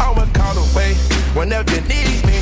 I'ma 0.00 0.26
call 0.34 0.58
away 0.58 0.96
whenever 1.36 1.70
you 1.70 1.80
need 1.82 2.26
me. 2.26 2.32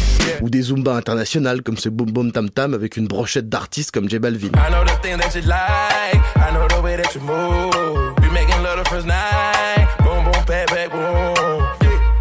Ou 0.40 0.48
des 0.48 0.62
Zumba 0.62 0.94
internationales 0.96 1.62
comme 1.62 1.76
ce 1.76 1.90
Boom 1.90 2.12
Boom 2.12 2.32
Tam 2.32 2.48
Tam 2.48 2.72
avec 2.72 2.96
une 2.96 3.08
brochette 3.08 3.50
d'artistes 3.50 3.90
comme 3.90 4.08
J 4.08 4.18
Balvin. 4.18 4.52
I 4.54 4.70
know 4.70 6.66
the 6.66 6.69
thing 6.82 6.96
that 6.96 7.14
you 7.14 7.14
like. 7.14 7.14
I 7.14 7.14
know 7.14 7.14
the 7.14 7.14
way 7.14 7.14
that 7.14 7.14
you 7.14 7.20
move. 7.20 8.20
We 8.20 8.30
making 8.30 8.62
love 8.62 8.78
the 8.78 8.88
first 8.88 9.06
night. 9.06 9.88
Boom, 9.98 10.24
boom, 10.24 10.44
pat, 10.44 10.68
back, 10.68 10.90
boom. 10.90 11.34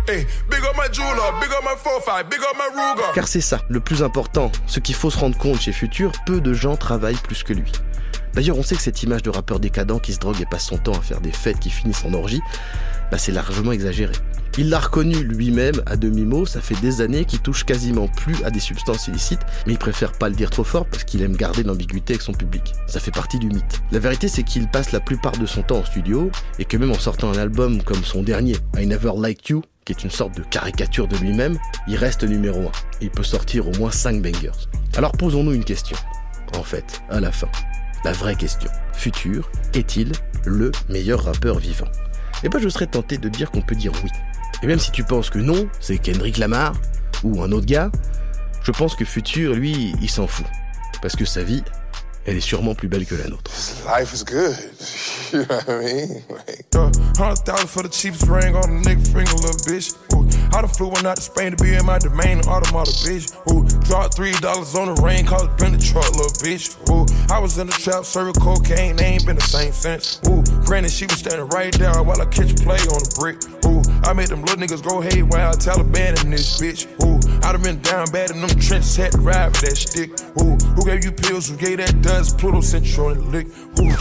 Hey, 0.08 0.26
big 0.50 0.64
up 0.64 0.76
my 0.76 0.88
jeweler, 0.92 1.32
big 1.40 1.52
up 1.52 1.64
my 1.64 1.76
4-5, 1.76 2.30
big 2.30 2.40
up 2.40 2.56
my 2.58 2.68
Ruger. 2.74 3.14
Car 3.14 3.28
c'est 3.28 3.42
ça, 3.42 3.60
le 3.70 3.80
plus 3.80 4.02
important, 4.02 4.52
ce 4.66 4.80
qu'il 4.80 4.96
faut 4.96 5.12
se 5.12 5.20
rendre 5.20 5.38
compte 5.38 5.62
chez 5.62 5.72
Futur, 5.72 6.12
peu 6.26 6.42
de 6.42 6.52
gens 6.52 6.76
travaillent 6.78 7.16
plus 7.16 7.44
que 7.44 7.54
lui. 7.54 7.72
D'ailleurs, 8.34 8.58
on 8.58 8.64
sait 8.64 8.76
que 8.76 8.82
cette 8.82 9.04
image 9.04 9.22
de 9.22 9.30
rappeur 9.30 9.60
décadent 9.60 10.02
qui 10.02 10.14
se 10.14 10.20
drogue 10.20 10.42
et 10.42 10.46
passe 10.46 10.66
son 10.66 10.78
temps 10.78 10.94
à 10.94 11.02
faire 11.02 11.22
des 11.22 11.32
fêtes 11.32 11.60
qui 11.60 11.70
finissent 11.70 12.04
en 12.06 12.14
orgie, 12.14 12.42
bah 13.12 13.18
c'est 13.18 13.32
largement 13.32 13.72
exagéré. 13.72 14.14
Il 14.58 14.70
l'a 14.70 14.80
reconnu 14.80 15.24
lui-même 15.24 15.82
à 15.86 15.96
demi-mot, 15.96 16.46
ça 16.46 16.60
fait 16.60 16.76
des 16.82 17.00
années 17.00 17.24
qu'il 17.24 17.40
touche 17.40 17.64
quasiment 17.64 18.08
plus 18.10 18.44
à 18.44 18.52
des 18.52 18.60
substances 18.60 19.08
illicites, 19.08 19.42
mais 19.66 19.74
il 19.74 19.80
préfère 19.80 20.12
pas 20.12 20.28
le 20.28 20.36
dire 20.36 20.50
trop 20.50 20.66
fort 20.66 20.86
parce 20.86 21.06
qu'il 21.06 21.22
aime 21.22 21.38
garder 21.38 21.64
l'ambiguïté 21.64 22.14
avec 22.14 22.22
son 22.22 22.34
public. 22.34 22.74
Ça 22.88 23.00
fait 23.00 23.12
partie 23.12 23.40
du 23.40 23.48
mythe. 23.48 23.82
La 23.92 24.00
vérité, 24.00 24.28
c'est 24.28 24.44
qu'il 24.44 24.68
passe 24.68 24.92
la 24.92 25.00
plupart 25.00 25.38
de 25.38 25.46
son 25.46 25.62
temps 25.62 25.78
en 25.78 25.86
studio, 25.86 26.30
et 26.58 26.66
que 26.66 26.76
même 26.76 26.92
en 26.92 27.00
sortant 27.00 27.32
un 27.32 27.38
album 27.38 27.82
comme 27.84 28.04
son 28.04 28.22
dernier, 28.22 28.58
I 28.78 28.86
Never 28.86 29.12
Liked 29.16 29.48
You, 29.48 29.64
qui 29.86 29.94
est 29.94 30.04
une 30.04 30.12
sorte 30.12 30.36
de 30.36 30.44
caricature 30.44 31.08
de 31.08 31.16
lui-même, 31.18 31.58
il 31.88 31.96
reste 31.96 32.24
numéro 32.24 32.68
1. 32.68 32.72
Il 33.02 33.12
peut 33.12 33.24
sortir 33.24 33.68
au 33.68 33.72
moins 33.78 33.92
5 33.92 34.22
bangers. 34.22 34.52
Alors 34.98 35.14
posons-nous 35.14 35.54
une 35.54 35.64
question. 35.64 35.96
En 36.58 36.64
fait, 36.64 37.02
à 37.10 37.22
la 37.22 37.32
fin. 37.32 37.50
La 38.04 38.12
vraie 38.12 38.36
question. 38.36 38.70
Futur 38.94 39.50
est-il 39.74 40.12
le 40.46 40.72
meilleur 40.90 41.24
rappeur 41.24 41.60
vivant? 41.60 41.88
Eh 42.44 42.50
ben 42.50 42.60
je 42.60 42.70
serais 42.70 42.88
tenté 42.88 43.18
de 43.18 43.30
dire 43.30 43.52
qu'on 43.52 43.62
peut 43.62 43.76
dire 43.76 43.92
oui. 44.04 44.10
Et 44.64 44.68
même 44.68 44.80
si 44.80 44.92
tu 44.92 45.04
penses 45.04 45.30
que 45.30 45.40
non, 45.40 45.68
c'est 45.80 45.98
Kendrick 45.98 46.38
Lamar 46.38 46.74
ou 47.24 47.42
un 47.42 47.52
autre 47.52 47.66
gars, 47.66 47.92
je 48.64 48.72
pense 48.72 48.96
que 48.96 49.06
Futur, 49.06 49.54
lui, 49.54 49.94
il 50.02 50.10
s'en 50.10 50.28
fout. 50.28 50.46
Parce 51.02 51.16
que 51.16 51.26
sa 51.26 51.44
vie, 51.44 51.64
elle 52.26 52.38
est 52.38 52.42
sûrement 52.42 52.76
plus 52.76 52.88
belle 52.88 53.06
que 53.06 53.16
la 53.16 53.28
nôtre. 53.28 53.52
Life 53.86 54.14
is 54.14 54.24
good. 54.24 54.56
You 55.32 55.46
know 55.46 55.58
what 55.58 55.70
I 55.70 55.78
mean? 55.86 56.24
Like, 56.28 56.66
Uh, 56.74 56.90
Hundred 57.20 57.46
thousand 57.46 57.68
for 57.68 57.84
the 57.84 57.90
cheapest 57.90 58.26
ring 58.28 58.56
on 58.56 58.64
a 58.64 58.82
nigga 58.82 59.06
finger, 59.06 59.34
little 59.46 59.62
bitch. 59.70 59.94
Ooh, 60.16 60.26
I 60.58 60.62
done 60.62 60.70
flew 60.72 60.88
one 60.88 61.06
out 61.06 61.18
to 61.18 61.22
Spain 61.22 61.52
to 61.56 61.64
be 61.64 61.76
in 61.76 61.86
my 61.86 62.00
domain, 62.00 62.40
automata, 62.48 62.90
bitch. 63.06 63.30
Ooh, 63.52 63.62
dropped 63.86 64.16
three 64.16 64.32
dollars 64.42 64.74
on 64.74 64.88
the 64.96 65.00
ring, 65.04 65.26
called 65.28 65.52
it 65.52 65.58
been 65.58 65.74
the 65.74 65.78
truck, 65.78 66.10
little 66.18 66.34
bitch. 66.42 66.74
Ooh, 66.90 67.06
I 67.32 67.38
was 67.38 67.60
in 67.60 67.68
the 67.68 67.74
trap, 67.74 68.06
serving 68.06 68.34
cocaine, 68.42 68.96
they 68.96 69.06
ain't 69.06 69.26
been 69.28 69.36
the 69.36 69.46
same 69.46 69.72
since. 69.72 70.20
Ooh, 70.28 70.42
Granted, 70.66 70.90
she 70.92 71.06
was 71.06 71.20
standing 71.20 71.48
right 71.50 71.74
there 71.78 72.02
while 72.02 72.20
I 72.20 72.26
catch 72.26 72.56
play 72.58 72.82
on 72.90 73.02
the 73.06 73.12
brick. 73.20 73.38
Ooh, 73.70 73.82
I 74.10 74.14
made 74.14 74.30
them 74.30 74.42
little 74.42 74.58
niggas 74.58 74.82
go 74.82 75.00
haywire, 75.02 75.52
Taliban 75.62 76.24
in 76.26 76.32
this 76.32 76.58
bitch. 76.60 76.88
Ooh, 77.06 77.20
I 77.50 77.54
done 77.54 77.64
been 77.64 77.82
down 77.82 78.06
bad 78.12 78.30
in 78.30 78.42
them 78.42 78.50
trenches, 78.60 78.96
had 78.96 79.12
to 79.14 79.18
ride 79.18 79.48
with 79.48 79.62
that 79.62 79.76
stick. 79.76 80.12
Ooh, 80.40 80.56
who 80.76 80.86
gave 80.86 81.04
you 81.04 81.12
pills? 81.12 81.50
Who 81.50 81.58
gave 81.58 81.78
that 81.78 82.00
dust? 82.00 82.38
Pluto 82.38 82.62
Central 82.62 83.16
the 83.16 83.22
lick. 83.22 83.48
Ooh. 83.80 83.96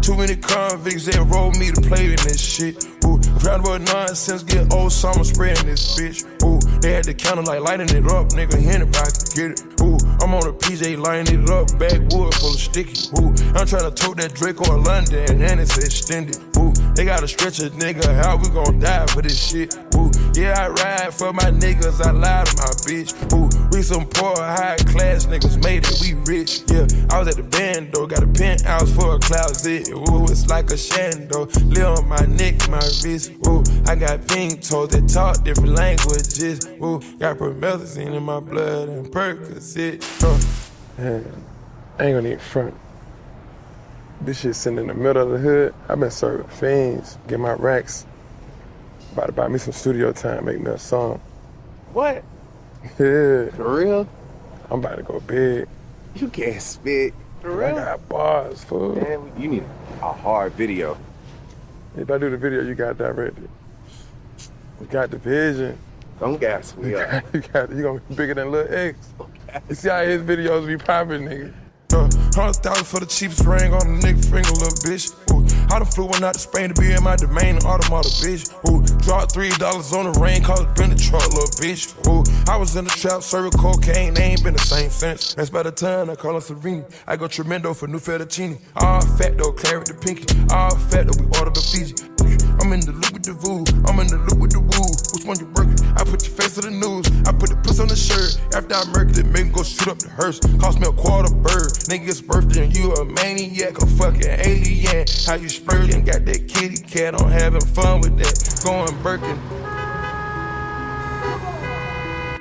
Too 0.00 0.16
many 0.16 0.34
convicts 0.34 1.04
that 1.06 1.14
enrolled 1.18 1.56
me 1.56 1.70
to 1.70 1.80
play 1.82 2.06
in 2.06 2.16
this 2.16 2.40
shit. 2.40 2.84
Ooh, 3.04 3.20
round 3.42 3.64
about 3.64 3.80
nonsense, 3.82 4.42
get 4.42 4.72
old 4.72 4.92
summer 4.92 5.24
spreading 5.24 5.66
this 5.66 5.98
bitch. 5.98 6.24
Ooh, 6.44 6.60
they 6.80 6.92
had 6.92 7.04
the 7.04 7.14
counter 7.14 7.42
like 7.42 7.60
lighting 7.60 7.88
it 7.90 8.06
up, 8.06 8.28
nigga. 8.30 8.54
Anybody 8.54 9.10
could 9.10 9.34
get 9.34 9.50
it. 9.52 9.80
Ooh, 9.80 9.98
I'm 10.22 10.34
on 10.34 10.46
a 10.46 10.52
PJ 10.52 10.98
lighting 10.98 11.42
it 11.42 11.50
up, 11.50 11.66
backwood 11.78 12.34
full 12.34 12.54
of 12.54 12.60
sticky. 12.60 13.08
Ooh, 13.18 13.34
I'm 13.54 13.66
trying 13.66 13.90
to 13.90 13.94
tote 13.94 14.18
that 14.18 14.34
Draco 14.34 14.70
or 14.70 14.78
London, 14.78 15.42
and 15.42 15.60
it's 15.60 15.76
extended. 15.78 16.38
Ooh, 16.56 16.72
they 16.94 17.04
gotta 17.04 17.28
stretch 17.28 17.60
a 17.60 17.70
nigga, 17.70 18.04
how 18.22 18.36
we 18.36 18.48
gon' 18.50 18.78
die 18.78 19.06
for 19.06 19.22
this 19.22 19.50
shit? 19.50 19.74
Ooh, 19.96 20.10
yeah, 20.34 20.54
I 20.58 20.68
ride 20.68 21.14
for 21.14 21.32
my 21.32 21.50
niggas, 21.50 22.00
I 22.00 22.10
lie 22.12 22.44
to 22.44 22.56
my 22.56 22.72
bitch. 22.86 23.12
Ooh, 23.32 23.48
we 23.70 23.82
some 23.82 24.06
poor, 24.06 24.36
high 24.36 24.76
class 24.86 25.26
niggas, 25.26 25.62
made 25.62 25.84
it, 25.84 25.98
we 26.00 26.14
rich. 26.30 26.62
Yeah, 26.68 26.86
I 27.10 27.18
was 27.18 27.28
at 27.28 27.36
the 27.36 27.42
band 27.42 27.92
though, 27.92 28.06
got 28.06 28.22
a 28.22 28.26
penthouse 28.26 28.92
for 28.94 29.16
a 29.16 29.18
closet. 29.18 29.88
Ooh, 29.90 30.24
it's 30.24 30.46
like 30.48 30.70
a 30.70 30.74
shando, 30.74 31.48
live 31.74 31.98
on 31.98 32.08
my 32.08 32.24
neck, 32.26 32.68
my 32.68 32.82
wrist. 33.02 33.23
Ooh, 33.46 33.62
I 33.86 33.94
got 33.94 34.26
pink 34.28 34.62
toes 34.62 34.90
that 34.90 35.08
talk 35.08 35.42
different 35.44 35.74
languages. 35.74 36.66
Ooh, 36.82 37.00
got 37.18 37.38
promethazine 37.38 38.14
in 38.14 38.22
my 38.22 38.40
blood 38.40 38.88
and 38.88 39.06
Percocet. 39.06 40.02
Uh. 40.22 41.02
Man, 41.02 41.44
I 41.98 42.04
ain't 42.04 42.16
gonna 42.16 42.28
even 42.28 42.38
front. 42.38 42.74
This 44.20 44.40
shit 44.40 44.54
sitting 44.54 44.78
in 44.78 44.86
the 44.86 44.94
middle 44.94 45.22
of 45.22 45.30
the 45.32 45.38
hood. 45.38 45.74
I've 45.88 46.00
been 46.00 46.10
serving 46.10 46.48
fiends, 46.48 47.18
get 47.28 47.40
my 47.40 47.52
racks. 47.54 48.06
About 49.12 49.26
to 49.26 49.32
buy 49.32 49.48
me 49.48 49.58
some 49.58 49.72
studio 49.72 50.12
time, 50.12 50.44
make 50.44 50.60
me 50.60 50.70
a 50.70 50.78
song. 50.78 51.20
What? 51.92 52.22
Yeah. 52.98 53.48
For 53.50 53.76
real? 53.78 54.08
I'm 54.70 54.80
about 54.80 54.96
to 54.96 55.02
go 55.02 55.18
big. 55.20 55.66
You 56.14 56.28
can't 56.28 56.60
spit. 56.60 57.14
For 57.40 57.64
I 57.64 57.68
real? 57.68 57.76
got 57.76 58.08
bars, 58.08 58.62
fool. 58.62 58.94
Man, 58.94 59.32
you 59.38 59.48
need 59.48 59.64
a 60.02 60.12
hard 60.12 60.52
video. 60.52 60.96
If 61.96 62.10
I 62.10 62.18
do 62.18 62.30
the 62.30 62.36
video, 62.36 62.62
you 62.62 62.74
got 62.74 62.98
directed. 62.98 63.48
You 64.80 64.86
got 64.86 65.10
the 65.10 65.18
vision. 65.18 65.78
Don't 66.18 66.40
gas 66.40 66.76
me 66.76 66.94
up. 66.94 67.24
you 67.34 67.40
got 67.40 67.70
you 67.70 67.82
gonna 67.82 68.00
be 68.08 68.14
bigger 68.14 68.34
than 68.34 68.50
Lil 68.50 68.66
X. 68.68 68.98
You 69.68 69.74
see 69.74 69.88
how 69.88 70.02
his 70.02 70.22
videos 70.22 70.66
be 70.66 70.76
popping, 70.76 71.22
nigga. 71.22 71.52
Uh, 71.92 72.10
Hundred 72.34 72.56
thousand 72.56 72.84
for 72.84 73.00
the 73.00 73.06
cheapest 73.06 73.44
ring 73.44 73.72
on 73.72 74.00
the 74.00 74.06
nigga 74.06 74.24
finger, 74.24 74.50
little 74.50 74.78
bitch. 74.82 75.12
Ooh, 75.30 75.44
I 75.74 75.80
done 75.80 75.88
flew 75.88 76.06
one 76.06 76.22
out 76.22 76.34
to 76.34 76.38
Spain 76.38 76.72
to 76.72 76.80
be 76.80 76.92
in 76.92 77.02
my 77.02 77.16
domain, 77.16 77.56
automata, 77.66 78.08
bitch. 78.22 78.46
Ooh, 78.70 78.86
dropped 79.02 79.32
three 79.32 79.50
dollars 79.58 79.92
on 79.92 80.04
the 80.04 80.16
ring, 80.20 80.40
cause 80.40 80.60
it 80.60 80.72
been 80.76 80.90
the 80.90 80.94
truck, 80.94 81.26
little 81.34 81.50
bitch. 81.58 81.90
Ooh, 82.06 82.22
I 82.48 82.56
was 82.56 82.76
in 82.76 82.84
the 82.84 82.92
trap, 82.92 83.22
serving 83.24 83.58
cocaine, 83.58 84.14
they 84.14 84.22
ain't 84.22 84.44
been 84.44 84.52
the 84.52 84.60
same 84.60 84.88
since. 84.88 85.34
That's 85.34 85.50
by 85.50 85.64
the 85.64 85.72
time 85.72 86.10
I 86.10 86.14
call 86.14 86.34
her 86.34 86.40
Serene. 86.40 86.84
I 87.08 87.16
go 87.16 87.26
tremendo 87.26 87.74
for 87.74 87.88
new 87.88 87.98
fettuccine. 87.98 88.60
All 88.76 89.00
fat 89.18 89.36
though, 89.36 89.50
claret 89.50 89.86
the 89.86 89.94
pinky. 89.94 90.30
All 90.54 90.76
fat 90.76 91.08
though, 91.08 91.18
we 91.18 91.26
ordered 91.40 91.56
the 91.56 91.66
Fiji. 91.66 91.98
I'm 92.62 92.72
in 92.72 92.78
the 92.78 92.92
loop 92.92 93.12
with 93.12 93.24
the 93.24 93.34
voo, 93.34 93.66
I'm 93.90 93.98
in 93.98 94.06
the 94.06 94.18
loop 94.30 94.38
with 94.38 94.52
the 94.52 94.60
woo. 94.62 94.86
Which 95.10 95.26
one 95.26 95.40
you 95.42 95.50
working? 95.58 95.83
I 95.96 96.04
put 96.04 96.26
your 96.26 96.34
face 96.34 96.54
to 96.54 96.62
the 96.62 96.70
news. 96.70 97.06
I 97.26 97.32
put 97.32 97.50
the 97.50 97.56
puss 97.62 97.80
on 97.80 97.88
the 97.88 97.96
shirt. 97.96 98.38
After 98.54 98.74
I 98.74 98.84
murdered 98.92 99.18
it, 99.18 99.26
make 99.26 99.52
go 99.52 99.62
shoot 99.62 99.88
up 99.88 99.98
the 99.98 100.08
hearse. 100.10 100.40
Cost 100.58 100.80
me 100.80 100.88
a 100.88 100.92
quarter 100.92 101.32
bird. 101.34 101.70
Nigga's 101.86 102.20
birthday 102.20 102.64
and 102.64 102.76
you 102.76 102.92
a 102.94 103.04
maniac, 103.04 103.78
a 103.78 103.86
fucking 103.86 104.26
alien. 104.26 105.06
How 105.26 105.34
you 105.34 105.48
splurging? 105.48 106.04
Got 106.04 106.24
that 106.26 106.48
kitty 106.48 106.82
cat 106.82 107.14
on 107.20 107.30
having 107.30 107.60
fun 107.60 108.00
with 108.00 108.18
that. 108.18 108.34
Going 108.64 109.02
Birkin. 109.02 109.38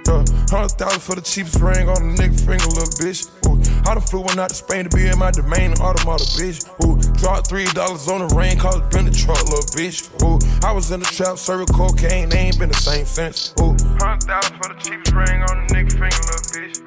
Uh, 0.05 0.25
Hundred 0.53 0.77
thousand 0.77 1.01
for 1.01 1.15
the 1.15 1.21
cheapest 1.21 1.59
ring 1.61 1.89
on 1.89 1.97
the 1.97 2.21
nigga 2.21 2.37
finger, 2.37 2.65
little 2.67 2.93
bitch. 3.01 3.25
Ooh, 3.47 3.57
I 3.89 3.95
done 3.95 4.03
flew 4.03 4.21
one 4.21 4.37
out 4.37 4.49
to 4.49 4.55
Spain 4.55 4.87
to 4.87 4.95
be 4.95 5.07
in 5.07 5.17
my 5.17 5.31
domain, 5.31 5.73
automata, 5.81 6.25
bitch. 6.37 6.61
Ooh, 6.85 6.92
dropped 7.17 7.47
three 7.47 7.65
dollars 7.73 8.07
on 8.07 8.27
the 8.27 8.35
ring, 8.35 8.57
cause 8.57 8.77
it 8.77 8.89
been 8.91 9.05
the 9.05 9.11
truck, 9.11 9.43
little 9.49 9.65
bitch. 9.75 10.09
Ooh, 10.23 10.39
I 10.65 10.71
was 10.71 10.91
in 10.91 10.99
the 10.99 11.05
trap, 11.05 11.37
serving 11.37 11.67
cocaine, 11.67 12.29
they 12.29 12.49
ain't 12.49 12.59
been 12.59 12.69
the 12.69 12.75
same 12.75 13.05
since. 13.05 13.53
Ooh, 13.61 13.75
hundred 13.99 14.23
thousand 14.23 14.57
for 14.57 14.69
the 14.73 14.79
cheapest 14.79 15.13
ring 15.13 15.41
on 15.41 15.67
the 15.67 15.73
nigga 15.73 15.91
finger, 15.91 16.23
little 16.27 16.45
bitch. 16.51 16.79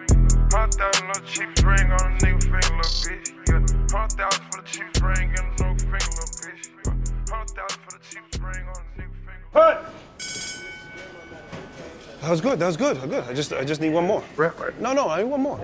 Hundred 0.52 0.74
thousand 0.74 1.06
for 1.06 1.20
the 1.20 1.26
cheapest 1.26 1.64
ring 1.64 1.90
on 1.90 2.04
the 2.06 2.26
nigga 2.26 2.42
finger, 2.42 2.74
little 2.76 2.96
bitch. 3.02 3.26
Yeah, 3.48 3.62
hundred 3.96 4.16
thousand 4.16 4.44
for 4.50 4.62
the 4.62 4.68
cheapest 4.68 5.02
ring 5.02 5.28
on 5.36 5.44
the 5.56 5.64
nigga 5.64 5.80
finger, 5.80 6.12
little 6.16 6.34
bitch. 6.36 7.30
Hundred 7.30 7.50
thousand 7.56 7.80
for 7.82 7.92
the 7.92 8.02
cheapest 8.04 8.40
ring 8.42 8.64
on 8.68 8.80
the 8.84 9.02
nigga 9.02 9.16
finger. 9.24 9.46
Put. 9.52 9.95
That 12.26 12.30
was 12.32 12.40
good. 12.40 12.58
That 12.58 12.66
was 12.66 12.76
good. 12.76 13.00
Good. 13.08 13.22
I 13.22 13.32
just, 13.32 13.52
I 13.52 13.62
just 13.62 13.80
need 13.80 13.90
one 13.92 14.04
more. 14.04 14.20
Rap 14.34 14.58
right. 14.58 14.76
No, 14.80 14.92
no, 14.92 15.08
I 15.08 15.22
need 15.22 15.30
one 15.30 15.42
more. 15.42 15.58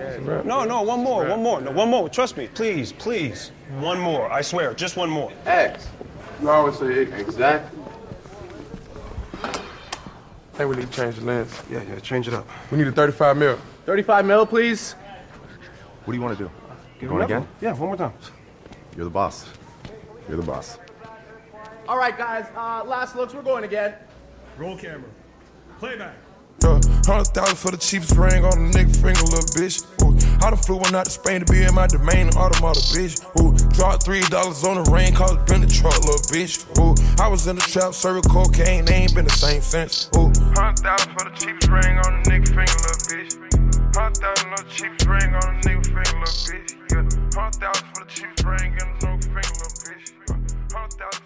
No, 0.45 0.63
no, 0.63 0.81
one 0.83 1.03
more, 1.03 1.27
one 1.27 1.43
more, 1.43 1.59
no, 1.59 1.71
one 1.71 1.89
more. 1.89 2.07
Trust 2.07 2.37
me, 2.37 2.47
please, 2.53 2.93
please, 2.93 3.51
one 3.81 3.99
more. 3.99 4.31
I 4.31 4.41
swear, 4.41 4.73
just 4.73 4.95
one 4.95 5.09
more. 5.09 5.29
X. 5.45 5.89
You 6.41 6.49
always 6.49 6.79
say 6.79 7.01
X. 7.01 7.19
Exactly. 7.19 7.79
I 9.43 9.47
think 10.53 10.69
we 10.69 10.77
need 10.77 10.89
to 10.89 10.97
change 10.97 11.17
the 11.17 11.25
lens. 11.25 11.61
Yeah, 11.69 11.81
yeah, 11.83 11.99
change 11.99 12.29
it 12.29 12.33
up. 12.33 12.47
We 12.71 12.77
need 12.77 12.87
a 12.87 12.93
35 12.93 13.35
mil. 13.35 13.59
35 13.85 14.25
mil, 14.25 14.45
please. 14.45 14.93
What 16.05 16.13
do 16.13 16.17
you 16.17 16.21
want 16.23 16.37
to 16.37 16.45
do? 16.45 16.51
Give 16.97 17.09
Going 17.09 17.23
it 17.23 17.25
up. 17.25 17.29
again? 17.29 17.47
Yeah, 17.59 17.73
one 17.73 17.89
more 17.89 17.97
time. 17.97 18.13
You're 18.95 19.03
the 19.03 19.11
boss. 19.11 19.49
You're 20.29 20.37
the 20.37 20.43
boss. 20.43 20.79
All 21.89 21.97
right, 21.97 22.17
guys. 22.17 22.45
Uh, 22.55 22.85
last 22.85 23.17
looks. 23.17 23.33
We're 23.33 23.41
going 23.41 23.65
again. 23.65 23.95
Roll 24.57 24.77
camera. 24.77 25.09
Playback. 25.79 26.15
Yeah, 26.61 26.79
hundred 27.05 27.33
thousand 27.33 27.57
for 27.57 27.71
the 27.71 27.77
cheapest 27.77 28.15
ring 28.15 28.45
on 28.45 28.53
a 28.53 28.69
nigga 28.71 28.93
finger, 28.93 29.25
little 29.33 29.49
bitch. 29.57 29.83
Ooh, 30.05 30.15
I 30.45 30.49
done 30.49 30.59
flew 30.59 30.77
one 30.77 30.95
out 30.95 31.05
to 31.05 31.11
Spain 31.11 31.43
to 31.43 31.51
be 31.51 31.63
in 31.63 31.73
my 31.73 31.87
domain, 31.87 32.29
automata, 32.37 32.79
bitch. 32.93 33.19
Ooh, 33.41 33.51
dropped 33.73 34.03
three 34.03 34.21
dollars 34.31 34.63
on 34.63 34.81
the 34.81 34.85
ring, 34.91 35.13
called 35.13 35.39
it 35.39 35.45
been 35.47 35.67
truck, 35.67 35.97
little 36.05 36.21
bitch. 36.31 36.63
Ooh, 36.79 36.95
I 37.21 37.27
was 37.27 37.47
in 37.47 37.55
the 37.55 37.61
trap, 37.61 37.93
serving 37.93 38.23
cocaine, 38.29 38.85
they 38.85 39.07
ain't 39.07 39.15
been 39.15 39.25
the 39.25 39.31
same 39.31 39.61
since. 39.61 40.09
Ooh, 40.15 40.31
hundred 40.55 40.79
thousand 40.85 41.11
for 41.17 41.25
the 41.27 41.35
cheapest 41.35 41.67
ring 41.67 41.97
on 41.97 42.11
a 42.13 42.21
nigga 42.29 42.47
finger, 42.47 42.77
little 42.85 43.01
bitch. 43.09 43.95
Hundred 43.95 44.17
thousand 44.21 44.49
no 44.49 44.57
cheapest 44.69 45.05
ring 45.05 45.33
on 45.33 45.43
a 45.43 45.59
nigga 45.65 45.83
finger, 45.83 46.15
little 46.21 46.37
bitch. 46.47 46.69
Yeah, 46.91 47.03
hundred 47.35 47.59
thousand 47.59 47.87
for 47.91 48.05
the 48.05 48.09
cheapest 48.09 48.45
ring 48.45 48.71
on 48.79 48.87
a 48.87 48.95
nigga 49.03 49.23
finger, 49.25 49.53
little 49.57 49.75
bitch. 49.83 50.07
Hundred 50.71 50.93
thousand. 50.97 51.22